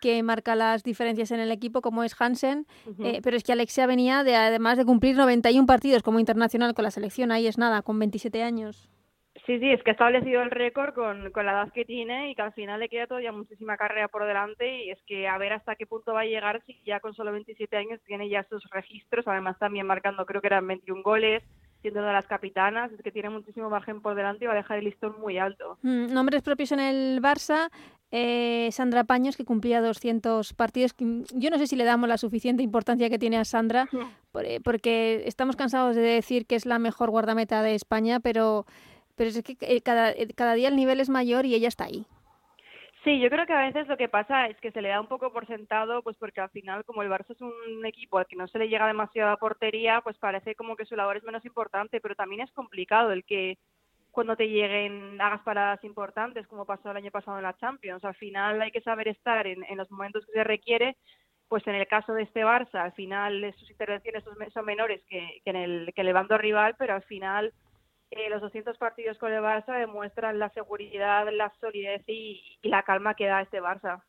que 0.00 0.22
marca 0.22 0.54
las 0.54 0.82
diferencias 0.82 1.30
en 1.30 1.40
el 1.40 1.52
equipo 1.52 1.80
como 1.80 2.02
es 2.02 2.20
Hansen, 2.20 2.66
eh, 3.00 3.20
pero 3.22 3.36
es 3.36 3.44
que 3.44 3.52
Alexia 3.52 3.86
venía 3.86 4.24
de 4.24 4.34
además 4.34 4.76
de 4.76 4.84
cumplir 4.84 5.16
91 5.16 5.66
partidos 5.66 6.02
como 6.02 6.18
internacional 6.18 6.74
con 6.74 6.82
la 6.82 6.90
selección, 6.90 7.30
ahí 7.30 7.46
es 7.46 7.58
nada, 7.58 7.82
con 7.82 7.98
27 7.98 8.42
años. 8.42 8.90
Sí, 9.48 9.58
sí, 9.60 9.70
es 9.72 9.82
que 9.82 9.92
ha 9.92 9.92
establecido 9.92 10.42
el 10.42 10.50
récord 10.50 10.92
con, 10.92 11.30
con 11.30 11.46
la 11.46 11.52
edad 11.52 11.72
que 11.72 11.86
tiene 11.86 12.30
y 12.30 12.34
que 12.34 12.42
al 12.42 12.52
final 12.52 12.80
le 12.80 12.90
queda 12.90 13.06
todavía 13.06 13.32
muchísima 13.32 13.78
carrera 13.78 14.06
por 14.08 14.26
delante 14.26 14.84
y 14.84 14.90
es 14.90 14.98
que 15.06 15.26
a 15.26 15.38
ver 15.38 15.54
hasta 15.54 15.74
qué 15.74 15.86
punto 15.86 16.12
va 16.12 16.20
a 16.20 16.26
llegar 16.26 16.62
si 16.66 16.78
ya 16.84 17.00
con 17.00 17.14
solo 17.14 17.32
27 17.32 17.74
años 17.74 17.98
tiene 18.04 18.28
ya 18.28 18.44
sus 18.50 18.62
registros, 18.68 19.26
además 19.26 19.58
también 19.58 19.86
marcando 19.86 20.26
creo 20.26 20.42
que 20.42 20.48
eran 20.48 20.66
21 20.66 21.02
goles, 21.02 21.42
siendo 21.80 22.00
una 22.00 22.08
de 22.08 22.14
las 22.16 22.26
capitanas, 22.26 22.92
es 22.92 23.00
que 23.00 23.10
tiene 23.10 23.30
muchísimo 23.30 23.70
margen 23.70 24.02
por 24.02 24.14
delante 24.14 24.44
y 24.44 24.48
va 24.48 24.52
a 24.52 24.56
dejar 24.56 24.80
el 24.80 24.84
listón 24.84 25.18
muy 25.18 25.38
alto. 25.38 25.78
Mm, 25.80 26.12
nombres 26.12 26.42
propios 26.42 26.72
en 26.72 26.80
el 26.80 27.22
Barça, 27.22 27.70
eh, 28.10 28.68
Sandra 28.70 29.04
Paños, 29.04 29.38
que 29.38 29.46
cumplía 29.46 29.80
200 29.80 30.52
partidos. 30.52 30.94
Yo 30.98 31.48
no 31.48 31.56
sé 31.56 31.66
si 31.66 31.76
le 31.76 31.84
damos 31.84 32.06
la 32.06 32.18
suficiente 32.18 32.62
importancia 32.62 33.08
que 33.08 33.18
tiene 33.18 33.38
a 33.38 33.46
Sandra, 33.46 33.88
eh, 34.44 34.60
porque 34.62 35.22
estamos 35.24 35.56
cansados 35.56 35.96
de 35.96 36.02
decir 36.02 36.44
que 36.44 36.56
es 36.56 36.66
la 36.66 36.78
mejor 36.78 37.08
guardameta 37.08 37.62
de 37.62 37.74
España, 37.74 38.20
pero 38.20 38.66
pero 39.18 39.30
es 39.30 39.42
que 39.42 39.56
eh, 39.60 39.82
cada, 39.82 40.12
eh, 40.12 40.28
cada 40.34 40.54
día 40.54 40.68
el 40.68 40.76
nivel 40.76 41.00
es 41.00 41.10
mayor 41.10 41.44
y 41.44 41.54
ella 41.54 41.68
está 41.68 41.84
ahí. 41.84 42.06
Sí, 43.04 43.20
yo 43.20 43.30
creo 43.30 43.46
que 43.46 43.52
a 43.52 43.66
veces 43.66 43.86
lo 43.88 43.96
que 43.96 44.08
pasa 44.08 44.46
es 44.48 44.56
que 44.60 44.72
se 44.72 44.82
le 44.82 44.88
da 44.88 45.00
un 45.00 45.06
poco 45.06 45.32
por 45.32 45.46
sentado, 45.46 46.02
pues 46.02 46.16
porque 46.16 46.40
al 46.40 46.50
final, 46.50 46.84
como 46.84 47.02
el 47.02 47.10
Barça 47.10 47.30
es 47.30 47.40
un 47.40 47.86
equipo 47.86 48.18
al 48.18 48.26
que 48.26 48.36
no 48.36 48.48
se 48.48 48.58
le 48.58 48.68
llega 48.68 48.86
demasiada 48.86 49.36
portería, 49.36 50.00
pues 50.02 50.18
parece 50.18 50.54
como 50.54 50.76
que 50.76 50.84
su 50.84 50.96
labor 50.96 51.16
es 51.16 51.24
menos 51.24 51.44
importante, 51.44 52.00
pero 52.00 52.14
también 52.14 52.42
es 52.42 52.52
complicado 52.52 53.12
el 53.12 53.24
que 53.24 53.58
cuando 54.10 54.36
te 54.36 54.48
lleguen 54.48 55.20
hagas 55.20 55.42
paradas 55.42 55.82
importantes, 55.84 56.46
como 56.48 56.64
pasó 56.64 56.90
el 56.90 56.96
año 56.96 57.10
pasado 57.10 57.36
en 57.38 57.44
la 57.44 57.56
Champions. 57.56 58.04
Al 58.04 58.16
final 58.16 58.60
hay 58.60 58.72
que 58.72 58.80
saber 58.80 59.06
estar 59.06 59.46
en, 59.46 59.64
los 59.76 59.90
momentos 59.92 60.26
que 60.26 60.32
se 60.32 60.44
requiere, 60.44 60.96
pues 61.48 61.66
en 61.68 61.76
el 61.76 61.86
caso 61.86 62.12
de 62.12 62.24
este 62.24 62.44
Barça, 62.44 62.82
al 62.82 62.92
final 62.92 63.54
sus 63.58 63.70
intervenciones 63.70 64.24
son 64.52 64.66
menores 64.66 65.02
que, 65.08 65.40
en 65.44 65.56
el, 65.56 65.92
que 65.94 66.12
bando 66.12 66.36
rival, 66.36 66.74
pero 66.78 66.94
al 66.94 67.02
final 67.04 67.52
eh, 68.10 68.30
los 68.30 68.40
200 68.40 68.78
partidos 68.78 69.18
con 69.18 69.32
el 69.32 69.42
Barça 69.42 69.78
demuestran 69.78 70.38
la 70.38 70.48
seguridad, 70.50 71.26
la 71.30 71.52
solidez 71.60 72.02
y, 72.06 72.40
la 72.62 72.82
calma 72.82 73.14
que 73.14 73.26
da 73.26 73.42
este 73.42 73.60
Barça. 73.60 74.02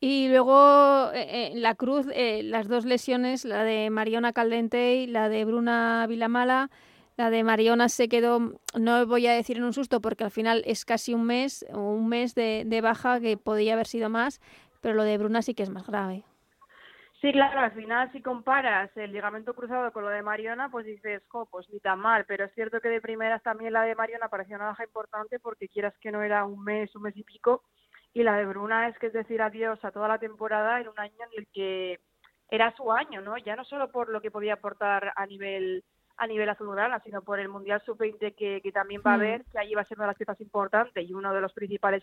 Y 0.00 0.28
luego 0.28 1.10
eh, 1.12 1.52
eh, 1.52 1.52
la 1.54 1.74
Cruz, 1.74 2.06
las 2.06 2.68
dos 2.68 2.84
lesiones, 2.84 3.44
la 3.44 3.62
de 3.62 3.90
Mariona 3.90 4.32
Caldente 4.32 4.96
y 4.96 5.06
la 5.06 5.28
de 5.28 5.44
Bruna 5.44 6.06
Vilamala, 6.08 6.70
La 7.16 7.30
de 7.30 7.44
Mariona 7.44 7.88
se 7.88 8.08
quedó, 8.08 8.58
no 8.74 9.06
voy 9.06 9.26
a 9.26 9.34
decir 9.34 9.58
en 9.58 9.64
un 9.64 9.72
susto, 9.72 10.00
porque 10.00 10.24
al 10.24 10.30
final 10.30 10.62
es 10.66 10.84
casi 10.84 11.14
un 11.14 11.24
mes, 11.24 11.64
un 11.72 12.08
mes 12.08 12.34
de, 12.34 12.64
de 12.66 12.80
baja 12.80 13.20
que 13.20 13.36
podía 13.36 13.74
haber 13.74 13.86
sido 13.86 14.08
más, 14.08 14.40
pero 14.80 14.94
lo 14.94 15.04
de 15.04 15.18
Bruna 15.18 15.42
sí 15.42 15.54
que 15.54 15.62
es 15.62 15.70
más 15.70 15.86
grave. 15.86 16.24
Sí, 17.22 17.30
claro, 17.30 17.60
al 17.60 17.70
final 17.70 18.10
si 18.10 18.20
comparas 18.20 18.90
el 18.96 19.12
ligamento 19.12 19.54
cruzado 19.54 19.92
con 19.92 20.02
lo 20.02 20.10
de 20.10 20.22
Mariona, 20.22 20.68
pues 20.70 20.84
dices, 20.84 21.22
jo, 21.28 21.46
pues 21.46 21.70
ni 21.70 21.78
tan 21.78 22.00
mal, 22.00 22.24
pero 22.26 22.46
es 22.46 22.52
cierto 22.52 22.80
que 22.80 22.88
de 22.88 23.00
primeras 23.00 23.40
también 23.44 23.72
la 23.72 23.84
de 23.84 23.94
Mariona 23.94 24.28
parecía 24.28 24.56
una 24.56 24.66
baja 24.66 24.82
importante 24.82 25.38
porque 25.38 25.68
quieras 25.68 25.94
que 26.00 26.10
no 26.10 26.20
era 26.20 26.44
un 26.44 26.64
mes, 26.64 26.92
un 26.96 27.02
mes 27.02 27.16
y 27.16 27.22
pico, 27.22 27.62
y 28.12 28.24
la 28.24 28.36
de 28.36 28.44
Bruna 28.44 28.88
es 28.88 28.98
que 28.98 29.06
es 29.06 29.12
decir 29.12 29.40
adiós 29.40 29.78
a 29.84 29.92
toda 29.92 30.08
la 30.08 30.18
temporada 30.18 30.80
en 30.80 30.88
un 30.88 30.98
año 30.98 31.14
en 31.30 31.38
el 31.38 31.46
que 31.52 32.00
era 32.50 32.74
su 32.74 32.90
año, 32.90 33.20
¿no? 33.20 33.38
Ya 33.38 33.54
no 33.54 33.64
solo 33.64 33.92
por 33.92 34.08
lo 34.08 34.20
que 34.20 34.32
podía 34.32 34.54
aportar 34.54 35.12
a 35.14 35.24
nivel 35.24 35.84
a 36.16 36.26
nivel 36.26 36.48
azulgrana, 36.48 37.00
sino 37.04 37.22
por 37.22 37.38
el 37.38 37.48
Mundial 37.48 37.80
Sub-20 37.86 38.34
que, 38.34 38.60
que, 38.60 38.72
también 38.72 39.00
va 39.06 39.14
a 39.14 39.16
mm. 39.16 39.20
haber, 39.20 39.44
que 39.44 39.58
allí 39.60 39.74
va 39.74 39.82
a 39.82 39.84
ser 39.84 39.96
una 39.96 40.06
de 40.06 40.10
las 40.10 40.18
piezas 40.18 40.40
importantes 40.40 41.08
y 41.08 41.14
uno 41.14 41.32
de 41.32 41.40
los 41.40 41.52
principales 41.52 42.02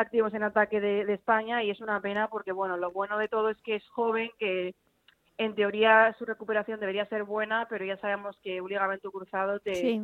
activos 0.00 0.34
en 0.34 0.42
ataque 0.42 0.80
de, 0.80 1.12
España 1.12 1.62
y 1.62 1.70
es 1.70 1.80
una 1.80 2.00
pena 2.00 2.28
porque, 2.28 2.52
bueno, 2.52 2.76
lo 2.76 2.90
bueno 2.90 3.18
de 3.18 3.28
todo 3.28 3.50
es 3.50 3.60
que 3.62 3.76
es 3.76 3.88
joven, 3.88 4.30
que 4.38 4.74
en 5.38 5.54
teoría 5.54 6.14
su 6.18 6.24
recuperación 6.24 6.80
debería 6.80 7.06
ser 7.06 7.24
buena, 7.24 7.66
pero 7.68 7.84
ya 7.84 7.96
sabemos 7.98 8.38
que 8.42 8.60
un 8.60 8.68
ligamento 8.68 9.10
cruzado 9.10 9.60
te, 9.60 10.00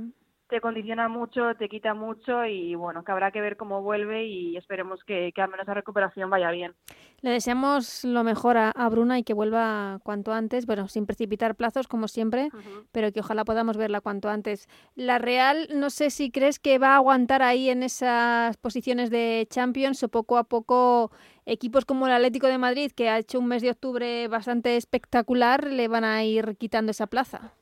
te 0.49 0.61
condiciona 0.61 1.09
mucho, 1.09 1.55
te 1.57 1.69
quita 1.69 1.95
mucho 1.95 2.45
y 2.45 2.75
bueno, 2.75 3.05
que 3.05 3.13
habrá 3.13 3.31
que 3.33 3.41
ver 3.41 3.57
cómo 3.57 3.83
vuelve 3.83 4.27
y 4.27 4.57
esperemos 4.57 5.03
que, 5.05 5.33
que 5.35 5.43
al 5.43 5.51
menos 5.51 5.67
la 5.67 5.75
recuperación 5.75 6.31
vaya 6.31 6.51
bien. 6.51 6.75
Le 7.23 7.31
deseamos 7.31 8.05
lo 8.05 8.23
mejor 8.23 8.57
a, 8.57 8.89
Bruna 8.89 9.19
y 9.19 9.25
que 9.25 9.35
vuelva 9.35 9.99
cuanto 10.05 10.33
antes, 10.33 10.67
bueno, 10.67 10.87
sin 10.87 11.07
precipitar 11.07 11.57
plazos 11.57 11.89
como 11.89 12.09
siempre, 12.09 12.51
pero 12.93 13.11
que 13.11 13.21
ojalá 13.21 13.45
podamos 13.45 13.77
verla 13.77 14.01
cuanto 14.01 14.29
antes. 14.29 14.69
La 14.95 15.19
Real, 15.19 15.69
no 15.75 15.91
sé 15.91 16.11
si 16.11 16.31
crees 16.31 16.59
que 16.59 16.79
va 16.79 16.93
a 16.93 16.97
aguantar 16.97 17.43
ahí 17.43 17.69
en 17.71 17.83
esas 17.83 18.57
posiciones 18.59 19.11
de 19.11 19.47
Champions 19.51 20.03
o 20.03 20.09
poco 20.09 20.37
a 20.37 20.45
poco 20.45 21.11
equipos 21.47 21.85
como 21.85 22.07
el 22.07 22.13
Atlético 22.13 22.47
de 22.47 22.59
Madrid, 22.59 22.93
que 22.93 23.09
ha 23.09 23.19
hecho 23.19 23.41
un 23.41 23.47
mes 23.47 23.63
de 23.63 23.71
octubre 23.71 24.29
bastante 24.29 24.77
espectacular, 24.77 25.65
le 25.65 25.89
van 25.89 26.05
a 26.05 26.23
ir 26.23 26.57
quitando 26.59 26.91
esa 26.91 27.07
plaza. 27.07 27.56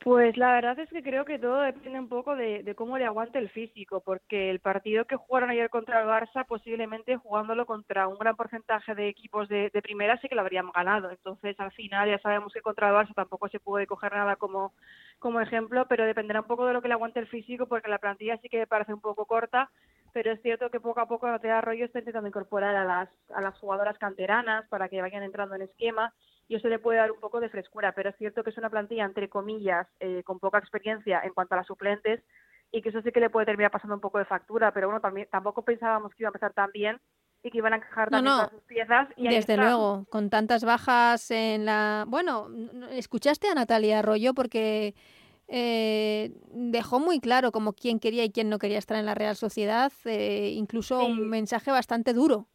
Pues 0.00 0.36
la 0.36 0.52
verdad 0.52 0.78
es 0.78 0.88
que 0.90 1.02
creo 1.02 1.24
que 1.24 1.38
todo 1.38 1.60
depende 1.62 1.98
un 1.98 2.08
poco 2.08 2.36
de, 2.36 2.74
cómo 2.76 2.96
le 2.96 3.06
aguante 3.06 3.38
el 3.38 3.50
físico, 3.50 4.00
porque 4.00 4.50
el 4.50 4.60
partido 4.60 5.04
que 5.04 5.16
jugaron 5.16 5.50
ayer 5.50 5.68
contra 5.68 6.00
el 6.00 6.06
Barça, 6.06 6.46
posiblemente 6.46 7.16
jugándolo 7.16 7.66
contra 7.66 8.06
un 8.06 8.18
gran 8.18 8.36
porcentaje 8.36 8.94
de 8.94 9.08
equipos 9.08 9.48
de, 9.48 9.70
primera, 9.82 10.16
sí 10.20 10.28
que 10.28 10.34
lo 10.34 10.42
habrían 10.42 10.70
ganado. 10.70 11.10
Entonces, 11.10 11.58
al 11.58 11.72
final, 11.72 12.08
ya 12.08 12.18
sabemos 12.20 12.52
que 12.52 12.60
contra 12.60 12.88
el 12.88 12.94
Barça 12.94 13.14
tampoco 13.14 13.48
se 13.48 13.58
puede 13.58 13.86
coger 13.86 14.12
nada 14.12 14.36
como, 14.36 14.74
como 15.18 15.40
ejemplo, 15.40 15.86
pero 15.88 16.04
dependerá 16.04 16.40
un 16.40 16.46
poco 16.46 16.66
de 16.66 16.74
lo 16.74 16.82
que 16.82 16.88
le 16.88 16.94
aguante 16.94 17.18
el 17.18 17.26
físico, 17.26 17.66
porque 17.66 17.90
la 17.90 17.98
plantilla 17.98 18.38
sí 18.38 18.48
que 18.48 18.66
parece 18.66 18.94
un 18.94 19.00
poco 19.00 19.26
corta, 19.26 19.70
pero 20.12 20.30
es 20.30 20.40
cierto 20.40 20.70
que 20.70 20.78
poco 20.78 21.00
a 21.00 21.08
poco 21.08 21.26
Natalia 21.26 21.58
Arroyo 21.58 21.84
está 21.84 21.98
intentando 21.98 22.28
incorporar 22.28 22.76
a 22.76 22.84
las, 22.84 23.08
a 23.34 23.40
las 23.40 23.58
jugadoras 23.58 23.98
canteranas 23.98 24.68
para 24.68 24.88
que 24.88 25.02
vayan 25.02 25.24
entrando 25.24 25.56
en 25.56 25.62
esquema 25.62 26.12
y 26.48 26.56
eso 26.56 26.68
le 26.68 26.78
puede 26.78 26.98
dar 26.98 27.10
un 27.10 27.20
poco 27.20 27.40
de 27.40 27.48
frescura, 27.48 27.92
pero 27.92 28.10
es 28.10 28.16
cierto 28.16 28.44
que 28.44 28.50
es 28.50 28.58
una 28.58 28.70
plantilla, 28.70 29.04
entre 29.04 29.28
comillas, 29.28 29.86
eh, 30.00 30.22
con 30.24 30.38
poca 30.38 30.58
experiencia 30.58 31.20
en 31.24 31.32
cuanto 31.32 31.54
a 31.54 31.58
las 31.58 31.66
suplentes 31.66 32.22
y 32.70 32.82
que 32.82 32.90
eso 32.90 33.02
sí 33.02 33.10
que 33.12 33.20
le 33.20 33.30
puede 33.30 33.46
terminar 33.46 33.70
pasando 33.70 33.94
un 33.94 34.00
poco 34.00 34.18
de 34.18 34.24
factura, 34.24 34.72
pero 34.72 34.88
bueno, 34.88 35.00
también 35.00 35.28
tampoco 35.30 35.62
pensábamos 35.62 36.12
que 36.14 36.22
iba 36.22 36.28
a 36.28 36.30
empezar 36.30 36.52
tan 36.52 36.70
bien 36.72 37.00
y 37.42 37.50
que 37.50 37.58
iban 37.58 37.72
a 37.72 37.76
encajar 37.76 38.10
también 38.10 38.34
sus 38.50 38.62
piezas. 38.62 39.08
Y 39.16 39.28
Desde 39.28 39.56
luego, 39.56 40.04
con 40.10 40.30
tantas 40.30 40.64
bajas 40.64 41.30
en 41.30 41.64
la... 41.64 42.04
Bueno, 42.08 42.48
¿escuchaste 42.90 43.48
a 43.48 43.54
Natalia 43.54 44.00
Arroyo? 44.00 44.34
Porque 44.34 44.94
eh, 45.48 46.32
dejó 46.50 46.98
muy 46.98 47.20
claro 47.20 47.52
como 47.52 47.72
quién 47.72 48.00
quería 48.00 48.24
y 48.24 48.30
quién 48.30 48.48
no 48.48 48.58
quería 48.58 48.78
estar 48.78 48.96
en 48.96 49.06
la 49.06 49.14
Real 49.14 49.36
Sociedad, 49.36 49.92
eh, 50.04 50.52
incluso 50.54 51.04
un 51.04 51.28
mensaje 51.28 51.70
bastante 51.70 52.12
duro. 52.12 52.48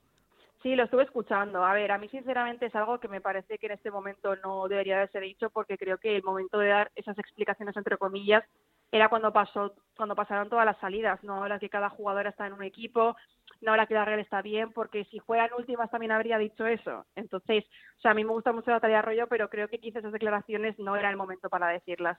Sí, 0.61 0.75
lo 0.75 0.83
estuve 0.83 1.03
escuchando. 1.03 1.63
A 1.65 1.73
ver, 1.73 1.91
a 1.91 1.97
mí 1.97 2.07
sinceramente 2.09 2.67
es 2.67 2.75
algo 2.75 2.99
que 2.99 3.07
me 3.07 3.19
parece 3.19 3.57
que 3.57 3.65
en 3.65 3.71
este 3.71 3.89
momento 3.89 4.35
no 4.37 4.67
debería 4.67 4.97
haberse 4.97 5.19
dicho 5.19 5.49
porque 5.49 5.77
creo 5.77 5.97
que 5.97 6.15
el 6.15 6.23
momento 6.23 6.59
de 6.59 6.67
dar 6.67 6.91
esas 6.95 7.17
explicaciones 7.17 7.75
entre 7.75 7.97
comillas 7.97 8.43
era 8.91 9.09
cuando 9.09 9.33
pasó, 9.33 9.73
cuando 9.95 10.15
pasaron 10.15 10.49
todas 10.49 10.65
las 10.65 10.77
salidas, 10.77 11.23
no 11.23 11.35
ahora 11.35 11.57
que 11.57 11.69
cada 11.69 11.89
jugador 11.89 12.27
está 12.27 12.45
en 12.45 12.53
un 12.53 12.61
equipo, 12.61 13.15
no 13.61 13.71
ahora 13.71 13.87
que 13.87 13.95
la 13.95 14.05
Real 14.05 14.19
está 14.19 14.43
bien, 14.43 14.71
porque 14.71 15.05
si 15.05 15.19
fueran 15.21 15.49
últimas 15.57 15.89
también 15.89 16.11
habría 16.11 16.37
dicho 16.37 16.67
eso. 16.67 17.05
Entonces, 17.15 17.65
o 17.97 18.01
sea, 18.01 18.11
a 18.11 18.13
mí 18.13 18.23
me 18.23 18.31
gusta 18.31 18.51
mucho 18.51 18.69
la 18.69 18.79
tarea 18.79 19.01
rollo, 19.01 19.27
pero 19.27 19.49
creo 19.49 19.67
que 19.67 19.79
quizás 19.79 19.99
esas 19.99 20.11
declaraciones 20.11 20.77
no 20.77 20.95
era 20.95 21.09
el 21.09 21.17
momento 21.17 21.49
para 21.49 21.69
decirlas. 21.69 22.17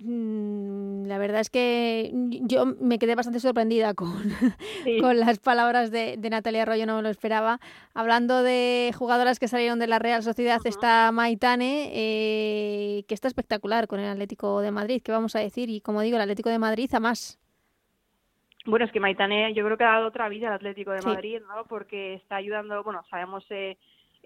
Mm, 0.00 1.06
la 1.06 1.18
verdad 1.18 1.40
es 1.40 1.48
que 1.48 2.10
yo 2.42 2.66
me 2.66 2.98
quedé 2.98 3.14
bastante 3.14 3.40
sorprendida 3.40 3.94
con, 3.94 4.12
con 5.00 5.18
las 5.18 5.38
palabras 5.38 5.90
de, 5.90 6.18
Natalia 6.30 6.62
Arroyo, 6.62 6.86
no 6.86 6.96
me 6.96 7.02
lo 7.02 7.08
esperaba. 7.08 7.60
Hablando 7.94 8.42
de 8.42 8.92
jugadoras 8.96 9.38
que 9.38 9.48
salieron 9.48 9.78
de 9.78 9.86
la 9.86 9.98
Real 9.98 10.22
Sociedad, 10.22 10.60
está 10.64 11.10
Maitane, 11.12 11.90
eh, 11.94 13.04
que 13.08 13.14
está 13.14 13.28
espectacular 13.28 13.86
con 13.86 14.00
el 14.00 14.08
Atlético 14.08 14.60
de 14.60 14.70
Madrid, 14.70 15.00
¿qué 15.02 15.12
vamos 15.12 15.34
a 15.34 15.40
decir? 15.40 15.70
Y 15.70 15.80
como 15.80 16.02
digo, 16.02 16.16
el 16.16 16.22
Atlético 16.22 16.50
de 16.50 16.58
Madrid 16.58 16.92
a 16.94 17.00
más. 17.00 17.38
Bueno, 18.66 18.84
es 18.84 18.92
que 18.92 19.00
Maitane 19.00 19.54
yo 19.54 19.64
creo 19.64 19.78
que 19.78 19.84
ha 19.84 19.92
dado 19.92 20.08
otra 20.08 20.28
vida 20.28 20.48
al 20.48 20.54
Atlético 20.54 20.90
de 20.90 21.02
Madrid, 21.02 21.40
¿no? 21.46 21.64
Porque 21.66 22.14
está 22.14 22.36
ayudando, 22.36 22.82
bueno, 22.82 23.02
sabemos... 23.08 23.44
Eh, 23.50 23.78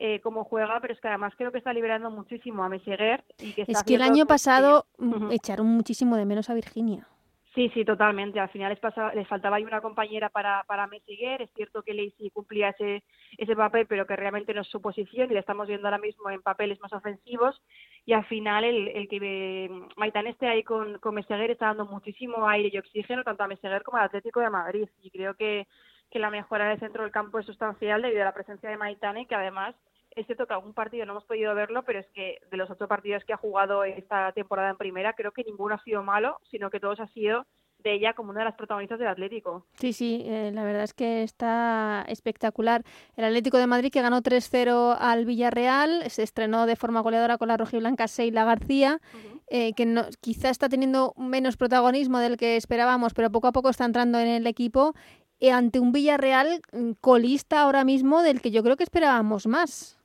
eh, 0.02 0.18
cómo 0.22 0.44
juega, 0.44 0.80
pero 0.80 0.94
es 0.94 1.00
que 1.00 1.08
además 1.08 1.34
creo 1.36 1.52
que 1.52 1.58
está 1.58 1.74
liberando 1.74 2.10
muchísimo 2.10 2.64
a 2.64 2.70
Meseguer. 2.70 3.22
Y 3.38 3.52
que 3.52 3.66
es 3.68 3.82
que 3.84 3.96
el 3.96 4.02
año 4.02 4.24
pasado 4.24 4.86
echaron 5.30 5.66
muchísimo 5.66 6.16
de 6.16 6.24
menos 6.24 6.48
a 6.48 6.54
Virginia. 6.54 7.06
Sí, 7.54 7.70
sí, 7.74 7.84
totalmente. 7.84 8.40
Al 8.40 8.48
final 8.48 8.70
les, 8.70 8.78
pasaba, 8.78 9.12
les 9.12 9.28
faltaba 9.28 9.56
ahí 9.56 9.64
una 9.64 9.82
compañera 9.82 10.30
para, 10.30 10.64
para 10.66 10.86
Meseguer. 10.86 11.42
Es 11.42 11.50
cierto 11.52 11.82
que 11.82 11.92
Lacey 11.92 12.30
cumplía 12.30 12.70
ese, 12.70 13.04
ese 13.36 13.54
papel, 13.54 13.86
pero 13.86 14.06
que 14.06 14.16
realmente 14.16 14.54
no 14.54 14.62
es 14.62 14.68
su 14.68 14.80
posición 14.80 15.30
y 15.30 15.34
le 15.34 15.40
estamos 15.40 15.68
viendo 15.68 15.86
ahora 15.86 15.98
mismo 15.98 16.30
en 16.30 16.40
papeles 16.40 16.80
más 16.80 16.94
ofensivos. 16.94 17.60
Y 18.06 18.14
al 18.14 18.24
final 18.24 18.64
el, 18.64 18.88
el 18.88 19.06
que 19.06 19.68
mm, 19.70 19.98
Maitán 19.98 20.28
esté 20.28 20.48
ahí 20.48 20.62
con, 20.64 20.98
con 21.00 21.14
Meseguer 21.14 21.50
está 21.50 21.66
dando 21.66 21.84
muchísimo 21.84 22.48
aire 22.48 22.70
y 22.72 22.78
oxígeno 22.78 23.22
tanto 23.22 23.42
a 23.42 23.48
Meseguer 23.48 23.82
como 23.82 23.98
al 23.98 24.04
Atlético 24.04 24.40
de 24.40 24.48
Madrid. 24.48 24.88
Y 25.02 25.10
creo 25.10 25.34
que, 25.34 25.66
que 26.10 26.20
la 26.20 26.30
mejora 26.30 26.70
del 26.70 26.80
centro 26.80 27.02
del 27.02 27.12
campo 27.12 27.38
es 27.38 27.44
sustancial 27.44 28.00
debido 28.00 28.22
a 28.22 28.26
la 28.26 28.34
presencia 28.34 28.70
de 28.70 28.78
Maitane, 28.78 29.26
que 29.26 29.34
además 29.34 29.74
es 30.10 30.26
cierto 30.26 30.46
que 30.46 30.54
algún 30.54 30.74
partido 30.74 31.06
no 31.06 31.12
hemos 31.12 31.24
podido 31.24 31.54
verlo, 31.54 31.84
pero 31.84 32.00
es 32.00 32.06
que 32.08 32.38
de 32.50 32.56
los 32.56 32.70
ocho 32.70 32.88
partidos 32.88 33.24
que 33.24 33.32
ha 33.32 33.38
jugado 33.38 33.84
esta 33.84 34.32
temporada 34.32 34.70
en 34.70 34.76
primera, 34.76 35.14
creo 35.14 35.32
que 35.32 35.44
ninguno 35.44 35.74
ha 35.74 35.82
sido 35.82 36.02
malo, 36.02 36.38
sino 36.50 36.70
que 36.70 36.80
todos 36.80 37.00
han 37.00 37.12
sido 37.12 37.46
de 37.82 37.94
ella 37.94 38.12
como 38.12 38.30
una 38.30 38.40
de 38.40 38.46
las 38.46 38.56
protagonistas 38.56 38.98
del 38.98 39.08
Atlético. 39.08 39.64
Sí, 39.74 39.92
sí, 39.92 40.22
eh, 40.26 40.50
la 40.52 40.64
verdad 40.64 40.84
es 40.84 40.94
que 40.94 41.22
está 41.22 42.04
espectacular. 42.08 42.82
El 43.16 43.24
Atlético 43.24 43.56
de 43.58 43.66
Madrid 43.66 43.90
que 43.90 44.02
ganó 44.02 44.20
3-0 44.20 44.96
al 44.98 45.24
Villarreal, 45.24 46.10
se 46.10 46.22
estrenó 46.22 46.66
de 46.66 46.76
forma 46.76 47.00
goleadora 47.00 47.38
con 47.38 47.48
la 47.48 47.56
rojiblanca 47.56 48.08
Seila 48.08 48.44
García, 48.44 49.00
eh, 49.48 49.72
que 49.74 49.86
no, 49.86 50.04
quizá 50.20 50.50
está 50.50 50.68
teniendo 50.68 51.14
menos 51.16 51.56
protagonismo 51.56 52.18
del 52.18 52.36
que 52.36 52.56
esperábamos, 52.56 53.14
pero 53.14 53.30
poco 53.30 53.46
a 53.46 53.52
poco 53.52 53.70
está 53.70 53.84
entrando 53.84 54.18
en 54.18 54.28
el 54.28 54.46
equipo 54.46 54.94
eh, 55.40 55.52
ante 55.52 55.80
un 55.80 55.92
Villarreal 55.92 56.60
mm, 56.72 56.92
colista 57.00 57.62
ahora 57.62 57.84
mismo 57.84 58.22
del 58.22 58.40
que 58.40 58.50
yo 58.50 58.62
creo 58.62 58.76
que 58.76 58.84
esperábamos 58.84 59.46
más. 59.46 59.99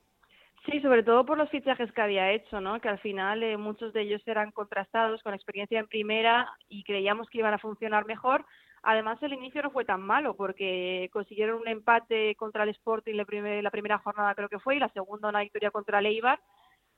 Sí, 0.66 0.80
sobre 0.80 1.04
todo 1.04 1.24
por 1.24 1.38
los 1.38 1.48
fichajes 1.48 1.92
que 1.92 2.00
había 2.00 2.32
hecho, 2.32 2.60
¿no? 2.60 2.80
Que 2.80 2.88
al 2.88 2.98
final 2.98 3.40
eh, 3.44 3.56
muchos 3.56 3.92
de 3.92 4.02
ellos 4.02 4.20
eran 4.26 4.50
contrastados 4.50 5.22
con 5.22 5.32
experiencia 5.32 5.78
en 5.78 5.86
primera 5.86 6.50
y 6.68 6.82
creíamos 6.82 7.28
que 7.30 7.38
iban 7.38 7.54
a 7.54 7.58
funcionar 7.58 8.04
mejor. 8.04 8.44
Además, 8.82 9.22
el 9.22 9.32
inicio 9.32 9.62
no 9.62 9.70
fue 9.70 9.84
tan 9.84 10.00
malo 10.02 10.34
porque 10.34 11.08
consiguieron 11.12 11.60
un 11.60 11.68
empate 11.68 12.34
contra 12.34 12.64
el 12.64 12.70
Sporting 12.70 13.14
la, 13.14 13.62
la 13.62 13.70
primera 13.70 13.98
jornada, 13.98 14.34
creo 14.34 14.48
que 14.48 14.58
fue, 14.58 14.74
y 14.76 14.80
la 14.80 14.88
segunda 14.88 15.28
una 15.28 15.42
victoria 15.42 15.70
contra 15.70 16.00
el 16.00 16.06
Eibar. 16.06 16.40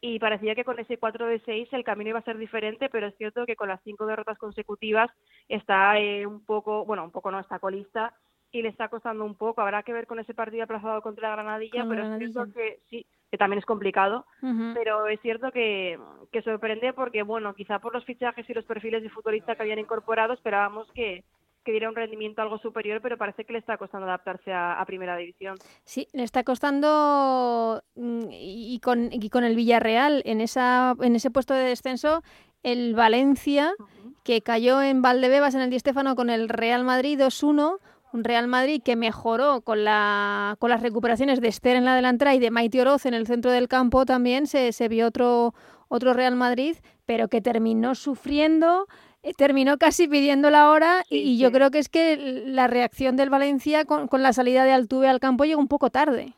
Y 0.00 0.18
parecía 0.18 0.54
que 0.54 0.64
con 0.64 0.78
ese 0.78 0.96
4 0.96 1.26
de 1.26 1.40
6 1.40 1.68
el 1.72 1.84
camino 1.84 2.10
iba 2.10 2.20
a 2.20 2.24
ser 2.24 2.38
diferente, 2.38 2.88
pero 2.88 3.08
es 3.08 3.16
cierto 3.18 3.44
que 3.44 3.56
con 3.56 3.68
las 3.68 3.82
cinco 3.82 4.06
derrotas 4.06 4.38
consecutivas 4.38 5.10
está 5.48 5.98
eh, 5.98 6.24
un 6.24 6.42
poco, 6.44 6.86
bueno, 6.86 7.04
un 7.04 7.10
poco 7.10 7.30
no 7.30 7.40
está 7.40 7.58
colista 7.58 8.14
y 8.50 8.62
le 8.62 8.68
está 8.68 8.88
costando 8.88 9.24
un 9.24 9.34
poco. 9.34 9.60
Habrá 9.60 9.82
que 9.82 9.92
ver 9.92 10.06
con 10.06 10.18
ese 10.18 10.34
partido 10.34 10.64
aplazado 10.64 11.02
contra 11.02 11.28
la 11.28 11.36
Granadilla, 11.36 11.84
pero 11.88 12.14
es 12.14 12.18
cierto 12.18 12.52
que 12.52 12.80
sí, 12.88 13.06
que 13.30 13.38
también 13.38 13.58
es 13.58 13.66
complicado, 13.66 14.26
pero 14.74 15.06
es 15.06 15.20
cierto 15.20 15.50
que, 15.52 15.98
que 16.32 16.42
sorprende 16.42 16.92
porque, 16.92 17.22
bueno, 17.22 17.54
quizá 17.54 17.78
por 17.78 17.94
los 17.94 18.04
fichajes 18.04 18.48
y 18.48 18.54
los 18.54 18.64
perfiles 18.64 19.02
de 19.02 19.10
futbolista 19.10 19.54
que 19.54 19.62
habían 19.62 19.78
incorporado 19.78 20.32
esperábamos 20.32 20.90
que, 20.92 21.24
que 21.64 21.72
diera 21.72 21.90
un 21.90 21.96
rendimiento 21.96 22.40
algo 22.40 22.58
superior, 22.58 23.00
pero 23.02 23.18
parece 23.18 23.44
que 23.44 23.52
le 23.52 23.58
está 23.58 23.76
costando 23.76 24.06
adaptarse 24.06 24.52
a, 24.52 24.82
Primera 24.86 25.16
División. 25.18 25.56
Sí, 25.84 26.08
le 26.14 26.22
está 26.22 26.42
costando 26.42 27.82
mm, 27.94 28.28
y 28.30 28.80
con, 28.80 29.12
y 29.12 29.28
con 29.28 29.44
el 29.44 29.54
Villarreal 29.54 30.22
en, 30.24 30.40
esa, 30.40 30.94
en 31.02 31.14
ese 31.14 31.30
puesto 31.30 31.52
de 31.52 31.64
descenso, 31.64 32.22
el 32.62 32.94
Valencia, 32.94 33.74
que 34.24 34.40
cayó 34.40 34.80
en 34.80 35.02
Valdebebas 35.02 35.54
en 35.54 35.60
el 35.60 35.70
Di 35.70 35.78
Stéfano 35.78 36.16
con 36.16 36.30
el 36.30 36.48
Real 36.48 36.84
Madrid 36.84 37.20
2-1, 37.20 37.78
un 38.12 38.24
Real 38.24 38.48
Madrid 38.48 38.82
que 38.84 38.96
mejoró 38.96 39.60
con, 39.60 39.84
la, 39.84 40.56
con 40.58 40.70
las 40.70 40.82
recuperaciones 40.82 41.40
de 41.40 41.48
Esther 41.48 41.76
en 41.76 41.84
la 41.84 41.94
delantera 41.94 42.34
y 42.34 42.38
de 42.38 42.50
Maite 42.50 42.80
Oroz 42.80 43.06
en 43.06 43.14
el 43.14 43.26
centro 43.26 43.50
del 43.50 43.68
campo 43.68 44.04
también 44.04 44.46
se, 44.46 44.72
se 44.72 44.88
vio 44.88 45.06
otro, 45.06 45.54
otro 45.88 46.12
Real 46.12 46.36
Madrid, 46.36 46.76
pero 47.06 47.28
que 47.28 47.40
terminó 47.40 47.94
sufriendo, 47.94 48.86
eh, 49.22 49.32
terminó 49.36 49.78
casi 49.78 50.08
pidiendo 50.08 50.50
la 50.50 50.70
hora 50.70 51.02
y, 51.10 51.38
yo 51.38 51.50
creo 51.50 51.70
que 51.70 51.78
es 51.78 51.88
que 51.88 52.16
la 52.16 52.66
reacción 52.66 53.16
del 53.16 53.30
Valencia 53.30 53.84
con, 53.84 54.08
la 54.22 54.32
salida 54.32 54.64
de 54.64 54.72
Altuve 54.72 55.08
al 55.08 55.20
campo 55.20 55.44
llegó 55.44 55.60
un 55.60 55.68
poco 55.68 55.90
tarde. 55.90 56.34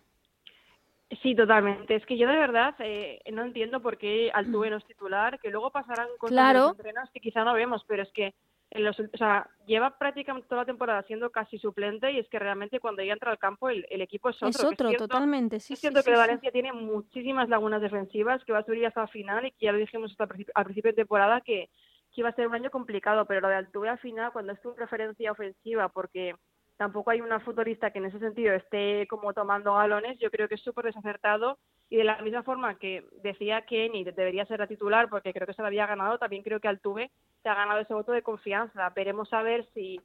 Sí, 1.22 1.34
totalmente. 1.34 1.96
Es 1.96 2.06
que 2.06 2.16
yo 2.16 2.28
de 2.28 2.36
verdad 2.36 2.74
eh, 2.78 3.20
no 3.32 3.42
entiendo 3.42 3.82
por 3.82 3.98
qué 3.98 4.30
Altuve 4.32 4.70
no 4.70 4.76
es 4.76 4.84
titular, 4.86 5.40
que 5.40 5.50
luego 5.50 5.70
pasarán 5.70 6.06
cosas 6.18 6.32
claro. 6.32 6.76
que 7.12 7.20
quizá 7.20 7.42
no 7.42 7.52
vemos, 7.52 7.84
pero 7.88 8.04
es 8.04 8.12
que 8.12 8.34
o 8.72 9.16
sea, 9.18 9.48
lleva 9.66 9.98
prácticamente 9.98 10.48
toda 10.48 10.62
la 10.62 10.66
temporada 10.66 11.02
siendo 11.02 11.30
casi 11.30 11.58
suplente 11.58 12.12
y 12.12 12.18
es 12.18 12.28
que 12.28 12.38
realmente 12.38 12.78
cuando 12.78 13.02
ya 13.02 13.12
entra 13.12 13.32
al 13.32 13.38
campo 13.38 13.68
el, 13.68 13.84
equipo 13.90 14.30
es 14.30 14.36
otro. 14.36 14.48
Es 14.48 14.64
otro, 14.64 14.92
totalmente. 14.92 15.58
Sí, 15.58 15.74
es 15.74 15.80
cierto 15.80 16.02
que 16.02 16.12
Valencia 16.12 16.52
tiene 16.52 16.72
muchísimas 16.72 17.48
lagunas 17.48 17.82
defensivas, 17.82 18.44
que 18.44 18.52
va 18.52 18.60
a 18.60 18.64
subir 18.64 18.86
hasta 18.86 19.02
el 19.02 19.08
final 19.08 19.46
y 19.46 19.50
que 19.52 19.66
ya 19.66 19.72
lo 19.72 19.78
dijimos 19.78 20.12
hasta 20.12 20.28
al 20.54 20.64
principio 20.64 20.92
de 20.92 20.96
temporada 20.96 21.40
que, 21.40 21.68
que 22.12 22.20
iba 22.20 22.28
a 22.28 22.34
ser 22.34 22.46
un 22.46 22.54
año 22.54 22.70
complicado, 22.70 23.24
pero 23.26 23.40
lo 23.40 23.48
de 23.48 23.56
Altuve 23.56 23.88
al 23.88 23.98
final, 23.98 24.32
cuando 24.32 24.52
es 24.52 24.60
tu 24.60 24.74
preferencia 24.74 25.32
ofensiva, 25.32 25.88
porque 25.88 26.34
tampoco 26.80 27.10
hay 27.10 27.20
una 27.20 27.40
futbolista 27.40 27.90
que 27.90 27.98
en 27.98 28.06
ese 28.06 28.18
sentido 28.18 28.54
esté 28.54 29.06
como 29.06 29.34
tomando 29.34 29.74
galones, 29.74 30.18
yo 30.18 30.30
creo 30.30 30.48
que 30.48 30.54
es 30.54 30.62
súper 30.62 30.86
desacertado 30.86 31.58
y 31.90 31.98
de 31.98 32.04
la 32.04 32.22
misma 32.22 32.42
forma 32.42 32.78
que 32.78 33.04
decía 33.22 33.66
que 33.66 33.90
debería 34.16 34.46
ser 34.46 34.60
la 34.60 34.66
titular 34.66 35.10
porque 35.10 35.34
creo 35.34 35.46
que 35.46 35.52
se 35.52 35.60
la 35.60 35.68
había 35.68 35.86
ganado, 35.86 36.16
también 36.16 36.42
creo 36.42 36.58
que 36.58 36.68
Altuve 36.68 37.10
se 37.42 37.50
ha 37.50 37.54
ganado 37.54 37.80
ese 37.80 37.92
voto 37.92 38.12
de 38.12 38.22
confianza. 38.22 38.88
Veremos 38.96 39.30
a 39.34 39.42
ver 39.42 39.66
si, 39.74 40.00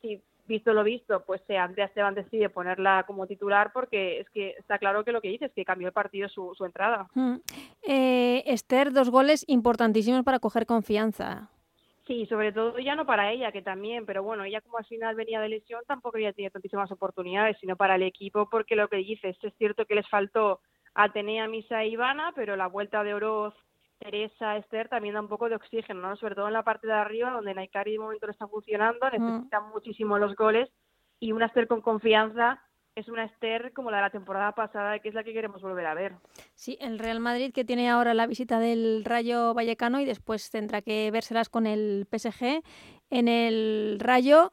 si 0.00 0.22
visto 0.46 0.72
lo 0.72 0.84
visto, 0.84 1.24
pues 1.24 1.42
se 1.48 1.58
Andrea 1.58 1.86
Esteban 1.86 2.14
decide 2.14 2.48
ponerla 2.50 3.02
como 3.04 3.26
titular 3.26 3.72
porque 3.72 4.20
es 4.20 4.30
que 4.30 4.50
está 4.50 4.78
claro 4.78 5.04
que 5.04 5.10
lo 5.10 5.20
que 5.20 5.30
dice 5.30 5.46
es 5.46 5.52
que 5.52 5.64
cambió 5.64 5.88
el 5.88 5.92
partido 5.92 6.28
su, 6.28 6.54
su 6.54 6.64
entrada. 6.64 7.08
Mm. 7.14 7.38
Eh, 7.82 8.44
Esther, 8.46 8.92
dos 8.92 9.10
goles 9.10 9.44
importantísimos 9.48 10.22
para 10.22 10.38
coger 10.38 10.66
confianza. 10.66 11.50
Sí, 12.12 12.26
sobre 12.26 12.52
todo 12.52 12.78
ya 12.78 12.94
no 12.94 13.06
para 13.06 13.32
ella, 13.32 13.52
que 13.52 13.62
también, 13.62 14.04
pero 14.04 14.22
bueno, 14.22 14.44
ella 14.44 14.60
como 14.60 14.76
al 14.76 14.84
final 14.84 15.14
venía 15.14 15.40
de 15.40 15.48
lesión 15.48 15.82
tampoco 15.86 16.18
había 16.18 16.34
tenido 16.34 16.50
tantísimas 16.50 16.92
oportunidades, 16.92 17.56
sino 17.58 17.74
para 17.74 17.94
el 17.94 18.02
equipo, 18.02 18.50
porque 18.50 18.76
lo 18.76 18.88
que 18.88 18.98
dices, 18.98 19.34
es 19.40 19.54
cierto 19.56 19.86
que 19.86 19.94
les 19.94 20.06
faltó 20.10 20.60
Atenea, 20.92 21.48
Misa 21.48 21.82
e 21.82 21.88
Ivana, 21.88 22.32
pero 22.34 22.54
la 22.54 22.66
vuelta 22.66 23.02
de 23.02 23.14
Oroz, 23.14 23.54
Teresa, 23.98 24.58
Esther 24.58 24.90
también 24.90 25.14
da 25.14 25.22
un 25.22 25.28
poco 25.28 25.48
de 25.48 25.54
oxígeno, 25.54 26.02
¿no? 26.02 26.14
Sobre 26.16 26.34
todo 26.34 26.48
en 26.48 26.52
la 26.52 26.62
parte 26.62 26.86
de 26.86 26.92
arriba, 26.92 27.30
donde 27.30 27.54
Naikari 27.54 27.92
de 27.92 27.98
momento 27.98 28.26
no 28.26 28.32
está 28.32 28.46
funcionando, 28.46 29.08
necesitan 29.08 29.70
muchísimo 29.70 30.18
los 30.18 30.36
goles, 30.36 30.68
y 31.18 31.32
una 31.32 31.46
Esther 31.46 31.66
con 31.66 31.80
confianza 31.80 32.62
es 32.94 33.08
una 33.08 33.24
Esther 33.24 33.72
como 33.72 33.90
la 33.90 33.98
de 33.98 34.02
la 34.02 34.10
temporada 34.10 34.52
pasada, 34.52 34.98
que 34.98 35.08
es 35.08 35.14
la 35.14 35.24
que 35.24 35.32
queremos 35.32 35.62
volver 35.62 35.86
a 35.86 35.94
ver. 35.94 36.12
Sí, 36.54 36.76
el 36.80 36.98
Real 36.98 37.20
Madrid 37.20 37.52
que 37.52 37.64
tiene 37.64 37.88
ahora 37.88 38.14
la 38.14 38.26
visita 38.26 38.58
del 38.58 39.04
Rayo 39.04 39.54
Vallecano 39.54 40.00
y 40.00 40.04
después 40.04 40.50
tendrá 40.50 40.82
que 40.82 41.10
vérselas 41.10 41.48
con 41.48 41.66
el 41.66 42.06
PSG. 42.10 42.62
En 43.10 43.28
el 43.28 43.98
Rayo, 43.98 44.52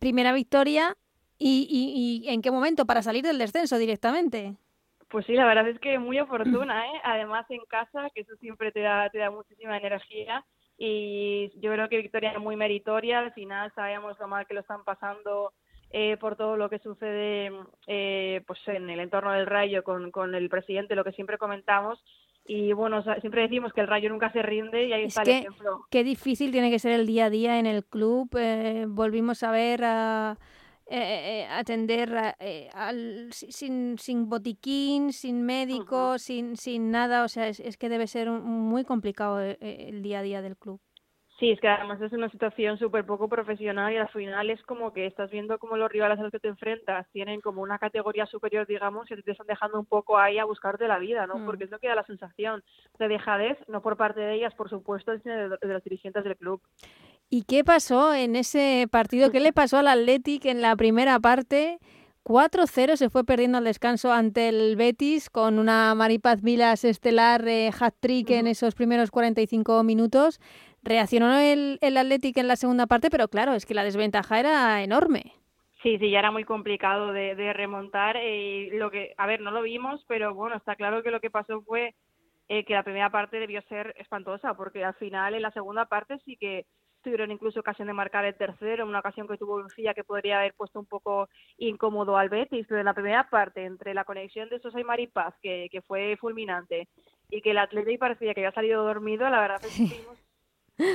primera 0.00 0.32
victoria 0.32 0.96
y, 1.38 2.22
y, 2.24 2.28
en 2.28 2.42
qué 2.42 2.50
momento 2.50 2.86
para 2.86 3.02
salir 3.02 3.24
del 3.24 3.38
descenso 3.38 3.78
directamente. 3.78 4.56
Pues 5.08 5.26
sí, 5.26 5.32
la 5.34 5.46
verdad 5.46 5.68
es 5.68 5.78
que 5.80 5.98
muy 5.98 6.20
oportuna, 6.20 6.86
¿eh? 6.86 7.00
Además 7.02 7.46
en 7.50 7.64
casa, 7.68 8.08
que 8.14 8.20
eso 8.20 8.36
siempre 8.36 8.70
te 8.70 8.80
da, 8.80 9.08
te 9.10 9.18
da 9.18 9.30
muchísima 9.30 9.76
energía 9.76 10.44
y 10.76 11.50
yo 11.60 11.72
creo 11.72 11.88
que 11.88 11.98
victoria 11.98 12.38
muy 12.38 12.56
meritoria. 12.56 13.18
Al 13.18 13.32
final 13.32 13.72
sabemos 13.74 14.18
lo 14.18 14.28
mal 14.28 14.46
que 14.46 14.54
lo 14.54 14.60
están 14.60 14.84
pasando 14.84 15.52
eh, 15.92 16.16
por 16.18 16.36
todo 16.36 16.56
lo 16.56 16.70
que 16.70 16.78
sucede 16.78 17.50
eh, 17.88 18.42
pues 18.46 18.60
en 18.66 18.88
el 18.90 19.00
entorno 19.00 19.32
del 19.32 19.46
Rayo 19.46 19.82
con, 19.82 20.12
con 20.12 20.34
el 20.36 20.48
presidente, 20.48 20.94
lo 20.94 21.02
que 21.04 21.12
siempre 21.12 21.36
comentamos. 21.36 22.02
Y 22.46 22.72
bueno, 22.72 23.02
siempre 23.20 23.42
decimos 23.42 23.72
que 23.72 23.80
el 23.80 23.88
Rayo 23.88 24.08
nunca 24.08 24.32
se 24.32 24.42
rinde 24.42 24.86
y 24.86 24.92
ahí 24.92 25.04
está 25.04 25.22
el 25.22 25.28
ejemplo. 25.30 25.84
Qué 25.90 26.04
difícil 26.04 26.52
tiene 26.52 26.70
que 26.70 26.78
ser 26.78 26.92
el 26.92 27.06
día 27.06 27.26
a 27.26 27.30
día 27.30 27.58
en 27.58 27.66
el 27.66 27.84
club. 27.84 28.30
Eh, 28.38 28.86
volvimos 28.88 29.42
a 29.42 29.50
ver 29.50 29.84
a. 29.84 30.38
atender 31.58 32.34
al, 32.74 33.28
sin, 33.32 33.98
sin 33.98 34.28
botiquín, 34.28 35.12
sin 35.12 35.42
médico, 35.42 36.18
sin, 36.18 36.56
sin 36.56 36.90
nada. 36.90 37.24
O 37.24 37.28
sea, 37.28 37.48
es, 37.48 37.60
es 37.60 37.76
que 37.76 37.88
debe 37.88 38.06
ser 38.06 38.30
muy 38.30 38.84
complicado 38.84 39.40
el 39.40 40.02
día 40.02 40.20
a 40.20 40.22
día 40.22 40.42
del 40.42 40.56
club. 40.56 40.80
Sí, 41.40 41.50
es 41.50 41.58
que 41.58 41.68
además 41.68 41.98
es 42.02 42.12
una 42.12 42.28
situación 42.28 42.78
súper 42.78 43.06
poco 43.06 43.26
profesional 43.26 43.90
y 43.94 43.96
al 43.96 44.10
final 44.10 44.50
es 44.50 44.62
como 44.64 44.92
que 44.92 45.06
estás 45.06 45.30
viendo 45.30 45.58
como 45.58 45.78
los 45.78 45.90
rivales 45.90 46.18
a 46.18 46.22
los 46.22 46.30
que 46.30 46.38
te 46.38 46.48
enfrentas 46.48 47.06
tienen 47.12 47.40
como 47.40 47.62
una 47.62 47.78
categoría 47.78 48.26
superior, 48.26 48.66
digamos, 48.66 49.10
y 49.10 49.22
te 49.22 49.30
están 49.30 49.46
dejando 49.46 49.80
un 49.80 49.86
poco 49.86 50.18
ahí 50.18 50.38
a 50.38 50.44
buscarte 50.44 50.86
la 50.86 50.98
vida, 50.98 51.26
¿no? 51.26 51.38
Mm. 51.38 51.46
Porque 51.46 51.64
es 51.64 51.70
lo 51.70 51.78
que 51.78 51.88
da 51.88 51.94
la 51.94 52.04
sensación 52.04 52.62
de 52.98 53.08
dejadez, 53.08 53.56
no 53.68 53.80
por 53.80 53.96
parte 53.96 54.20
de 54.20 54.34
ellas, 54.34 54.52
por 54.54 54.68
supuesto, 54.68 55.18
sino 55.22 55.34
de, 55.34 55.58
los 55.62 55.82
dirigentes 55.82 56.24
del 56.24 56.36
club. 56.36 56.60
¿Y 57.30 57.44
qué 57.44 57.64
pasó 57.64 58.12
en 58.12 58.36
ese 58.36 58.86
partido? 58.90 59.30
¿Qué 59.30 59.40
le 59.40 59.54
pasó 59.54 59.78
al 59.78 59.88
Athletic 59.88 60.44
en 60.44 60.60
la 60.60 60.76
primera 60.76 61.20
parte? 61.20 61.78
4-0 62.24 62.96
se 62.96 63.08
fue 63.08 63.24
perdiendo 63.24 63.58
al 63.58 63.64
descanso 63.64 64.12
ante 64.12 64.50
el 64.50 64.76
Betis 64.76 65.30
con 65.30 65.58
una 65.58 65.94
Maripaz 65.94 66.42
Vilas 66.42 66.84
estelar 66.84 67.48
eh, 67.48 67.70
hat-trick 67.78 68.28
en 68.30 68.46
esos 68.46 68.74
primeros 68.74 69.10
45 69.10 69.82
minutos. 69.84 70.38
Reaccionó 70.82 71.38
el, 71.38 71.78
el 71.80 71.96
Athletic 71.96 72.36
en 72.38 72.48
la 72.48 72.56
segunda 72.56 72.86
parte, 72.86 73.10
pero 73.10 73.28
claro, 73.28 73.54
es 73.54 73.66
que 73.66 73.74
la 73.74 73.84
desventaja 73.84 74.40
era 74.40 74.82
enorme. 74.82 75.34
Sí, 75.82 75.98
sí, 75.98 76.10
ya 76.10 76.18
era 76.18 76.30
muy 76.30 76.44
complicado 76.44 77.12
de, 77.12 77.34
de 77.34 77.52
remontar. 77.52 78.16
Eh, 78.20 78.68
lo 78.72 78.90
que, 78.90 79.14
a 79.16 79.26
ver, 79.26 79.40
no 79.40 79.50
lo 79.50 79.62
vimos, 79.62 80.04
pero 80.06 80.34
bueno, 80.34 80.56
está 80.56 80.76
claro 80.76 81.02
que 81.02 81.10
lo 81.10 81.20
que 81.20 81.30
pasó 81.30 81.62
fue 81.62 81.94
eh, 82.48 82.64
que 82.64 82.74
la 82.74 82.82
primera 82.82 83.10
parte 83.10 83.38
debió 83.38 83.62
ser 83.62 83.94
espantosa, 83.98 84.54
porque 84.54 84.84
al 84.84 84.94
final 84.94 85.34
en 85.34 85.42
la 85.42 85.52
segunda 85.52 85.86
parte 85.86 86.18
sí 86.24 86.36
que 86.36 86.66
tuvieron 87.02 87.30
incluso 87.30 87.60
ocasión 87.60 87.88
de 87.88 87.94
marcar 87.94 88.24
el 88.26 88.34
tercero, 88.34 88.84
una 88.84 88.98
ocasión 88.98 89.26
que 89.26 89.38
tuvo 89.38 89.60
Lucía 89.60 89.94
que 89.94 90.04
podría 90.04 90.38
haber 90.40 90.52
puesto 90.54 90.78
un 90.78 90.86
poco 90.86 91.28
incómodo 91.56 92.16
al 92.16 92.28
Betis, 92.28 92.66
pero 92.68 92.80
en 92.80 92.86
la 92.86 92.94
primera 92.94 93.30
parte, 93.30 93.64
entre 93.64 93.94
la 93.94 94.04
conexión 94.04 94.48
de 94.48 94.60
Sosa 94.60 94.80
y 94.80 94.84
Maripaz, 94.84 95.34
que, 95.40 95.68
que 95.70 95.80
fue 95.80 96.16
fulminante, 96.18 96.88
y 97.30 97.40
que 97.40 97.52
el 97.52 97.58
Atlético 97.58 98.00
parecía 98.00 98.34
que 98.34 98.40
había 98.40 98.52
salido 98.52 98.84
dormido, 98.84 99.30
la 99.30 99.40
verdad 99.40 99.64
es 99.64 99.76
que 99.76 99.84
tuvimos 99.94 100.18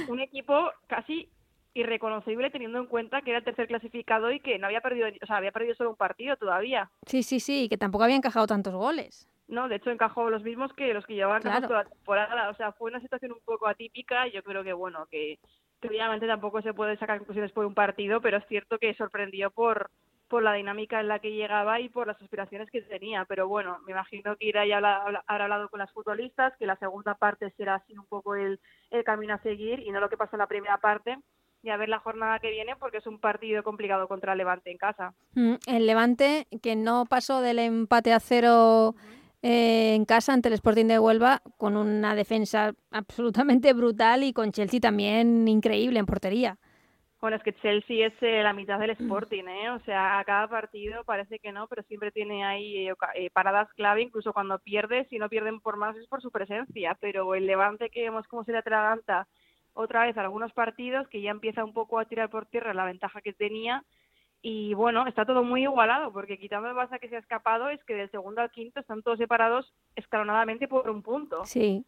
un 0.08 0.20
equipo 0.20 0.72
casi 0.88 1.30
irreconocible 1.76 2.50
teniendo 2.50 2.80
en 2.80 2.88
cuenta 2.88 3.22
que 3.22 3.32
era 3.32 3.40
el 3.40 3.46
tercer 3.46 3.68
clasificado 3.68 4.32
y 4.32 4.40
que 4.40 4.58
no 4.58 4.68
había 4.68 4.82
perdido, 4.82 5.08
o 5.22 5.26
sea, 5.26 5.38
había 5.38 5.52
perdido 5.52 5.76
solo 5.76 5.92
un 5.92 5.96
partido 5.98 6.38
todavía. 6.38 6.90
Sí, 7.06 7.22
sí, 7.22 7.40
sí, 7.40 7.68
que 7.70 7.78
tampoco 7.78 8.06
había 8.06 8.16
encajado 8.16 8.48
tantos 8.48 8.74
goles. 8.74 9.30
No, 9.48 9.68
de 9.68 9.76
hecho 9.76 9.92
encajó 9.92 10.30
los 10.30 10.42
mismos 10.42 10.74
que 10.74 10.94
los 10.94 11.06
que 11.06 11.16
llevaban 11.16 11.42
claro. 11.42 11.68
toda 11.68 11.84
la 11.84 11.90
temporada, 11.90 12.50
o 12.50 12.56
sea, 12.56 12.72
fue 12.72 12.90
una 12.90 13.02
situación 13.02 13.34
un 13.34 13.42
poco 13.44 13.68
atípica, 13.68 14.28
yo 14.28 14.42
creo 14.42 14.64
que 14.64 14.74
bueno, 14.74 15.06
que, 15.12 15.38
que 15.82 15.90
obviamente 15.90 16.26
tampoco 16.26 16.62
se 16.62 16.74
puede 16.74 16.98
sacar 16.98 17.20
conclusiones 17.20 17.52
por 17.52 17.66
un 17.66 17.76
partido, 17.76 18.22
pero 18.22 18.38
es 18.38 18.48
cierto 18.48 18.80
que 18.80 18.96
sorprendió 18.96 19.52
por 19.52 19.92
por 20.28 20.44
la 20.44 20.54
dinámica 20.54 21.00
en 21.00 21.08
la 21.08 21.20
que 21.20 21.32
llegaba 21.32 21.80
y 21.80 21.90
por 21.90 22.08
las 22.08 22.22
aspiraciones 22.22 22.70
que 22.72 22.82
tenía. 22.82 23.26
Pero 23.26 23.48
bueno, 23.48 23.80
me 23.86 23.92
imagino 23.92 24.36
que 24.36 24.48
irá 24.48 24.66
ya 24.66 24.78
habrá 24.78 25.24
hablado 25.28 25.70
con 25.70 25.80
las 25.80 25.92
futbolistas, 25.92 26.54
que 26.58 26.66
la 26.66 26.78
segunda 26.78 27.16
parte 27.16 27.52
será 27.58 27.76
así 27.76 27.98
un 27.98 28.06
poco 28.06 28.36
el, 28.36 28.60
el 28.92 29.04
camino 29.04 29.34
a 29.34 29.44
seguir 29.44 29.80
y 29.80 29.92
no 29.92 30.00
lo 30.00 30.10
que 30.10 30.18
pasó 30.18 30.36
en 30.36 30.40
la 30.40 30.48
primera 30.48 30.78
parte 30.78 31.18
y 31.66 31.70
a 31.72 31.78
ver 31.78 31.90
la 31.90 32.00
jornada 32.00 32.40
que 32.40 32.52
viene 32.52 32.76
porque 32.76 32.98
es 33.00 33.08
un 33.08 33.20
partido 33.20 33.64
complicado 33.64 34.08
contra 34.08 34.34
el 34.34 34.38
Levante 34.38 34.70
en 34.70 34.78
casa. 34.78 35.16
Mm, 35.34 35.56
el 35.66 35.88
Levante 35.88 36.48
que 36.62 36.76
no 36.76 37.06
pasó 37.06 37.42
del 37.42 37.58
empate 37.58 38.14
a 38.14 38.20
cero 38.20 38.96
eh, 39.42 39.96
en 39.96 40.06
casa 40.06 40.34
ante 40.34 40.50
el 40.50 40.54
Sporting 40.54 40.86
de 40.86 41.00
Huelva 41.00 41.42
con 41.58 41.76
una 41.76 42.14
defensa 42.14 42.74
absolutamente 42.92 43.74
brutal 43.74 44.24
y 44.24 44.32
con 44.32 44.52
Chelsea 44.52 44.80
también 44.80 45.48
increíble 45.48 45.98
en 45.98 46.06
portería. 46.06 46.58
Bueno, 47.22 47.38
es 47.38 47.44
que 47.44 47.54
Chelsea 47.54 48.08
es 48.08 48.14
eh, 48.22 48.44
la 48.44 48.54
mitad 48.54 48.78
del 48.78 48.92
Sporting, 48.92 49.46
¿eh? 49.46 49.70
O 49.70 49.80
sea, 49.80 50.20
a 50.20 50.24
cada 50.26 50.48
partido 50.48 51.04
parece 51.06 51.40
que 51.40 51.52
no, 51.52 51.68
pero 51.68 51.82
siempre 51.84 52.12
tiene 52.12 52.44
ahí 52.44 52.90
eh, 52.90 52.94
eh, 53.16 53.30
paradas 53.32 53.72
clave, 53.74 54.02
incluso 54.02 54.34
cuando 54.34 54.60
pierde, 54.60 55.08
si 55.10 55.18
no 55.18 55.30
pierden 55.30 55.60
por 55.62 55.78
más 55.78 55.96
es 55.96 56.08
por 56.08 56.22
su 56.22 56.30
presencia, 56.30 56.98
pero 57.00 57.34
el 57.34 57.48
Levante 57.48 57.90
que 57.90 58.04
vemos 58.04 58.28
cómo 58.28 58.44
se 58.44 58.52
le 58.52 58.60
atraganta 58.60 59.28
otra 59.74 60.06
vez 60.06 60.18
algunos 60.18 60.54
partidos, 60.54 61.08
que 61.08 61.22
ya 61.22 61.32
empieza 61.32 61.64
un 61.64 61.74
poco 61.74 62.00
a 62.00 62.06
tirar 62.06 62.30
por 62.30 62.46
tierra 62.46 62.74
la 62.74 62.86
ventaja 62.86 63.22
que 63.22 63.34
tenía, 63.34 63.84
y 64.42 64.74
bueno, 64.74 65.08
está 65.08 65.26
todo 65.26 65.44
muy 65.44 65.64
igualado, 65.64 66.14
porque 66.14 66.38
quitando 66.38 66.70
el 66.70 66.76
Barça 66.76 67.00
que 67.00 67.10
se 67.10 67.16
ha 67.16 67.20
escapado, 67.20 67.70
es 67.70 67.84
que 67.86 67.96
del 67.96 68.12
segundo 68.12 68.42
al 68.42 68.52
quinto 68.52 68.80
están 68.80 69.02
todos 69.02 69.18
separados 69.18 69.74
escalonadamente 69.96 70.68
por 70.68 70.90
un 70.90 71.02
punto. 71.02 71.44
Sí. 71.46 71.84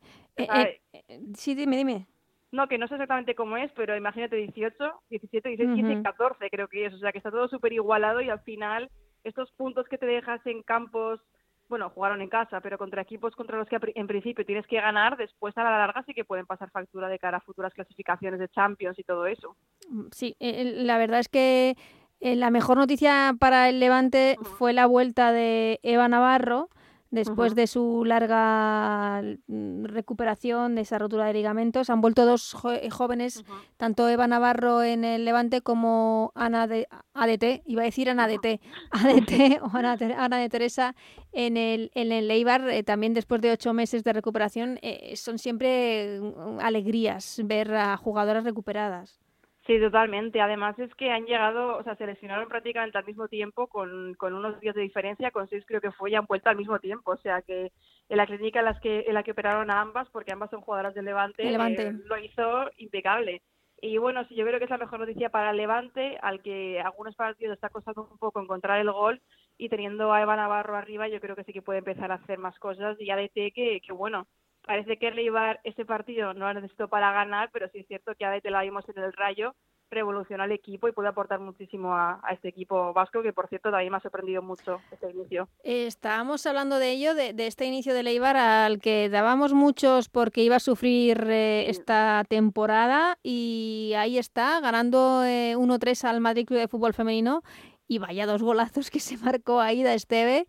sí, 1.36 1.54
dime, 1.54 1.78
dime. 1.78 2.08
No, 2.52 2.68
que 2.68 2.78
no 2.78 2.88
sé 2.88 2.95
exactamente 2.95 3.36
cómo 3.36 3.58
es, 3.58 3.72
pero 3.76 3.95
imagínate 3.95 4.38
18, 4.38 4.76
17, 5.10 5.50
16, 5.50 5.76
15 5.76 6.04
14 6.04 6.50
creo 6.50 6.68
que 6.68 6.86
es. 6.86 6.93
O 6.93 7.00
sea, 7.00 7.12
que 7.12 7.18
está 7.18 7.30
todo 7.30 7.48
súper 7.50 7.74
igualado 7.74 8.22
y 8.22 8.30
al 8.30 8.39
final 8.41 8.89
estos 9.24 9.52
puntos 9.52 9.88
que 9.88 9.98
te 9.98 10.06
dejas 10.06 10.39
en 10.45 10.64
campos, 10.64 11.20
bueno, 11.68 11.89
jugaron 11.89 12.22
en 12.22 12.30
casa, 12.30 12.62
pero 12.62 12.78
contra 12.78 13.02
equipos 13.02 13.36
contra 13.36 13.58
los 13.58 13.68
que 13.68 13.78
en 13.95 14.08
principio 14.08 14.45
tienes 14.45 14.66
que 14.68 14.80
ganar, 14.80 15.18
después 15.18 15.58
a 15.58 15.64
la 15.64 15.78
larga 15.78 16.04
sí 16.04 16.14
que 16.14 16.24
pueden 16.24 16.45
pasar 16.45 16.72
factura 16.72 17.10
de 17.10 17.20
cara 17.20 17.38
a 17.38 17.41
futuras 17.41 17.74
clasificaciones 17.74 18.39
de 18.39 18.48
Champions 18.50 18.98
y 18.98 19.04
todo 19.04 19.26
eso. 19.26 19.58
Mm, 19.89 20.06
sí, 20.12 20.36
eh, 20.39 20.64
la 20.78 20.98
verdad 20.98 21.20
es 21.20 21.28
que 21.28 21.76
eh, 22.22 22.36
la 22.38 22.50
mejor 22.50 22.78
noticia 22.78 23.36
para 23.38 23.68
el 23.68 23.82
Levante 23.82 24.38
fue 24.58 24.72
la 24.72 24.86
vuelta 24.86 25.34
de 25.34 25.80
Eva 25.84 26.08
Navarro 26.08 26.70
después 27.18 27.55
de 27.55 27.68
su 27.68 28.03
larga 28.05 29.22
mm, 29.47 29.86
recuperación 29.86 30.76
de 30.76 30.82
esa 30.82 30.97
rotura 30.97 31.26
de 31.26 31.34
ligamentos. 31.34 31.89
Han 31.89 32.01
vuelto 32.01 32.26
dos 32.26 32.55
eh, 32.72 32.89
jóvenes, 32.89 33.43
tanto 33.78 34.07
Eva 34.07 34.28
Navarro 34.28 34.84
en 34.84 35.03
el 35.03 35.26
Levante 35.26 35.61
como 35.61 36.32
Ana 36.36 36.68
de 36.68 36.88
ADT, 37.13 37.63
iba 37.65 37.82
a 37.82 37.86
decir 37.86 38.09
Ana 38.09 38.28
DT, 38.28 38.61
ADT 38.91 39.61
o 39.61 39.76
Ana, 39.76 39.97
Ana, 40.18 40.38
de 40.38 40.49
Teresa 40.49 40.95
en 41.32 41.57
el, 41.57 41.91
en 41.95 42.11
el 42.11 42.30
Eibar, 42.32 42.70
eh, 42.70 42.84
también 42.84 43.13
después 43.13 43.41
de 43.41 43.51
ocho 43.51 43.74
meses 43.74 44.03
de 44.03 44.13
recuperación. 44.13 44.80
Eh, 44.82 45.15
son 45.15 45.39
siempre 45.39 46.22
mm, 46.22 46.59
alegrías 46.59 47.41
ver 47.43 47.74
a 47.74 47.97
jugadoras 47.97 48.43
recuperadas. 48.43 49.20
Sí, 49.68 49.82
totalmente. 49.82 50.39
Además 50.39 50.80
es 50.80 50.95
que 50.95 51.11
han 51.11 51.26
llegado, 51.26 51.76
o 51.76 51.84
sea, 51.84 51.95
se 51.97 52.07
lesionaron 52.07 52.47
prácticamente 52.47 52.97
al 52.97 53.05
mismo 53.05 53.28
tiempo, 53.28 53.68
con, 53.68 54.13
con 54.15 54.34
unos 54.34 54.57
días 54.61 54.74
de 54.74 54.82
diferencia, 54.82 55.30
con 55.32 55.49
seis 55.49 55.65
creo 55.68 55.82
que 55.82 55.91
fue, 55.91 56.11
y 56.11 56.15
han 56.15 56.26
vuelto 56.26 56.49
al 56.49 56.55
mismo 56.55 56.80
tiempo. 56.80 57.11
O 57.11 57.18
sea 57.18 57.41
que 57.41 57.74
en 58.07 58.18
la 58.18 58.26
clínica 58.26 58.59
en, 58.59 58.65
las 58.65 58.80
que, 58.80 59.03
en 59.05 59.13
la 59.13 59.24
que 59.24 59.32
operaron 59.32 59.70
a 59.70 59.82
ambas, 59.82 60.07
porque 60.09 60.32
ambas 60.32 60.49
son 60.51 60.61
jugadoras 60.61 60.95
del 60.95 61.03
Levante, 61.03 61.43
Levante. 61.43 61.88
Eh, 61.88 61.93
lo 62.05 62.18
hizo 62.18 62.72
impecable. 62.78 63.41
Y 63.82 63.97
bueno, 63.97 64.26
sí, 64.30 64.36
yo 64.36 64.45
creo 64.45 64.57
que 64.57 64.63
es 64.63 64.72
la 64.72 64.78
mejor 64.78 65.01
noticia 65.01 65.30
para 65.30 65.51
el 65.51 65.57
Levante, 65.57 66.18
al 66.22 66.41
que 66.41 66.80
algunos 66.80 67.15
partidos 67.15 67.55
está 67.55 67.70
costando 67.70 68.07
un 68.09 68.18
poco 68.18 68.41
encontrar 68.41 68.80
el 68.80 68.91
gol, 68.91 69.22
y 69.57 69.68
teniendo 69.68 70.13
a 70.13 70.22
Eva 70.22 70.38
Navarro 70.38 70.78
arriba, 70.78 71.09
yo 71.09 71.20
creo 71.20 71.36
que 71.36 71.43
sí 71.43 71.51
que 71.51 71.61
puede 71.61 71.80
empezar 71.80 72.11
a 72.11 72.15
hacer 72.15 72.39
más 72.39 72.57
cosas. 72.57 72.95
Y 73.01 73.11
ADT, 73.11 73.53
que, 73.53 73.82
que 73.86 73.91
bueno, 73.91 74.28
parece 74.68 74.97
que 74.97 75.09
Leibar 75.11 75.59
ese 75.63 75.86
partido 75.86 76.34
no 76.34 76.47
lo 76.47 76.53
necesitó 76.53 76.88
para 76.89 77.11
ganar, 77.11 77.49
pero 77.51 77.68
sí 77.70 77.80
es 77.80 77.88
cierto 77.88 78.13
que 78.15 78.26
a 78.26 78.39
te 78.39 78.51
la 78.51 78.61
vimos 78.61 78.88
en 78.89 79.01
el 79.01 79.13
rayo, 79.13 79.55
revoluciona 79.89 80.43
el 80.43 80.51
equipo 80.51 80.88
y 80.88 80.91
puede 80.91 81.07
aportar 81.07 81.39
muchísimo 81.39 81.95
a, 81.95 82.22
este 82.32 82.49
equipo 82.49 82.93
vasco, 82.93 83.24
que 83.24 83.32
por 83.32 83.47
cierto 83.47 83.72
también 83.72 83.91
me 83.91 83.97
ha 83.97 84.01
sorprendido 84.01 84.41
mucho 84.41 84.82
este 84.91 85.09
inicio. 85.09 85.47
Estábamos 85.63 86.45
hablando 86.45 86.78
de 86.78 86.91
ello, 86.91 87.15
de, 87.15 87.34
este 87.47 87.65
inicio 87.65 87.93
de 87.93 88.03
Leibar, 88.03 88.36
al 88.36 88.80
que 88.80 89.09
dábamos 89.09 89.53
muchos 89.53 90.09
porque 90.09 90.43
iba 90.43 90.57
a 90.57 90.59
sufrir 90.59 91.26
eh, 91.30 91.70
esta 91.70 92.24
temporada 92.28 93.18
y 93.24 93.93
ahí 93.97 94.18
está, 94.18 94.59
ganando 94.59 95.24
1-3 95.24 96.03
eh, 96.03 96.07
al 96.07 96.20
Madrid 96.20 96.45
Club 96.45 96.59
de 96.59 96.68
Fútbol 96.68 96.93
Femenino 96.93 97.41
y 97.88 97.99
vaya 97.99 98.26
dos 98.26 98.43
golazos 98.43 98.91
que 98.91 98.99
se 98.99 99.18
marcó 99.18 99.61
ahí 99.61 99.84
de 99.84 99.93
Esteve. 99.93 100.47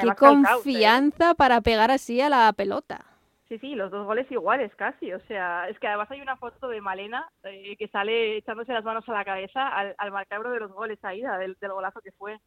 Qué 0.00 0.06
¿eh? 0.06 0.14
confianza 0.16 1.34
para 1.34 1.60
pegar 1.60 1.90
así 1.90 2.20
a 2.20 2.28
la 2.28 2.52
pelota. 2.52 3.15
Sí, 3.48 3.58
sí, 3.60 3.76
los 3.76 3.92
dos 3.92 4.04
goles 4.04 4.30
iguales 4.30 4.74
casi. 4.74 5.12
O 5.12 5.20
sea, 5.20 5.68
es 5.68 5.78
que 5.78 5.86
además 5.86 6.10
hay 6.10 6.20
una 6.20 6.36
foto 6.36 6.68
de 6.68 6.80
Malena 6.80 7.28
eh, 7.44 7.76
que 7.76 7.86
sale 7.88 8.38
echándose 8.38 8.72
las 8.72 8.84
manos 8.84 9.08
a 9.08 9.12
la 9.12 9.24
cabeza 9.24 9.68
al, 9.68 9.94
al 9.98 10.10
macabro 10.10 10.50
de 10.50 10.58
los 10.58 10.72
goles 10.72 10.98
ahí, 11.02 11.22
del, 11.22 11.56
del, 11.60 11.72
golazo 11.72 12.00
que 12.00 12.10
fue. 12.10 12.38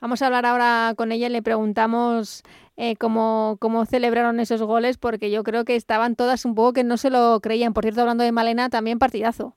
Vamos 0.00 0.20
a 0.20 0.26
hablar 0.26 0.46
ahora 0.46 0.94
con 0.96 1.12
ella 1.12 1.28
y 1.28 1.30
le 1.30 1.42
preguntamos 1.42 2.42
eh, 2.76 2.96
cómo, 2.96 3.56
cómo 3.60 3.86
celebraron 3.86 4.40
esos 4.40 4.60
goles, 4.60 4.98
porque 4.98 5.30
yo 5.30 5.44
creo 5.44 5.64
que 5.64 5.76
estaban 5.76 6.16
todas 6.16 6.44
un 6.44 6.56
poco 6.56 6.72
que 6.72 6.84
no 6.84 6.96
se 6.96 7.10
lo 7.10 7.38
creían. 7.40 7.72
Por 7.72 7.84
cierto, 7.84 8.00
hablando 8.00 8.24
de 8.24 8.32
Malena, 8.32 8.68
también 8.68 8.98
partidazo. 8.98 9.54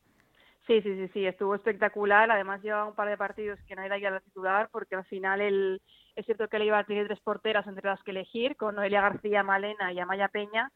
Sí, 0.68 0.84
sí, 0.84 0.96
sí, 0.96 1.08
sí, 1.14 1.26
estuvo 1.26 1.56
espectacular. 1.56 2.30
Además 2.30 2.62
lleva 2.62 2.86
un 2.86 2.94
par 2.94 3.10
de 3.10 3.18
partidos 3.18 3.60
que 3.68 3.76
no 3.76 3.82
era 3.82 3.98
ya 3.98 4.12
la 4.12 4.20
titular, 4.20 4.70
porque 4.72 4.96
al 4.96 5.06
final 5.06 5.42
el, 5.42 5.82
es 6.16 6.28
cierto 6.28 6.48
que 6.48 6.60
le 6.60 6.66
iba 6.66 6.78
a 6.78 6.84
tener 6.84 7.08
tres 7.08 7.20
porteras 7.22 7.66
entre 7.66 7.90
las 7.90 8.04
que 8.04 8.12
elegir, 8.12 8.56
con 8.56 8.76
Noelia 8.76 9.02
García, 9.02 9.42
Malena 9.42 9.92
y 9.92 10.00
Amaya 10.00 10.28
Peña 10.28 10.72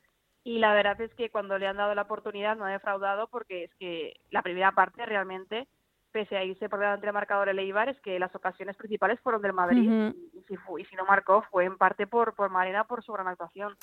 y 0.45 0.59
la 0.59 0.73
verdad 0.73 1.01
es 1.01 1.13
que 1.15 1.31
cuando 1.31 1.57
le 1.57 1.65
han 1.65 1.77
dado 1.77 1.95
la 1.95 2.03
oportunidad 2.03 2.55
no 2.55 2.65
ha 2.65 2.69
defraudado 2.69 3.27
porque 3.27 3.63
es 3.63 3.73
que 3.79 4.13
la 4.29 4.43
primera 4.43 4.71
parte 4.73 5.03
realmente, 5.03 5.67
pese 6.11 6.37
a 6.37 6.43
irse 6.43 6.69
por 6.69 6.79
delante 6.79 7.07
del 7.07 7.15
marcador 7.15 7.49
el 7.49 7.57
Eibar, 7.57 7.89
es 7.89 7.99
que 8.01 8.19
las 8.19 8.33
ocasiones 8.35 8.77
principales 8.77 9.19
fueron 9.21 9.41
del 9.41 9.53
Madrid 9.53 10.13
y, 10.33 10.41
si 10.47 10.53
y 10.53 10.85
si 10.85 10.95
no 10.95 11.03
marcó 11.05 11.43
fue 11.49 11.65
en 11.65 11.79
parte 11.79 12.05
por, 12.05 12.35
por 12.35 12.51
Marina 12.51 12.83
por 12.83 13.03
su 13.03 13.11
gran 13.11 13.27
actuación. 13.27 13.75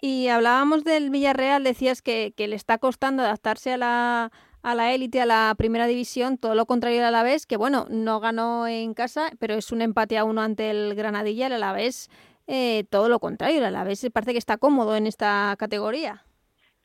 Y 0.00 0.28
hablábamos 0.28 0.82
del 0.82 1.10
Villarreal, 1.10 1.62
decías 1.62 2.00
que, 2.00 2.32
que 2.34 2.48
le 2.48 2.56
está 2.56 2.78
costando 2.78 3.22
adaptarse 3.22 3.74
a 3.74 3.76
la 3.76 4.32
a 4.62 4.74
la 4.74 4.92
élite, 4.92 5.20
a 5.20 5.26
la 5.26 5.54
primera 5.56 5.86
división, 5.86 6.36
todo 6.36 6.54
lo 6.54 6.66
contrario 6.66 7.00
al 7.00 7.06
Alavés, 7.06 7.46
que 7.46 7.56
bueno, 7.56 7.86
no 7.90 8.18
ganó 8.18 8.66
en 8.66 8.92
casa, 8.92 9.30
pero 9.38 9.54
es 9.54 9.70
un 9.70 9.82
empate 9.82 10.18
a 10.18 10.24
uno 10.24 10.42
ante 10.42 10.70
el 10.70 10.94
Granadilla, 10.94 11.46
el 11.46 11.52
Alavés 11.52 12.10
eh, 12.48 12.84
todo 12.90 13.08
lo 13.08 13.20
contrario, 13.20 13.64
a 13.64 13.70
la 13.70 13.84
vez 13.84 14.04
parece 14.12 14.32
que 14.32 14.38
está 14.38 14.56
cómodo 14.56 14.96
en 14.96 15.06
esta 15.06 15.54
categoría. 15.58 16.24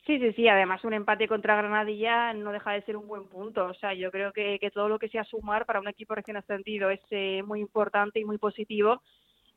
Sí, 0.06 0.20
sí, 0.20 0.34
sí. 0.34 0.48
Además, 0.50 0.84
un 0.84 0.94
empate 0.94 1.30
contra 1.30 1.56
Granadilla 1.56 2.34
no 2.34 2.52
deja 2.52 2.74
de 2.74 2.82
ser 2.84 2.98
un 2.98 3.08
buen 3.08 3.28
punto. 3.30 3.66
O 3.66 3.74
sea, 3.76 3.94
yo 3.94 4.12
creo 4.12 4.34
que, 4.34 4.60
que 4.60 4.70
todo 4.70 4.90
lo 4.90 5.00
que 5.00 5.08
sea 5.08 5.24
sumar 5.24 5.66
para 5.66 5.80
un 5.80 5.88
equipo 5.88 6.14
recién 6.14 6.36
ascendido 6.36 6.90
es 6.90 7.00
eh, 7.12 7.42
muy 7.44 7.62
importante 7.62 8.20
y 8.20 8.26
muy 8.26 8.38
positivo. 8.38 9.02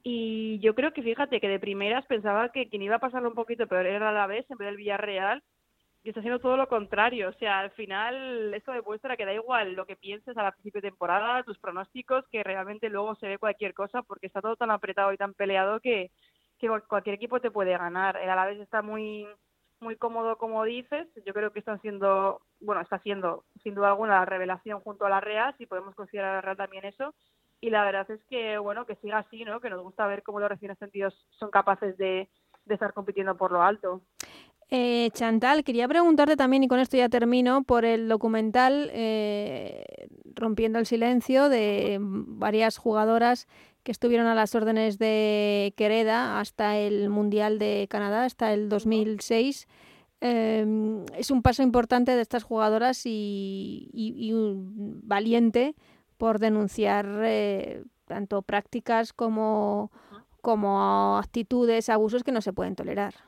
Y 0.05 0.61
yo 0.61 0.77
creo 0.77 0.93
que, 0.93 1.03
fíjate, 1.03 1.41
que 1.41 1.49
de 1.49 1.59
primeras 1.59 2.07
pensaba 2.07 2.51
que 2.51 2.69
quien 2.69 2.83
iba 2.83 2.97
a 2.97 3.01
pasarlo 3.01 3.29
un 3.29 3.35
poquito 3.35 3.67
peor 3.67 3.87
era 3.87 4.13
la 4.13 4.29
vez 4.29 4.49
en 4.49 4.57
vez 4.57 4.67
del 4.67 4.77
Villarreal 4.77 5.43
y 6.07 6.11
está 6.11 6.21
haciendo 6.21 6.39
todo 6.39 6.57
lo 6.57 6.69
contrario. 6.69 7.31
O 7.31 7.33
sea, 7.33 7.59
al 7.59 7.73
final 7.73 8.55
esto 8.55 8.71
demuestra 8.71 9.17
que 9.17 9.25
da 9.27 9.35
igual 9.35 9.73
lo 9.73 9.87
que 9.87 9.97
pienses 9.97 10.39
a 10.39 10.53
principio 10.53 10.81
de 10.81 10.91
temporada, 10.91 11.43
tus 11.43 11.59
pronósticos, 11.59 12.25
que 12.29 12.45
realmente 12.45 12.89
luego 12.89 13.17
se 13.17 13.27
ve 13.27 13.39
cualquier 13.39 13.75
cosa 13.75 14.03
porque 14.03 14.29
está 14.29 14.41
todo 14.41 14.55
tan 14.55 14.71
apretado 14.71 15.13
y 15.13 15.17
tan 15.17 15.35
peleado 15.35 15.81
que, 15.81 16.13
que 16.61 16.69
cualquier 16.87 17.17
equipo 17.17 17.41
te 17.41 17.51
puede 17.51 17.77
ganar. 17.77 18.17
El 18.19 18.31
Alavés 18.31 18.61
está 18.61 18.83
muy 18.83 19.27
muy 19.81 19.97
cómodo 19.97 20.39
como 20.39 20.63
dices. 20.63 21.09
Yo 21.27 21.35
creo 21.35 21.53
que 21.53 21.59
están 21.59 21.81
siendo, 21.81 22.41
bueno, 22.61 22.81
está 22.83 23.01
siendo 23.01 23.45
sin 23.65 23.75
duda 23.75 23.89
alguna 23.89 24.21
la 24.21 24.25
revelación 24.25 24.81
junto 24.81 25.07
a 25.07 25.11
la 25.11 25.21
Real, 25.21 25.57
si 25.59 25.67
podemos 25.67 25.97
considerar 25.97 26.31
a 26.31 26.35
la 26.37 26.41
Real 26.41 26.57
también 26.57 26.85
eso. 26.85 27.15
Y 27.61 27.71
la 27.71 27.85
verdad 27.85 28.09
es 28.13 28.23
que, 28.27 28.59
bueno, 28.59 28.87
que 28.87 28.95
siga 28.97 29.19
así, 29.19 29.45
¿no? 29.45 29.61
Que 29.61 29.71
nos 29.71 29.83
gusta 29.83 30.07
ver 30.07 30.23
cómo 30.23 30.39
los 30.39 30.49
recién 30.49 30.71
ascendidos 30.71 31.27
son 31.31 31.51
capaces 31.51 31.97
de, 31.99 32.29
de 32.65 32.75
estar 32.75 32.93
compitiendo 32.93 33.37
por 33.37 33.51
lo 33.51 33.63
alto. 33.63 34.03
Eh, 34.69 35.11
Chantal, 35.13 35.63
quería 35.63 35.87
preguntarte 35.87 36.37
también, 36.37 36.65
y 36.65 36.69
con 36.69 36.81
esto 36.81 36.97
ya 36.97 37.09
termino, 37.09 37.63
por 37.63 37.85
el 37.85 38.09
documental 38.09 38.91
eh, 38.93 40.09
Rompiendo 40.35 40.79
el 40.79 40.87
Silencio 40.87 41.49
de 41.49 41.99
varias 42.01 42.77
jugadoras 42.77 43.47
que 43.85 43.93
estuvieron 43.93 44.27
a 44.27 44.35
las 44.35 44.55
órdenes 44.57 44.99
de 44.99 45.73
Quereda 45.77 46.41
hasta 46.41 46.77
el 46.77 47.09
Mundial 47.09 47.61
de 47.61 47.87
Canadá, 47.89 48.25
hasta 48.25 48.53
el 48.53 48.69
2006. 48.69 49.69
Em, 50.21 51.05
es 51.17 51.31
un 51.31 51.43
paso 51.43 51.63
importante 51.63 52.17
de 52.17 52.23
estas 52.23 52.43
jugadoras 52.43 53.03
y, 53.05 54.33
un 54.35 55.01
valiente 55.05 55.77
por 56.17 56.41
denunciar 56.41 57.07
eh, 57.23 57.85
tanto 58.07 58.43
prácticas 58.43 59.13
como, 59.13 59.93
como 60.41 61.19
actitudes, 61.19 61.89
abusos 61.89 62.25
que 62.25 62.33
no 62.33 62.41
se 62.41 62.53
pueden 62.53 62.75
tolerar. 62.75 63.26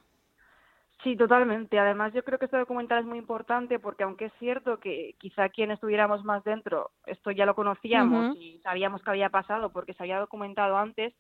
Sí, 1.04 1.16
totalmente. 1.16 1.78
Además, 1.78 2.12
yo 2.12 2.24
creo 2.24 2.38
que 2.38 2.46
este 2.46 2.56
documental 2.56 3.00
es 3.00 3.06
muy 3.06 3.18
importante 3.18 3.78
porque 3.78 4.02
aunque 4.02 4.26
es 4.26 4.32
cierto 4.40 4.80
que 4.80 5.14
quizá 5.18 5.48
quien 5.48 5.70
estuviéramos 5.70 6.24
más 6.24 6.42
dentro, 6.42 6.90
esto 7.06 7.30
ya 7.30 7.46
lo 7.46 7.54
conocíamos 7.54 8.36
y 8.36 8.58
sabíamos 8.62 9.02
que 9.02 9.10
había 9.10 9.30
pasado 9.30 9.70
porque 9.70 9.94
se 9.94 10.02
había 10.02 10.18
documentado 10.18 10.76
antes, 10.76 11.14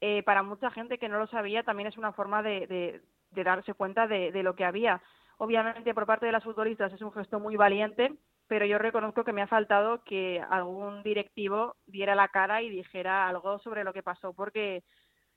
eh, 0.00 0.22
para 0.22 0.42
mucha 0.42 0.70
gente 0.70 0.96
que 0.98 1.08
no 1.08 1.18
lo 1.18 1.26
sabía 1.26 1.62
también 1.62 1.88
es 1.88 1.98
una 1.98 2.12
forma 2.12 2.42
de, 2.42 3.02
de, 3.32 3.44
darse 3.44 3.74
cuenta 3.74 4.06
de, 4.06 4.32
de, 4.32 4.42
lo 4.42 4.54
que 4.54 4.64
había. 4.64 5.02
Obviamente, 5.36 5.92
por 5.92 6.06
parte 6.06 6.24
de 6.24 6.32
las 6.32 6.44
futbolistas 6.44 6.92
es 6.92 7.02
un 7.02 7.12
gesto 7.12 7.38
muy 7.38 7.56
valiente, 7.56 8.14
pero 8.46 8.64
yo 8.64 8.78
reconozco 8.78 9.24
que 9.24 9.32
me 9.32 9.42
ha 9.42 9.46
faltado 9.46 10.02
que 10.04 10.42
algún 10.50 11.02
directivo 11.02 11.76
diera 11.86 12.14
la 12.14 12.28
cara 12.28 12.62
y 12.62 12.70
dijera 12.70 13.28
algo 13.28 13.58
sobre 13.58 13.84
lo 13.84 13.92
que 13.92 14.02
pasó, 14.02 14.32
porque 14.32 14.84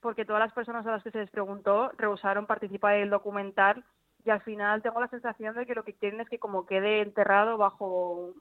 porque 0.02 0.26
todas 0.26 0.42
las 0.42 0.54
personas 0.54 0.86
a 0.86 0.92
las 0.92 1.04
que 1.04 1.12
se 1.12 1.20
les 1.20 1.30
preguntó 1.30 1.92
rehusaron 1.98 2.48
participar 2.48 2.96
en 2.96 3.04
el 3.04 3.10
documental 3.10 3.84
y 4.26 4.30
al 4.30 4.42
final 4.42 4.82
tengo 4.82 5.00
la 5.00 5.08
sensación 5.08 5.56
de 5.56 5.66
que 5.66 5.76
lo 5.76 5.84
que 5.84 5.94
quieren 5.94 6.22
es 6.22 6.30
que 6.30 6.40
como 6.40 6.66
quede 6.66 7.02
enterrado 7.02 7.58
bajo 7.58 8.34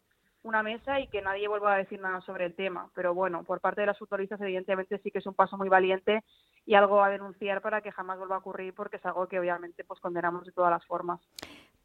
una 0.43 0.63
mesa 0.63 1.01
y 1.01 1.09
que 1.09 1.23
nadie 1.23 1.49
vuelva 1.49 1.75
a 1.75 1.79
decir 1.79 2.01
nada 2.01 2.21
sobre 2.23 2.47
el 2.47 2.55
tema. 2.55 2.91
Pero 2.95 3.15
bueno, 3.15 3.45
por 3.45 3.61
parte 3.61 3.83
de 3.83 3.89
las 3.89 3.99
futbolistas 3.99 4.41
evidentemente 4.41 4.99
sí 4.99 5.11
que 5.11 5.19
es 5.19 5.27
un 5.27 5.35
paso 5.35 5.57
muy 5.57 5.69
valiente 5.69 6.25
y 6.65 6.75
algo 6.75 7.03
a 7.03 7.11
denunciar 7.11 7.61
para 7.61 7.83
que 7.83 7.93
jamás 7.93 8.19
vuelva 8.19 8.37
a 8.37 8.39
ocurrir 8.39 8.75
porque 8.75 8.97
es 8.97 9.07
algo 9.07 9.27
que 9.27 9.39
obviamente 9.39 9.85
pues 9.85 10.01
condenamos 10.01 10.47
de 10.47 10.53
todas 10.53 10.71
las 10.71 10.85
formas. 10.87 11.21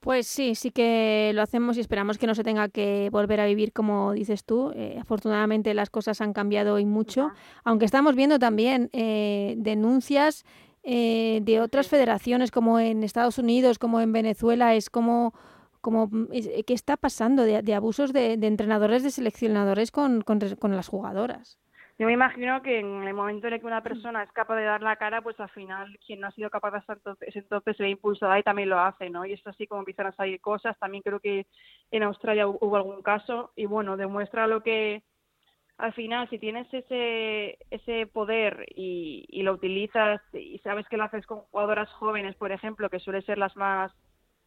Pues 0.05 0.27
sí, 0.27 0.53
sí 0.53 0.69
que 0.69 1.31
lo 1.33 1.41
hacemos 1.41 1.77
y 1.77 1.79
esperamos 1.79 2.19
que 2.19 2.27
no 2.27 2.35
se 2.35 2.43
tenga 2.43 2.69
que 2.69 3.09
volver 3.11 3.39
a 3.39 3.47
vivir 3.47 3.73
como 3.73 4.13
dices 4.13 4.43
tú. 4.43 4.71
Eh, 4.75 4.99
afortunadamente 5.01 5.73
las 5.73 5.89
cosas 5.89 6.21
han 6.21 6.31
cambiado 6.31 6.77
y 6.77 6.85
mucho, 6.85 7.31
aunque 7.63 7.85
estamos 7.85 8.15
viendo 8.15 8.37
también 8.37 8.91
eh, 8.93 9.55
denuncias 9.57 10.45
eh, 10.83 11.39
de 11.41 11.59
otras 11.59 11.87
federaciones 11.87 12.51
como 12.51 12.79
en 12.79 13.03
Estados 13.03 13.39
Unidos, 13.39 13.79
como 13.79 13.99
en 13.99 14.13
Venezuela, 14.13 14.75
es 14.75 14.91
como 14.91 15.33
como 15.81 16.11
qué 16.31 16.73
está 16.73 16.97
pasando 16.97 17.41
de, 17.41 17.73
abusos 17.73 18.13
de, 18.13 18.33
entrenadores, 18.33 19.01
de 19.01 19.09
seleccionadores 19.09 19.89
con, 19.89 20.21
con 20.21 20.75
las 20.75 20.87
jugadoras. 20.87 21.57
Yo 21.97 22.07
me 22.07 22.13
imagino 22.13 22.61
que 22.61 22.79
en 22.79 23.03
el 23.03 23.13
momento 23.13 23.47
en 23.47 23.53
el 23.53 23.59
que 23.61 23.65
una 23.67 23.81
persona 23.81 24.23
es 24.23 24.31
capaz 24.33 24.57
de 24.57 24.65
dar 24.65 24.81
la 24.81 24.97
cara, 24.97 25.21
pues 25.21 25.39
al 25.39 25.49
final 25.49 25.97
quien 26.05 26.19
no 26.19 26.27
ha 26.27 26.31
sido 26.31 26.49
capaz 26.49 26.71
de 26.71 26.77
hacer 26.79 26.97
entonces, 26.97 27.35
entonces 27.35 27.77
se 27.77 27.83
ve 27.83 27.89
impulsada 27.89 28.37
y 28.37 28.43
también 28.43 28.69
lo 28.69 28.79
hace, 28.79 29.09
¿no? 29.09 29.25
Y 29.25 29.31
es 29.31 29.47
así 29.47 29.65
como 29.65 29.79
empiezan 29.81 30.07
a 30.07 30.11
salir 30.11 30.41
cosas. 30.41 30.77
También 30.77 31.03
creo 31.03 31.21
que 31.21 31.47
en 31.91 32.03
Australia 32.03 32.47
hubo 32.47 32.75
algún 32.75 33.01
caso 33.01 33.53
y 33.55 33.65
bueno, 33.65 33.95
demuestra 33.95 34.45
lo 34.45 34.61
que 34.61 35.03
al 35.77 35.93
final, 35.93 36.29
si 36.29 36.37
tienes 36.37 36.67
ese, 36.73 37.57
ese 37.69 38.07
poder 38.07 38.65
y, 38.75 39.25
y 39.29 39.43
lo 39.43 39.53
utilizas 39.53 40.21
y 40.33 40.59
sabes 40.59 40.87
que 40.89 40.97
lo 40.97 41.03
haces 41.03 41.25
con 41.25 41.41
jugadoras 41.41 41.89
jóvenes, 41.93 42.35
por 42.35 42.51
ejemplo, 42.51 42.89
que 42.89 42.99
suelen 42.99 43.23
ser 43.23 43.37
las 43.37 43.55
más 43.55 43.93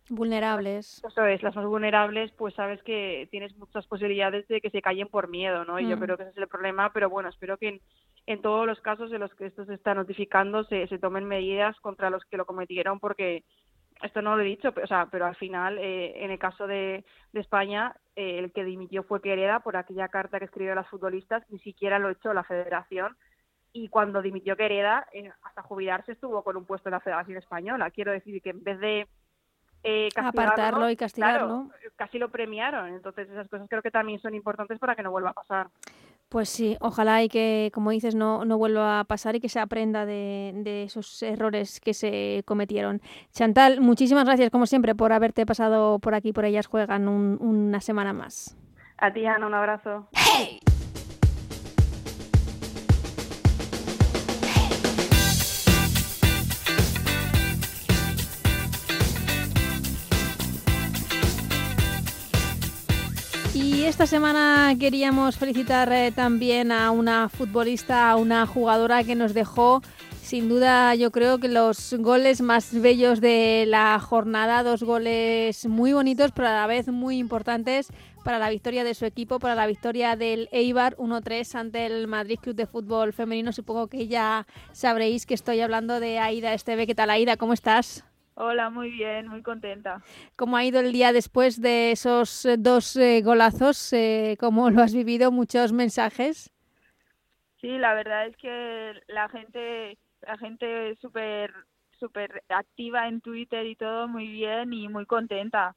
vulnerables. 0.09 1.03
Eso 1.05 1.25
es, 1.27 1.43
las 1.43 1.55
más 1.55 1.67
vulnerables, 1.67 2.33
pues 2.33 2.55
sabes 2.55 2.83
que 2.83 3.29
tienes 3.31 3.57
muchas 3.57 3.87
posibilidades 3.87 4.47
de 4.49 4.61
que 4.61 4.71
se 4.71 4.83
callen 4.83 5.09
por 5.09 5.29
miedo, 5.29 5.65
¿no? 5.65 5.79
Y 5.79 5.89
yo 5.89 5.97
Mm. 5.97 6.01
creo 6.01 6.17
que 6.17 6.23
ese 6.25 6.33
es 6.33 6.39
el 6.39 6.49
problema, 6.49 6.93
pero 6.93 7.09
bueno, 7.11 7.29
espero 7.29 7.57
que 7.57 7.69
en, 7.69 7.81
en 8.27 8.43
todos 8.43 8.67
los 8.67 8.81
casos 8.81 9.13
en 9.13 9.21
los 9.21 9.35
que 9.35 9.47
esto 9.47 9.65
se 9.65 9.75
está 9.75 9.95
notificando 9.95 10.65
se, 10.65 10.87
se 10.89 10.99
tomen 10.99 11.25
medidas 11.25 11.79
contra 11.81 12.11
los 12.11 12.25
que 12.25 12.37
lo 12.37 12.47
cometieron, 12.47 13.01
porque 13.01 13.45
esto 14.03 14.23
no 14.23 14.37
lo 14.37 14.43
he 14.43 14.47
dicho, 14.47 14.73
pero, 14.73 14.85
o 14.85 14.89
sea, 14.89 15.09
pero 15.11 15.27
al 15.27 15.35
final, 15.37 15.79
eh, 15.79 16.25
en 16.25 16.31
el 16.31 16.39
caso 16.39 16.67
de, 16.67 17.05
de 17.33 17.41
España, 17.41 17.95
eh, 18.15 18.39
el 18.39 18.53
que 18.53 18.65
dimitió 18.65 19.03
fue 19.03 19.21
Quereda 19.21 19.61
por 19.61 19.77
aquella 19.77 20.09
carta 20.09 20.39
que 20.39 20.45
escribió 20.45 20.73
a 20.73 20.77
las 20.77 20.89
futbolistas, 20.89 21.43
ni 21.51 21.59
siquiera 21.59 21.99
lo 21.99 22.11
echó 22.11 22.33
la 22.33 22.45
federación. 22.45 23.17
Y 23.73 23.89
cuando 23.89 24.23
dimitió 24.23 24.57
Quereda, 24.57 25.07
eh, 25.13 25.31
hasta 25.43 25.63
jubilarse 25.63 26.13
estuvo 26.13 26.43
con 26.43 26.57
un 26.57 26.65
puesto 26.65 26.89
en 26.89 26.93
la 26.93 27.01
Federación 27.01 27.37
Española. 27.39 27.91
Quiero 27.91 28.13
decir 28.13 28.41
que 28.41 28.51
en 28.51 28.63
vez 28.63 28.79
de 28.81 29.09
eh, 29.83 30.09
castigarlo, 30.15 30.53
Apartarlo 30.53 30.91
y 30.91 30.97
castigarlo. 30.97 31.47
claro, 31.69 31.71
casi 31.97 32.19
lo 32.19 32.31
premiaron. 32.31 32.89
Entonces 32.95 33.29
esas 33.31 33.49
cosas 33.49 33.67
creo 33.69 33.83
que 33.83 33.91
también 33.91 34.19
son 34.21 34.35
importantes 34.35 34.79
para 34.79 34.95
que 34.95 35.03
no 35.03 35.11
vuelva 35.11 35.31
a 35.31 35.35
pasar. 35.35 35.69
Pues 36.29 36.51
sí, 36.51 36.77
ojalá 36.81 37.23
y 37.23 37.29
que, 37.31 37.71
como 37.73 37.91
dices, 37.91 38.15
no, 38.15 38.45
no 38.45 38.59
vuelva 38.59 39.01
a 39.01 39.05
pasar 39.05 39.35
y 39.37 39.41
que 39.41 39.49
se 39.49 39.61
aprenda 39.61 40.05
de, 40.05 40.53
de 40.57 40.83
esos 40.83 41.23
errores 41.23 41.81
que 41.81 41.95
se 41.95 42.43
cometieron. 42.45 43.01
Chantal, 43.33 43.81
muchísimas 43.81 44.27
gracias, 44.27 44.51
como 44.51 44.67
siempre, 44.67 44.95
por 44.95 45.15
haberte 45.15 45.47
pasado 45.47 45.99
por 46.01 46.15
aquí, 46.15 46.35
por 46.35 46.45
ellas 46.45 46.67
juegan 46.67 47.09
un- 47.09 47.39
una 47.41 47.81
semana 47.81 48.13
más. 48.13 48.59
A 48.99 49.11
ti, 49.11 49.25
Ana, 49.25 49.47
un 49.47 49.55
abrazo. 49.55 50.09
Y 50.39 50.61
esta 63.89 64.07
semana 64.07 64.75
queríamos 64.79 65.39
felicitar 65.39 65.91
eh, 65.91 66.13
también 66.15 66.73
a 66.73 66.91
una 66.91 67.31
futbolista, 67.31 68.11
a 68.11 68.17
una 68.17 68.47
jugadora 68.47 69.03
que 69.03 69.15
nos 69.15 69.33
dejó 69.33 69.81
sin 70.21 70.51
duda 70.51 70.95
yo 70.95 71.11
creo 71.11 71.39
que 71.39 71.49
los 71.49 71.95
goles 71.99 72.43
más 72.43 72.79
bellos 72.79 73.23
de 73.23 73.65
la 73.67 73.99
jornada, 73.99 74.63
dos 74.63 74.83
goles 74.83 75.65
muy 75.65 75.95
bonitos 75.95 76.33
pero 76.33 76.49
a 76.49 76.53
la 76.53 76.67
vez 76.67 76.89
muy 76.89 77.17
importantes 77.17 77.89
para 78.25 78.39
la 78.39 78.51
victoria 78.51 78.85
de 78.85 78.93
su 78.93 79.07
equipo, 79.07 79.39
para 79.39 79.55
la 79.55 79.67
victoria 79.67 80.17
del 80.17 80.51
Eibar 80.53 80.95
1-3 80.99 81.55
ante 81.55 81.87
el 81.87 82.09
Madrid 82.09 82.39
Club 82.43 82.57
de 82.57 82.67
Fútbol 82.67 83.15
Femenino. 83.15 83.53
Supongo 83.53 83.87
que 83.87 84.07
ya 84.07 84.47
sabréis 84.73 85.25
que 85.25 85.33
estoy 85.33 85.61
hablando 85.63 85.99
de 85.99 86.19
Aida 86.19 86.53
Esteve. 86.53 86.87
¿Qué 86.87 86.95
tal 86.95 87.09
Aida? 87.09 87.39
¿Cómo 87.39 87.55
estás? 87.55 88.05
Hola, 88.41 88.71
muy 88.71 88.93
bien, 88.93 89.27
muy 89.27 89.43
contenta. 89.43 90.01
¿Cómo 90.37 90.57
ha 90.57 90.65
ido 90.65 90.79
el 90.79 90.93
día 90.93 91.13
después 91.13 91.61
de 91.61 91.91
esos 91.91 92.45
eh, 92.45 92.57
dos 92.57 92.95
eh, 92.95 93.21
golazos? 93.21 93.93
Eh, 93.93 94.37
¿Cómo 94.39 94.71
lo 94.71 94.81
has 94.81 94.95
vivido? 94.95 95.33
Muchos 95.33 95.73
mensajes. 95.73 96.53
Sí, 97.61 97.67
la 97.79 97.95
verdad 97.95 98.29
es 98.29 98.37
que 98.37 98.93
la 99.09 99.29
gente, 99.29 99.99
la 100.21 100.39
gente 100.39 100.97
súper, 101.01 101.53
súper 101.99 102.45
activa 102.49 103.09
en 103.09 103.21
Twitter 103.21 103.67
y 103.67 103.75
todo, 103.75 104.07
muy 104.07 104.29
bien 104.29 104.73
y 104.73 104.89
muy 104.89 105.05
contenta. 105.05 105.75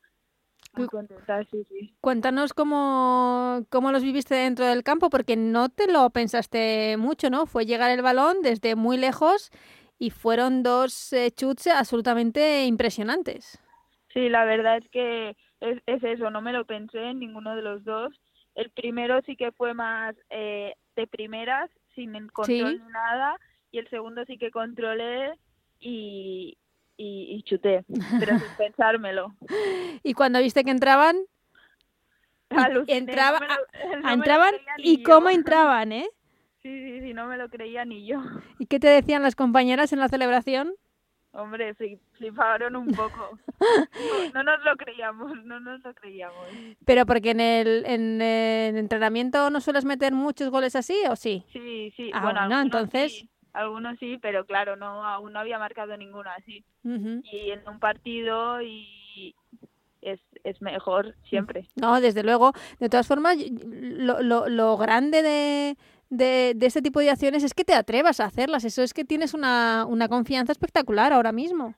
Muy 0.73 0.85
contenta, 0.85 1.43
sí, 1.49 1.65
sí. 1.67 1.95
Cuéntanos 1.99 2.53
cómo, 2.53 3.65
cómo 3.69 3.91
los 3.91 4.03
viviste 4.03 4.35
dentro 4.35 4.65
del 4.67 4.83
campo, 4.83 5.09
porque 5.09 5.35
no 5.35 5.69
te 5.69 5.91
lo 5.91 6.07
pensaste 6.11 6.95
mucho, 6.97 7.31
¿no? 7.31 7.47
Fue 7.47 7.65
llegar 7.65 7.89
el 7.89 8.03
balón 8.03 8.43
desde 8.43 8.75
muy 8.75 8.97
lejos 8.97 9.49
y 10.01 10.09
fueron 10.09 10.63
dos 10.63 11.13
eh, 11.13 11.29
chuts 11.29 11.67
absolutamente 11.67 12.65
impresionantes. 12.65 13.59
Sí, 14.11 14.29
la 14.29 14.45
verdad 14.45 14.77
es 14.77 14.89
que 14.89 15.37
es, 15.59 15.77
es 15.85 16.03
eso, 16.03 16.31
no 16.31 16.41
me 16.41 16.53
lo 16.53 16.65
pensé 16.65 16.97
en 17.11 17.19
ninguno 17.19 17.55
de 17.55 17.61
los 17.61 17.83
dos. 17.83 18.11
El 18.55 18.71
primero 18.71 19.21
sí 19.27 19.35
que 19.35 19.51
fue 19.51 19.75
más 19.75 20.15
eh, 20.31 20.73
de 20.95 21.05
primeras, 21.05 21.69
sin 21.93 22.11
control 22.29 22.47
Sí. 22.77 22.81
ni 22.83 22.91
nada, 22.91 23.35
y 23.71 23.77
el 23.77 23.87
segundo 23.91 24.25
sí 24.25 24.39
que 24.39 24.49
controlé 24.49 25.35
y, 25.79 26.57
y, 26.97 27.35
y 27.35 27.43
chuté, 27.43 27.85
pero 28.19 28.39
sin 28.39 28.49
pensármelo. 28.57 29.35
Y 30.01 30.15
cuando 30.15 30.39
viste 30.39 30.63
que 30.63 30.71
entraban, 30.71 31.15
Aluciné, 32.49 32.97
entraba, 32.97 33.39
no 33.39 33.47
lo- 33.47 33.99
no 34.01 34.13
entraban 34.13 34.53
y 34.77 35.03
cómo 35.03 35.29
entraban, 35.29 35.91
¿eh? 35.91 36.09
Sí, 36.61 36.69
sí, 36.69 37.01
sí, 37.01 37.13
no 37.13 37.25
me 37.27 37.37
lo 37.37 37.49
creía 37.49 37.85
ni 37.85 38.05
yo. 38.05 38.19
¿Y 38.59 38.65
qué 38.67 38.79
te 38.79 38.87
decían 38.87 39.23
las 39.23 39.35
compañeras 39.35 39.93
en 39.93 39.99
la 39.99 40.09
celebración? 40.09 40.73
Hombre, 41.33 41.73
fli- 41.75 41.97
fliparon 42.17 42.75
un 42.75 42.87
poco. 42.87 43.37
No, 43.59 43.59
no 44.33 44.43
nos 44.43 44.63
lo 44.65 44.75
creíamos, 44.75 45.31
no 45.45 45.59
nos 45.61 45.81
lo 45.81 45.93
creíamos. 45.93 46.45
Pero 46.85 47.05
porque 47.05 47.31
en 47.31 47.39
el, 47.39 47.85
en 47.85 48.21
el 48.21 48.77
entrenamiento 48.77 49.49
no 49.49 49.61
sueles 49.61 49.85
meter 49.85 50.13
muchos 50.13 50.49
goles 50.49 50.75
así, 50.75 50.95
¿o 51.09 51.15
sí? 51.15 51.45
Sí, 51.53 51.93
sí, 51.95 52.11
Ah, 52.13 52.21
bueno, 52.21 52.41
algunos 52.41 52.63
entonces- 52.65 53.11
sí, 53.13 53.29
algunos 53.53 53.97
sí, 53.99 54.17
pero 54.21 54.45
claro, 54.45 54.75
no 54.75 55.05
aún 55.05 55.31
no 55.33 55.39
había 55.39 55.57
marcado 55.57 55.95
ninguno 55.97 56.29
así. 56.37 56.65
Y 56.83 57.51
en 57.51 57.67
un 57.67 57.79
partido 57.79 58.61
y 58.61 59.33
es, 60.01 60.19
es 60.43 60.61
mejor 60.61 61.15
siempre. 61.29 61.67
No, 61.75 62.01
desde 62.01 62.23
luego. 62.23 62.51
De 62.79 62.89
todas 62.89 63.07
formas, 63.07 63.37
lo, 63.37 64.21
lo, 64.21 64.49
lo 64.49 64.75
grande 64.77 65.21
de, 65.21 65.77
de, 66.11 66.53
de 66.55 66.65
este 66.67 66.81
tipo 66.81 66.99
de 66.99 67.09
acciones 67.09 67.43
es 67.43 67.55
que 67.55 67.63
te 67.63 67.73
atrevas 67.73 68.19
a 68.19 68.25
hacerlas. 68.25 68.65
Eso 68.65 68.83
es 68.83 68.93
que 68.93 69.05
tienes 69.05 69.33
una, 69.33 69.85
una 69.87 70.07
confianza 70.07 70.51
espectacular 70.51 71.13
ahora 71.13 71.31
mismo. 71.31 71.73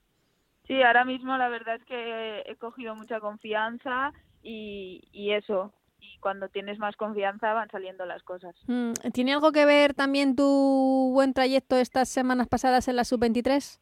Sí, 0.67 0.81
ahora 0.81 1.05
mismo 1.05 1.37
la 1.37 1.49
verdad 1.49 1.75
es 1.75 1.83
que 1.85 2.43
he 2.45 2.55
cogido 2.55 2.95
mucha 2.95 3.19
confianza 3.19 4.11
y, 4.41 5.01
y 5.11 5.31
eso. 5.31 5.71
Y 5.99 6.17
cuando 6.19 6.49
tienes 6.49 6.79
más 6.79 6.95
confianza 6.95 7.53
van 7.53 7.69
saliendo 7.69 8.05
las 8.05 8.23
cosas. 8.23 8.55
Mm, 8.67 8.93
¿Tiene 9.13 9.33
algo 9.33 9.51
que 9.51 9.65
ver 9.65 9.93
también 9.93 10.35
tu 10.35 11.11
buen 11.13 11.33
trayecto 11.33 11.77
estas 11.77 12.09
semanas 12.09 12.47
pasadas 12.47 12.87
en 12.87 12.95
la 12.95 13.03
sub-23? 13.03 13.79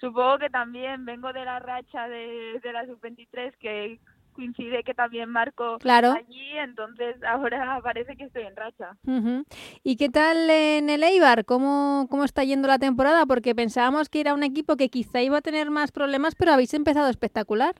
Supongo 0.00 0.38
que 0.38 0.50
también 0.50 1.04
vengo 1.04 1.32
de 1.32 1.44
la 1.44 1.58
racha 1.60 2.08
de, 2.08 2.60
de 2.62 2.72
la 2.72 2.84
sub-23 2.86 3.54
que 3.58 3.98
coincide 4.38 4.84
que 4.84 4.94
también 4.94 5.28
marco 5.30 5.78
Claro. 5.78 6.12
allí, 6.12 6.56
entonces 6.58 7.16
ahora 7.24 7.80
parece 7.82 8.16
que 8.16 8.24
estoy 8.24 8.44
en 8.44 8.54
racha. 8.54 8.96
¿Y 9.82 9.96
qué 9.96 10.08
tal 10.08 10.48
en 10.48 10.88
el 10.90 11.02
Eibar? 11.02 11.44
¿Cómo, 11.44 12.06
¿Cómo 12.08 12.22
está 12.22 12.44
yendo 12.44 12.68
la 12.68 12.78
temporada? 12.78 13.26
Porque 13.26 13.52
pensábamos 13.56 14.08
que 14.08 14.20
era 14.20 14.34
un 14.34 14.44
equipo 14.44 14.76
que 14.76 14.90
quizá 14.90 15.20
iba 15.22 15.38
a 15.38 15.42
tener 15.42 15.70
más 15.70 15.90
problemas, 15.90 16.36
pero 16.36 16.52
habéis 16.52 16.72
empezado 16.74 17.08
espectacular. 17.10 17.74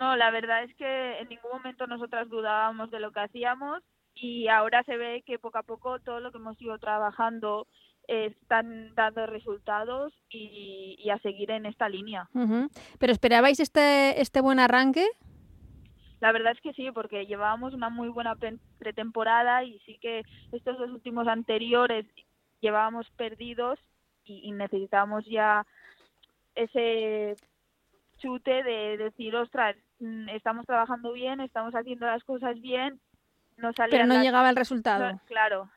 No, 0.00 0.16
la 0.16 0.32
verdad 0.32 0.64
es 0.64 0.74
que 0.74 1.18
en 1.20 1.28
ningún 1.28 1.52
momento 1.52 1.86
nosotras 1.86 2.28
dudábamos 2.28 2.90
de 2.90 2.98
lo 2.98 3.12
que 3.12 3.20
hacíamos 3.20 3.82
y 4.14 4.48
ahora 4.48 4.82
se 4.82 4.96
ve 4.96 5.22
que 5.24 5.38
poco 5.38 5.58
a 5.58 5.62
poco 5.62 6.00
todo 6.00 6.18
lo 6.18 6.32
que 6.32 6.38
hemos 6.38 6.60
ido 6.60 6.76
trabajando 6.78 7.68
están 8.08 8.94
dando 8.94 9.26
resultados 9.26 10.12
y, 10.30 10.96
y 10.98 11.10
a 11.10 11.18
seguir 11.18 11.50
en 11.50 11.66
esta 11.66 11.88
línea. 11.88 12.28
¿Pero 12.98 13.12
esperabais 13.12 13.60
este, 13.60 14.20
este 14.20 14.40
buen 14.40 14.58
arranque? 14.60 15.06
La 16.20 16.32
verdad 16.32 16.52
es 16.52 16.60
que 16.60 16.72
sí, 16.72 16.90
porque 16.90 17.26
llevábamos 17.26 17.74
una 17.74 17.88
muy 17.90 18.08
buena 18.08 18.34
pre- 18.34 18.58
pretemporada 18.78 19.62
y 19.64 19.78
sí 19.80 19.98
que 19.98 20.22
estos 20.52 20.76
dos 20.78 20.90
últimos 20.90 21.28
anteriores 21.28 22.06
llevábamos 22.60 23.08
perdidos 23.10 23.78
y, 24.24 24.40
y 24.48 24.52
necesitábamos 24.52 25.24
ya 25.26 25.64
ese 26.54 27.36
chute 28.18 28.62
de 28.64 28.96
decir, 28.96 29.34
ostras, 29.36 29.76
mm, 30.00 30.28
estamos 30.30 30.66
trabajando 30.66 31.12
bien, 31.12 31.40
estamos 31.40 31.72
haciendo 31.74 32.06
las 32.06 32.24
cosas 32.24 32.60
bien, 32.60 33.00
no 33.56 33.70
Pero 33.72 34.06
no 34.06 34.20
llegaba 34.22 34.50
el 34.50 34.56
resultado. 34.56 35.12
no- 35.12 35.20
claro. 35.26 35.70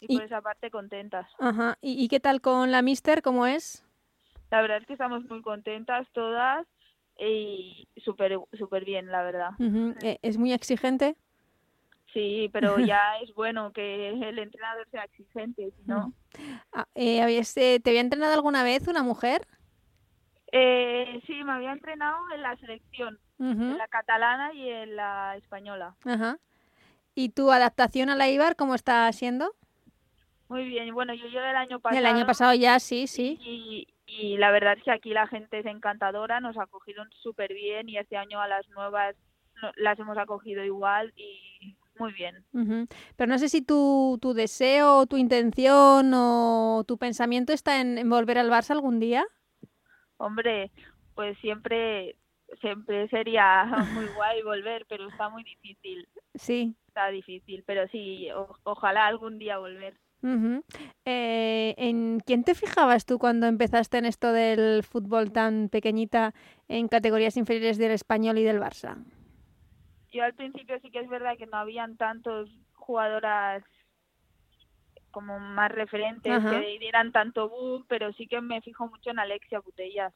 Y, 0.00 0.06
Y- 0.12 0.16
por 0.16 0.24
esa 0.26 0.42
parte 0.42 0.70
contentas. 0.70 1.26
Ajá. 1.38 1.78
¿Y, 1.80 2.02
y 2.02 2.08
qué 2.08 2.20
tal 2.20 2.42
con 2.42 2.70
la 2.70 2.82
Mister? 2.82 3.22
¿Cómo 3.22 3.46
es? 3.46 3.82
La 4.50 4.60
verdad 4.60 4.78
es 4.78 4.86
que 4.86 4.92
estamos 4.92 5.24
muy 5.30 5.40
contentas 5.40 6.06
todas 6.12 6.66
y 7.18 7.88
súper 8.04 8.38
súper 8.58 8.84
bien, 8.84 9.10
la 9.10 9.22
verdad. 9.22 9.50
Eh, 10.02 10.18
¿Es 10.22 10.36
muy 10.38 10.52
exigente? 10.52 11.16
Sí, 12.12 12.48
pero 12.52 12.78
ya 12.78 13.18
es 13.22 13.34
bueno 13.34 13.72
que 13.72 14.08
el 14.08 14.38
entrenador 14.38 14.88
sea 14.90 15.04
exigente, 15.04 15.72
si 15.76 15.82
no. 15.86 16.12
Ah, 16.72 16.86
eh, 16.94 17.20
¿habías, 17.20 17.54
eh, 17.56 17.80
¿Te 17.82 17.90
había 17.90 18.00
entrenado 18.00 18.32
alguna 18.32 18.62
vez 18.62 18.86
una 18.88 19.02
mujer? 19.02 19.46
Eh, 20.52 21.20
sí, 21.26 21.42
me 21.42 21.52
había 21.52 21.72
entrenado 21.72 22.18
en 22.32 22.42
la 22.42 22.56
selección, 22.58 23.18
en 23.40 23.76
la 23.76 23.88
catalana 23.88 24.54
y 24.54 24.68
en 24.68 24.94
la 24.94 25.36
española. 25.36 25.96
Ajá. 26.04 26.38
¿Y 27.16 27.30
tu 27.30 27.50
adaptación 27.50 28.08
a 28.08 28.16
la 28.16 28.28
Ibar 28.28 28.54
cómo 28.54 28.76
está 28.76 29.10
siendo? 29.12 29.52
Muy 30.48 30.64
bien, 30.64 30.94
bueno, 30.94 31.14
yo 31.14 31.26
llegué 31.26 31.50
el 31.50 31.56
año 31.56 31.80
pasado. 31.80 31.98
El 31.98 32.06
año 32.06 32.26
pasado 32.26 32.54
ya, 32.54 32.78
sí, 32.78 33.08
sí. 33.08 33.38
Y, 33.42 33.88
y 34.16 34.36
la 34.36 34.50
verdad 34.50 34.74
es 34.76 34.82
que 34.84 34.90
aquí 34.90 35.10
la 35.10 35.26
gente 35.26 35.58
es 35.58 35.66
encantadora, 35.66 36.40
nos 36.40 36.56
acogieron 36.56 37.08
súper 37.22 37.52
bien 37.52 37.88
y 37.88 37.98
este 37.98 38.16
año 38.16 38.40
a 38.40 38.48
las 38.48 38.68
nuevas 38.70 39.16
las 39.76 39.98
hemos 39.98 40.18
acogido 40.18 40.64
igual 40.64 41.12
y 41.16 41.76
muy 41.98 42.12
bien. 42.12 42.44
Pero 43.16 43.28
no 43.28 43.38
sé 43.38 43.48
si 43.48 43.62
tu, 43.62 44.18
tu 44.20 44.34
deseo, 44.34 45.06
tu 45.06 45.16
intención 45.16 46.12
o 46.14 46.84
tu 46.86 46.98
pensamiento 46.98 47.52
está 47.52 47.80
en, 47.80 48.08
volver 48.08 48.38
al 48.38 48.50
Barça 48.50 48.70
algún 48.70 49.00
día. 49.00 49.24
Hombre, 50.16 50.70
pues 51.14 51.38
siempre 51.38 52.16
siempre 52.60 53.08
sería 53.08 53.64
muy 53.94 54.06
guay 54.14 54.42
volver, 54.42 54.86
pero 54.88 55.08
está 55.08 55.28
muy 55.28 55.44
difícil. 55.44 56.08
Sí. 56.34 56.76
Está 56.88 57.08
difícil, 57.08 57.64
pero 57.66 57.88
sí, 57.88 58.28
ojalá 58.62 59.06
algún 59.06 59.38
día 59.38 59.58
volver. 59.58 59.96
Eh, 61.04 61.74
¿En 61.76 62.20
quién 62.20 62.44
te 62.44 62.54
fijabas 62.54 63.04
tú 63.04 63.18
cuando 63.18 63.46
empezaste 63.46 63.98
en 63.98 64.06
esto 64.06 64.32
del 64.32 64.82
fútbol 64.82 65.32
tan 65.32 65.68
pequeñita 65.68 66.32
en 66.68 66.88
categorías 66.88 67.36
inferiores 67.36 67.76
del 67.76 67.92
español 67.92 68.38
y 68.38 68.44
del 68.44 68.60
Barça? 68.60 68.96
Yo 70.12 70.24
al 70.24 70.34
principio 70.34 70.78
sí 70.80 70.90
que 70.90 71.00
es 71.00 71.08
verdad 71.08 71.36
que 71.36 71.46
no 71.46 71.58
habían 71.58 71.96
tantos 71.96 72.48
jugadoras 72.72 73.62
como 75.10 75.38
más 75.38 75.70
referentes 75.70 76.42
que 76.44 76.78
dieran 76.80 77.12
tanto 77.12 77.48
boom, 77.48 77.84
pero 77.88 78.12
sí 78.14 78.26
que 78.26 78.40
me 78.40 78.60
fijo 78.62 78.88
mucho 78.88 79.10
en 79.10 79.18
Alexia 79.18 79.60
Butellas. 79.60 80.12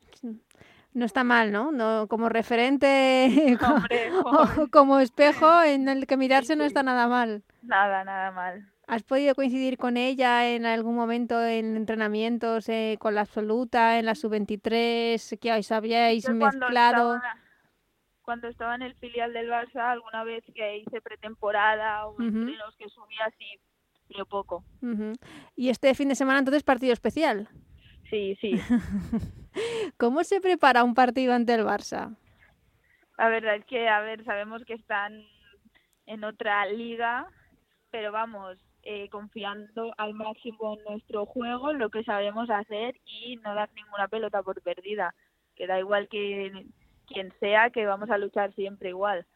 No 0.93 1.05
está 1.05 1.23
mal, 1.23 1.53
¿no? 1.53 1.71
no 1.71 2.09
como 2.09 2.29
referente, 2.29 3.57
como, 4.73 4.99
espejo 4.99 5.63
en 5.63 5.89
el 5.89 6.07
que 6.07 6.17
mirarse 6.17 6.57
no 6.57 6.65
está 6.65 6.83
nada 6.83 7.07
mal. 7.07 7.45
Nada, 7.63 8.03
nada 8.05 8.33
mal. 8.33 8.69
¿Has 8.89 9.03
podido 9.03 9.35
coincidir 9.35 9.77
con 9.77 9.99
ella 9.99 10.49
en 10.49 10.65
algún 10.65 10.97
momento 10.97 11.45
en 11.45 11.77
entrenamientos 11.77 12.69
eh, 12.71 12.97
con 12.99 13.15
la 13.15 13.21
absoluta, 13.21 13.99
en 13.99 14.07
la 14.07 14.15
sub-23, 14.15 15.39
que 15.39 15.53
os 15.53 15.71
habíais 15.73 16.29
mezclado? 16.31 17.21
cuando 18.23 18.49
estaba 18.49 18.75
en 18.75 18.83
el 18.83 18.95
filial 18.97 19.33
del 19.33 19.49
Barça, 19.49 19.91
alguna 19.91 20.23
vez 20.23 20.45
que 20.55 20.77
hice 20.77 21.01
pretemporada 21.01 22.07
o 22.07 22.21
entrenos 22.21 22.77
que 22.77 22.87
subía 22.91 23.25
así, 23.25 23.59
pero 24.07 24.27
poco. 24.27 24.63
¿Y 25.57 25.71
este 25.71 25.95
fin 25.95 26.11
de 26.11 26.15
semana 26.15 26.41
entonces 26.41 26.63
partido 26.63 26.93
especial? 26.93 27.49
Sí, 28.11 28.37
sí. 28.39 28.53
¿Cómo 29.97 30.25
se 30.25 30.43
prepara 30.43 30.85
un 30.85 30.95
partido 30.95 31.33
ante 31.33 31.55
el 31.55 31.65
Barça? 31.65 32.17
La 33.17 33.31
verdad 33.31 33.57
es 33.57 33.65
que, 33.65 33.89
a 33.89 34.01
ver, 34.01 34.23
sabemos 34.25 34.63
que 34.67 34.75
están 34.75 35.23
en 36.05 36.23
otra 36.23 36.67
liga, 36.67 37.29
pero 37.91 38.13
vamos, 38.13 38.59
eh, 38.83 39.09
confiando 39.11 39.93
al 39.97 40.15
máximo 40.15 40.77
en 40.77 40.85
nuestro 40.85 41.27
juego, 41.27 41.73
lo 41.73 41.91
que 41.91 42.05
sabemos 42.05 42.49
hacer 42.51 42.97
y 43.05 43.37
no 43.37 43.55
dar 43.55 43.71
ninguna 43.75 44.09
pelota 44.09 44.43
por 44.43 44.61
perdida. 44.63 45.15
Que 45.55 45.67
da 45.67 45.79
igual 45.79 46.09
que 46.09 46.67
quien 47.07 47.33
sea, 47.41 47.71
que 47.71 47.87
vamos 47.87 48.11
a 48.11 48.19
luchar 48.19 48.53
siempre 48.55 48.91
igual. 48.91 49.27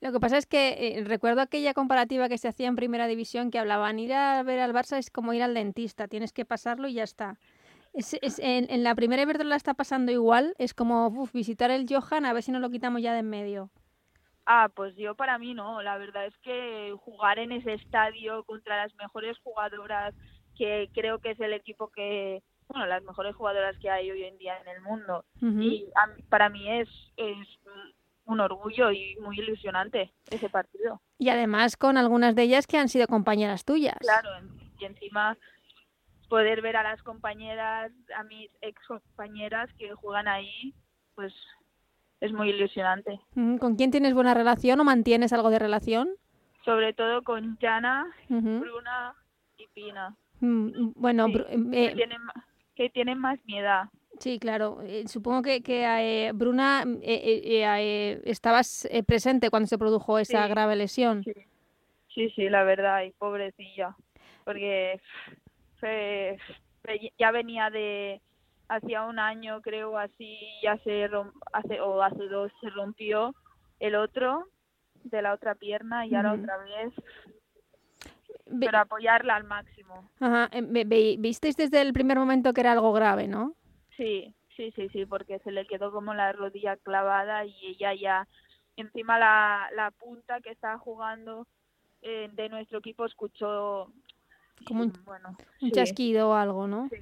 Lo 0.00 0.12
que 0.12 0.20
pasa 0.20 0.36
es 0.36 0.46
que 0.46 0.98
eh, 0.98 1.04
recuerdo 1.04 1.40
aquella 1.40 1.74
comparativa 1.74 2.28
que 2.28 2.38
se 2.38 2.48
hacía 2.48 2.66
en 2.66 2.76
Primera 2.76 3.06
División 3.06 3.50
que 3.50 3.58
hablaban 3.58 3.98
ir 3.98 4.12
a 4.12 4.42
ver 4.42 4.58
al 4.58 4.74
Barça 4.74 4.98
es 4.98 5.10
como 5.10 5.32
ir 5.32 5.42
al 5.42 5.54
dentista, 5.54 6.08
tienes 6.08 6.32
que 6.32 6.44
pasarlo 6.44 6.88
y 6.88 6.94
ya 6.94 7.04
está. 7.04 7.38
Es, 7.92 8.16
en, 8.42 8.82
la 8.82 8.94
primera 8.94 9.22
Iberdrola 9.22 9.54
está 9.54 9.74
pasando 9.74 10.12
igual, 10.12 10.54
es 10.58 10.72
como 10.72 11.28
visitar 11.32 11.70
el 11.70 11.86
Johan 11.86 12.24
a 12.24 12.32
ver 12.32 12.42
si 12.42 12.50
nos 12.50 12.62
lo 12.62 12.70
quitamos 12.70 13.02
ya 13.02 13.12
de 13.12 13.20
en 13.20 13.28
medio. 13.28 13.70
Ah, 14.46 14.68
pues 14.74 14.96
yo 14.96 15.14
para 15.14 15.38
mí 15.38 15.54
no, 15.54 15.82
la 15.82 15.98
verdad 15.98 16.26
es 16.26 16.36
que 16.38 16.94
jugar 17.00 17.38
en 17.38 17.52
ese 17.52 17.74
estadio 17.74 18.44
contra 18.44 18.76
las 18.76 18.94
mejores 18.96 19.38
jugadoras, 19.38 20.14
que 20.56 20.90
creo 20.92 21.20
que 21.20 21.30
es 21.30 21.40
el 21.40 21.52
equipo 21.52 21.88
que, 21.88 22.42
bueno, 22.68 22.86
las 22.86 23.02
mejores 23.04 23.36
jugadoras 23.36 23.76
que 23.78 23.88
hay 23.88 24.10
hoy 24.10 24.24
en 24.24 24.38
día 24.38 24.58
en 24.58 24.68
el 24.68 24.80
mundo. 24.82 25.24
Y 25.40 25.86
para 26.28 26.48
mí 26.48 26.68
es, 26.70 26.88
es 27.16 27.48
un 28.24 28.40
orgullo 28.40 28.90
y 28.90 29.16
muy 29.20 29.38
ilusionante 29.38 30.12
ese 30.30 30.48
partido. 30.48 31.00
Y 31.18 31.28
además 31.28 31.76
con 31.76 31.96
algunas 31.96 32.34
de 32.34 32.42
ellas 32.42 32.66
que 32.66 32.78
han 32.78 32.88
sido 32.88 33.06
compañeras 33.06 33.64
tuyas. 33.64 33.98
Claro, 34.00 34.30
y 34.78 34.84
encima 34.84 35.36
poder 36.28 36.62
ver 36.62 36.76
a 36.76 36.82
las 36.82 37.02
compañeras, 37.02 37.92
a 38.16 38.24
mis 38.24 38.50
ex 38.60 38.80
compañeras 38.86 39.70
que 39.78 39.92
juegan 39.94 40.28
ahí, 40.28 40.74
pues 41.14 41.32
es 42.22 42.32
muy 42.32 42.50
ilusionante. 42.50 43.18
¿Con 43.34 43.74
quién 43.74 43.90
tienes 43.90 44.14
buena 44.14 44.32
relación 44.32 44.78
o 44.78 44.84
mantienes 44.84 45.32
algo 45.32 45.50
de 45.50 45.58
relación? 45.58 46.08
Sobre 46.64 46.92
todo 46.92 47.22
con 47.22 47.58
Jana, 47.60 48.06
Bruna 48.28 49.14
y 49.58 49.66
Pina. 49.74 50.14
Mm, 50.38 50.92
bueno, 50.94 51.26
eh, 51.28 51.96
que 52.76 52.90
tienen 52.90 53.18
más 53.18 53.40
miedo. 53.44 53.90
Sí, 54.20 54.38
claro. 54.38 54.82
Eh, 54.82 55.08
supongo 55.08 55.42
que, 55.42 55.62
que 55.64 55.82
eh, 55.82 56.30
Bruna, 56.32 56.84
mm, 56.86 56.98
eh, 57.02 58.20
estabas 58.24 58.88
presente 59.04 59.50
cuando 59.50 59.66
se 59.66 59.78
produjo 59.78 60.20
esa 60.20 60.46
grave 60.46 60.76
lesión. 60.76 61.24
Sí. 62.14 62.30
sí. 62.30 62.48
la 62.48 62.62
verdad, 62.62 63.02
y 63.02 63.10
pobrecilla. 63.10 63.96
Porque 64.44 65.00
ya 67.18 67.32
venía 67.32 67.68
de 67.70 68.20
hacía 68.68 69.04
un 69.04 69.18
año, 69.18 69.60
creo, 69.60 69.98
así, 69.98 70.38
ya 70.62 70.76
se 70.78 71.08
hace, 71.52 71.80
o 71.80 72.02
hace 72.02 72.28
dos 72.28 72.50
se 72.60 72.70
rompió 72.70 73.34
el 73.80 73.94
otro 73.94 74.48
de 75.04 75.22
la 75.22 75.32
otra 75.32 75.54
pierna 75.54 76.06
y 76.06 76.14
ahora 76.14 76.34
otra 76.34 76.56
vez 76.58 76.92
pero 78.60 78.78
apoyarla 78.78 79.36
al 79.36 79.44
máximo. 79.44 80.10
Ajá. 80.20 80.50
Visteis 81.18 81.56
desde 81.56 81.80
el 81.80 81.92
primer 81.92 82.18
momento 82.18 82.52
que 82.52 82.60
era 82.60 82.72
algo 82.72 82.92
grave, 82.92 83.28
¿no? 83.28 83.54
Sí, 83.96 84.34
sí, 84.56 84.72
sí, 84.72 84.88
sí, 84.90 85.06
porque 85.06 85.38
se 85.40 85.50
le 85.50 85.66
quedó 85.66 85.92
como 85.92 86.14
la 86.14 86.32
rodilla 86.32 86.76
clavada 86.76 87.44
y 87.44 87.54
ella 87.66 87.94
ya, 87.94 88.28
encima 88.76 89.18
la, 89.18 89.68
la 89.74 89.90
punta 89.90 90.40
que 90.40 90.50
estaba 90.50 90.78
jugando 90.78 91.46
eh, 92.02 92.28
de 92.32 92.48
nuestro 92.48 92.78
equipo 92.78 93.04
escuchó 93.06 93.92
como 94.62 94.82
un, 94.82 94.92
bueno, 95.04 95.36
un 95.60 95.70
chasquido 95.70 96.30
o 96.30 96.34
algo, 96.34 96.66
¿no? 96.66 96.88
Sí. 96.88 96.96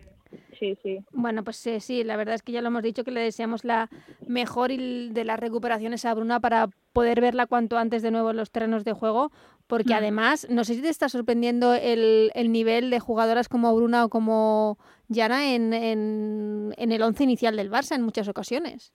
Sí, 0.58 0.76
sí. 0.82 0.98
Bueno, 1.12 1.42
pues 1.42 1.56
sí, 1.56 1.80
sí, 1.80 2.04
la 2.04 2.16
verdad 2.16 2.34
es 2.34 2.42
que 2.42 2.52
ya 2.52 2.60
lo 2.60 2.68
hemos 2.68 2.82
dicho 2.82 3.02
que 3.02 3.10
le 3.10 3.20
deseamos 3.20 3.64
la 3.64 3.88
mejor 4.26 4.70
de 4.70 5.24
las 5.24 5.40
recuperaciones 5.40 6.04
a 6.04 6.14
Bruna 6.14 6.38
para 6.38 6.68
poder 6.92 7.20
verla 7.20 7.46
cuanto 7.46 7.78
antes 7.78 8.02
de 8.02 8.10
nuevo 8.10 8.30
en 8.30 8.36
los 8.36 8.50
terrenos 8.50 8.84
de 8.84 8.92
juego, 8.92 9.32
porque 9.66 9.94
mm. 9.94 9.96
además, 9.96 10.46
no 10.50 10.64
sé 10.64 10.74
si 10.74 10.82
te 10.82 10.88
está 10.88 11.08
sorprendiendo 11.08 11.74
el, 11.74 12.30
el 12.34 12.52
nivel 12.52 12.90
de 12.90 13.00
jugadoras 13.00 13.48
como 13.48 13.74
Bruna 13.74 14.04
o 14.04 14.08
como 14.08 14.78
Yana 15.08 15.54
en, 15.54 15.72
en, 15.72 16.74
en 16.76 16.92
el 16.92 17.02
once 17.02 17.24
inicial 17.24 17.56
del 17.56 17.70
Barça 17.70 17.96
en 17.96 18.02
muchas 18.02 18.28
ocasiones. 18.28 18.92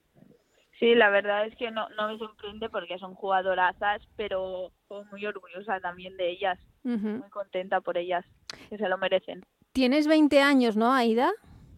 Sí, 0.79 0.93
la 0.93 1.09
verdad 1.09 1.45
es 1.45 1.55
que 1.55 1.71
no, 1.71 1.87
no 1.89 2.09
me 2.09 2.17
sorprende 2.17 2.69
porque 2.69 2.97
son 2.99 3.15
jugadorazas, 3.15 4.01
pero 4.17 4.71
muy 5.11 5.25
orgullosa 5.25 5.79
también 5.79 6.17
de 6.17 6.31
ellas, 6.31 6.59
muy 6.83 7.29
contenta 7.29 7.79
por 7.79 7.97
ellas, 7.97 8.25
que 8.69 8.77
se 8.77 8.89
lo 8.89 8.97
merecen. 8.97 9.41
Tienes 9.71 10.07
20 10.07 10.41
años, 10.41 10.75
¿no, 10.75 10.93
Aida? 10.93 11.31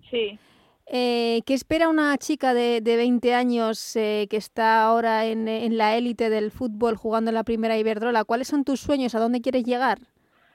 Sí. 0.09 0.39
Eh, 0.87 1.41
¿Qué 1.45 1.53
espera 1.53 1.89
una 1.89 2.17
chica 2.17 2.53
de, 2.53 2.81
de 2.81 2.95
20 2.95 3.35
años 3.35 3.95
eh, 3.95 4.27
que 4.29 4.37
está 4.37 4.83
ahora 4.83 5.25
en, 5.25 5.47
en 5.47 5.77
la 5.77 5.95
élite 5.95 6.29
del 6.29 6.49
fútbol 6.49 6.95
jugando 6.95 7.29
en 7.29 7.35
la 7.35 7.43
primera 7.43 7.77
Iberdrola? 7.77 8.23
¿Cuáles 8.23 8.47
son 8.47 8.63
tus 8.63 8.79
sueños? 8.79 9.13
¿A 9.13 9.19
dónde 9.19 9.41
quieres 9.41 9.63
llegar? 9.63 9.99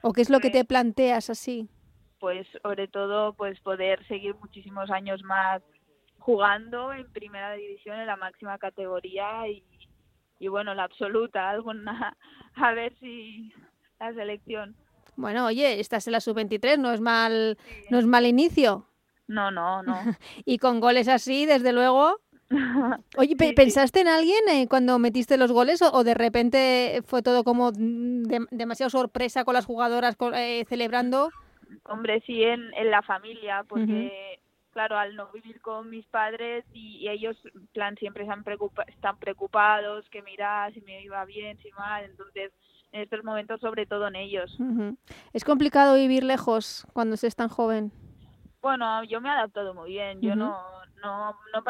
¿O 0.01 0.11
qué 0.11 0.21
es 0.21 0.29
lo 0.29 0.39
que 0.39 0.49
te 0.49 0.65
planteas 0.65 1.29
así? 1.29 1.69
Pues 2.19 2.47
sobre 2.61 2.87
todo 2.87 3.33
pues 3.33 3.59
poder 3.61 4.05
seguir 4.07 4.35
muchísimos 4.35 4.89
años 4.89 5.21
más 5.23 5.61
jugando 6.23 6.93
en 6.93 7.11
primera 7.11 7.51
división 7.51 7.99
en 7.99 8.07
la 8.07 8.15
máxima 8.15 8.57
categoría 8.57 9.45
y, 9.49 9.61
y 10.39 10.47
bueno, 10.47 10.73
la 10.73 10.85
absoluta, 10.85 11.49
alguna, 11.49 12.15
a 12.55 12.71
ver 12.71 12.93
si 13.01 13.51
la 13.99 14.13
selección. 14.13 14.73
Bueno, 15.17 15.45
oye, 15.47 15.81
estás 15.81 16.07
en 16.07 16.13
la 16.13 16.21
sub-23, 16.21 16.77
no 16.77 16.93
es 16.93 17.01
mal, 17.01 17.57
no 17.89 17.99
es 17.99 18.05
mal 18.05 18.25
inicio. 18.25 18.87
No, 19.27 19.51
no, 19.51 19.83
no. 19.83 19.95
y 20.45 20.59
con 20.59 20.79
goles 20.79 21.09
así, 21.09 21.45
desde 21.45 21.73
luego. 21.73 22.17
Oye, 23.17 23.35
¿pensaste 23.35 24.01
en 24.01 24.07
alguien 24.07 24.47
eh, 24.47 24.67
cuando 24.69 24.99
metiste 24.99 25.37
los 25.37 25.51
goles 25.51 25.81
o, 25.81 26.03
de 26.03 26.13
repente 26.13 27.01
fue 27.03 27.23
todo 27.23 27.43
como 27.43 27.71
demasiado 27.73 28.91
sorpresa 28.91 29.43
con 29.43 29.55
las 29.55 29.65
jugadoras 29.65 30.15
eh, 30.35 30.63
celebrando? 30.69 31.31
Hombre, 31.85 32.21
sí, 32.27 32.43
en, 32.43 32.71
en 32.75 32.91
la 32.91 33.01
familia, 33.01 33.65
porque 33.67 34.39
claro, 34.73 34.97
al 34.97 35.15
no 35.15 35.31
vivir 35.31 35.61
con 35.61 35.89
mis 35.89 36.05
padres 36.07 36.65
y, 36.73 37.07
ellos, 37.07 37.37
en 37.53 37.67
plan, 37.67 37.95
siempre 37.97 38.23
están, 38.23 38.43
están 38.87 39.17
preocupados, 39.17 40.09
que 40.09 40.21
mira 40.21 40.69
si 40.73 40.81
me 40.81 41.01
iba 41.01 41.23
bien, 41.25 41.57
si 41.59 41.71
mal, 41.71 42.03
entonces 42.03 42.51
en 42.91 43.01
estos 43.01 43.23
momentos 43.23 43.59
sobre 43.59 43.85
todo 43.85 44.07
en 44.07 44.15
ellos. 44.15 44.55
¿Es 45.33 45.43
complicado 45.43 45.95
vivir 45.95 46.23
lejos 46.23 46.85
cuando 46.93 47.17
se 47.17 47.27
es 47.27 47.35
tan 47.35 47.49
joven? 47.49 47.91
Bueno, 48.61 49.03
yo 49.03 49.19
me 49.19 49.27
he 49.27 49.31
adaptado 49.31 49.73
muy 49.73 49.91
bien, 49.91 50.21
yo 50.21 50.35
no, 50.35 50.57
no, 51.03 51.33
no, 51.53 51.63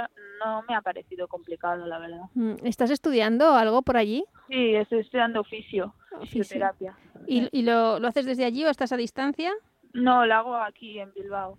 no, 0.45 0.61
me 0.67 0.75
ha 0.75 0.81
parecido 0.81 1.27
complicado, 1.27 1.87
la 1.87 1.97
verdad. 1.97 2.25
Mm, 2.35 2.55
¿Estás 2.63 2.91
estudiando 2.91 3.55
algo 3.55 3.81
por 3.81 3.97
allí? 3.97 4.25
Sí, 4.47 4.75
estoy 4.75 4.99
estudiando 4.99 5.41
oficio, 5.41 5.95
fisioterapia. 6.29 6.95
¿Y, 7.25 7.47
¿Y 7.51 7.63
lo, 7.63 7.99
lo 7.99 8.07
haces 8.07 8.27
desde 8.27 8.45
allí 8.45 8.63
o 8.63 8.69
estás 8.69 8.91
a 8.91 8.97
distancia? 8.97 9.51
No, 9.93 10.25
lo 10.25 10.33
hago 10.33 10.55
aquí 10.55 10.99
en 10.99 11.13
Bilbao. 11.13 11.55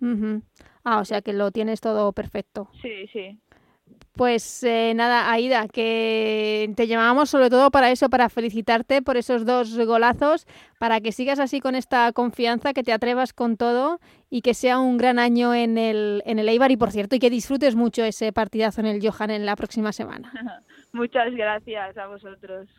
Ah, 0.83 0.99
o 0.99 1.05
sea 1.05 1.21
que 1.21 1.33
lo 1.33 1.51
tienes 1.51 1.81
todo 1.81 2.11
perfecto. 2.11 2.69
Sí, 2.81 3.07
sí. 3.11 3.39
Pues 4.13 4.63
eh, 4.63 4.93
nada, 4.95 5.29
Aida, 5.29 5.67
que 5.67 6.71
te 6.75 6.87
llamábamos 6.87 7.29
sobre 7.29 7.49
todo 7.49 7.69
para 7.69 7.91
eso, 7.91 8.09
para 8.09 8.29
felicitarte 8.29 9.01
por 9.01 9.17
esos 9.17 9.45
dos 9.45 9.77
golazos, 9.77 10.47
para 10.79 11.01
que 11.01 11.11
sigas 11.11 11.39
así 11.39 11.59
con 11.59 11.75
esta 11.75 12.11
confianza, 12.13 12.73
que 12.73 12.83
te 12.83 12.93
atrevas 12.93 13.33
con 13.33 13.57
todo 13.57 13.99
y 14.29 14.41
que 14.41 14.53
sea 14.53 14.79
un 14.79 14.97
gran 14.97 15.19
año 15.19 15.53
en 15.53 15.77
el, 15.77 16.23
en 16.25 16.39
el 16.39 16.47
Eibar 16.47 16.71
y 16.71 16.77
por 16.77 16.91
cierto, 16.91 17.17
y 17.17 17.19
que 17.19 17.29
disfrutes 17.29 17.75
mucho 17.75 18.05
ese 18.05 18.31
partidazo 18.31 18.79
en 18.81 18.87
el 18.87 19.05
Johan 19.05 19.31
en 19.31 19.45
la 19.45 19.57
próxima 19.57 19.91
semana. 19.91 20.31
Muchas 20.93 21.33
gracias 21.33 21.97
a 21.97 22.07
vosotros. 22.07 22.69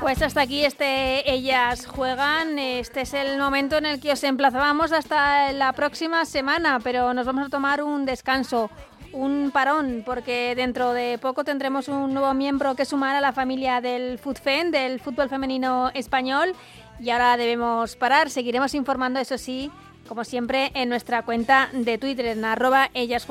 Pues 0.00 0.22
hasta 0.22 0.42
aquí 0.42 0.64
este 0.64 1.30
Ellas 1.32 1.86
Juegan. 1.86 2.58
Este 2.58 3.00
es 3.00 3.12
el 3.14 3.38
momento 3.38 3.76
en 3.76 3.86
el 3.86 4.00
que 4.00 4.12
os 4.12 4.22
emplazábamos 4.22 4.92
hasta 4.92 5.52
la 5.52 5.72
próxima 5.72 6.24
semana, 6.24 6.78
pero 6.82 7.12
nos 7.12 7.26
vamos 7.26 7.46
a 7.46 7.50
tomar 7.50 7.82
un 7.82 8.06
descanso, 8.06 8.70
un 9.12 9.50
parón, 9.52 10.02
porque 10.06 10.54
dentro 10.54 10.92
de 10.92 11.18
poco 11.18 11.42
tendremos 11.42 11.88
un 11.88 12.14
nuevo 12.14 12.32
miembro 12.34 12.76
que 12.76 12.84
sumar 12.84 13.16
a 13.16 13.20
la 13.20 13.32
familia 13.32 13.80
del 13.80 14.18
FUTFEN, 14.18 14.70
del 14.70 15.00
fútbol 15.00 15.28
femenino 15.28 15.90
español, 15.94 16.54
y 17.00 17.10
ahora 17.10 17.36
debemos 17.36 17.96
parar. 17.96 18.30
Seguiremos 18.30 18.74
informando, 18.74 19.18
eso 19.18 19.38
sí, 19.38 19.70
como 20.06 20.24
siempre, 20.24 20.70
en 20.74 20.88
nuestra 20.88 21.22
cuenta 21.22 21.68
de 21.72 21.98
Twitter, 21.98 22.26
en 22.26 22.44
arroba 22.44 22.90
ellas. 22.94 23.26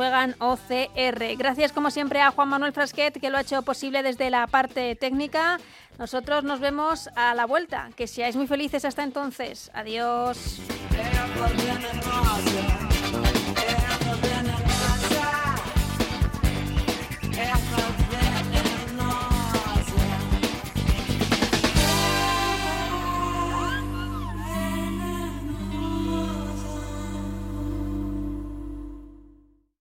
Gracias, 1.37 1.71
como 1.71 1.91
siempre, 1.91 2.21
a 2.21 2.31
Juan 2.31 2.49
Manuel 2.49 2.73
Frasquet, 2.73 3.19
que 3.19 3.29
lo 3.29 3.37
ha 3.37 3.41
hecho 3.41 3.61
posible 3.61 4.03
desde 4.03 4.29
la 4.29 4.47
parte 4.47 4.95
técnica. 4.95 5.59
Nosotros 5.97 6.43
nos 6.43 6.59
vemos 6.59 7.09
a 7.15 7.33
la 7.35 7.45
vuelta. 7.45 7.89
Que 7.95 8.07
seáis 8.07 8.35
muy 8.35 8.47
felices 8.47 8.83
hasta 8.85 9.03
entonces. 9.03 9.71
Adiós. 9.73 10.59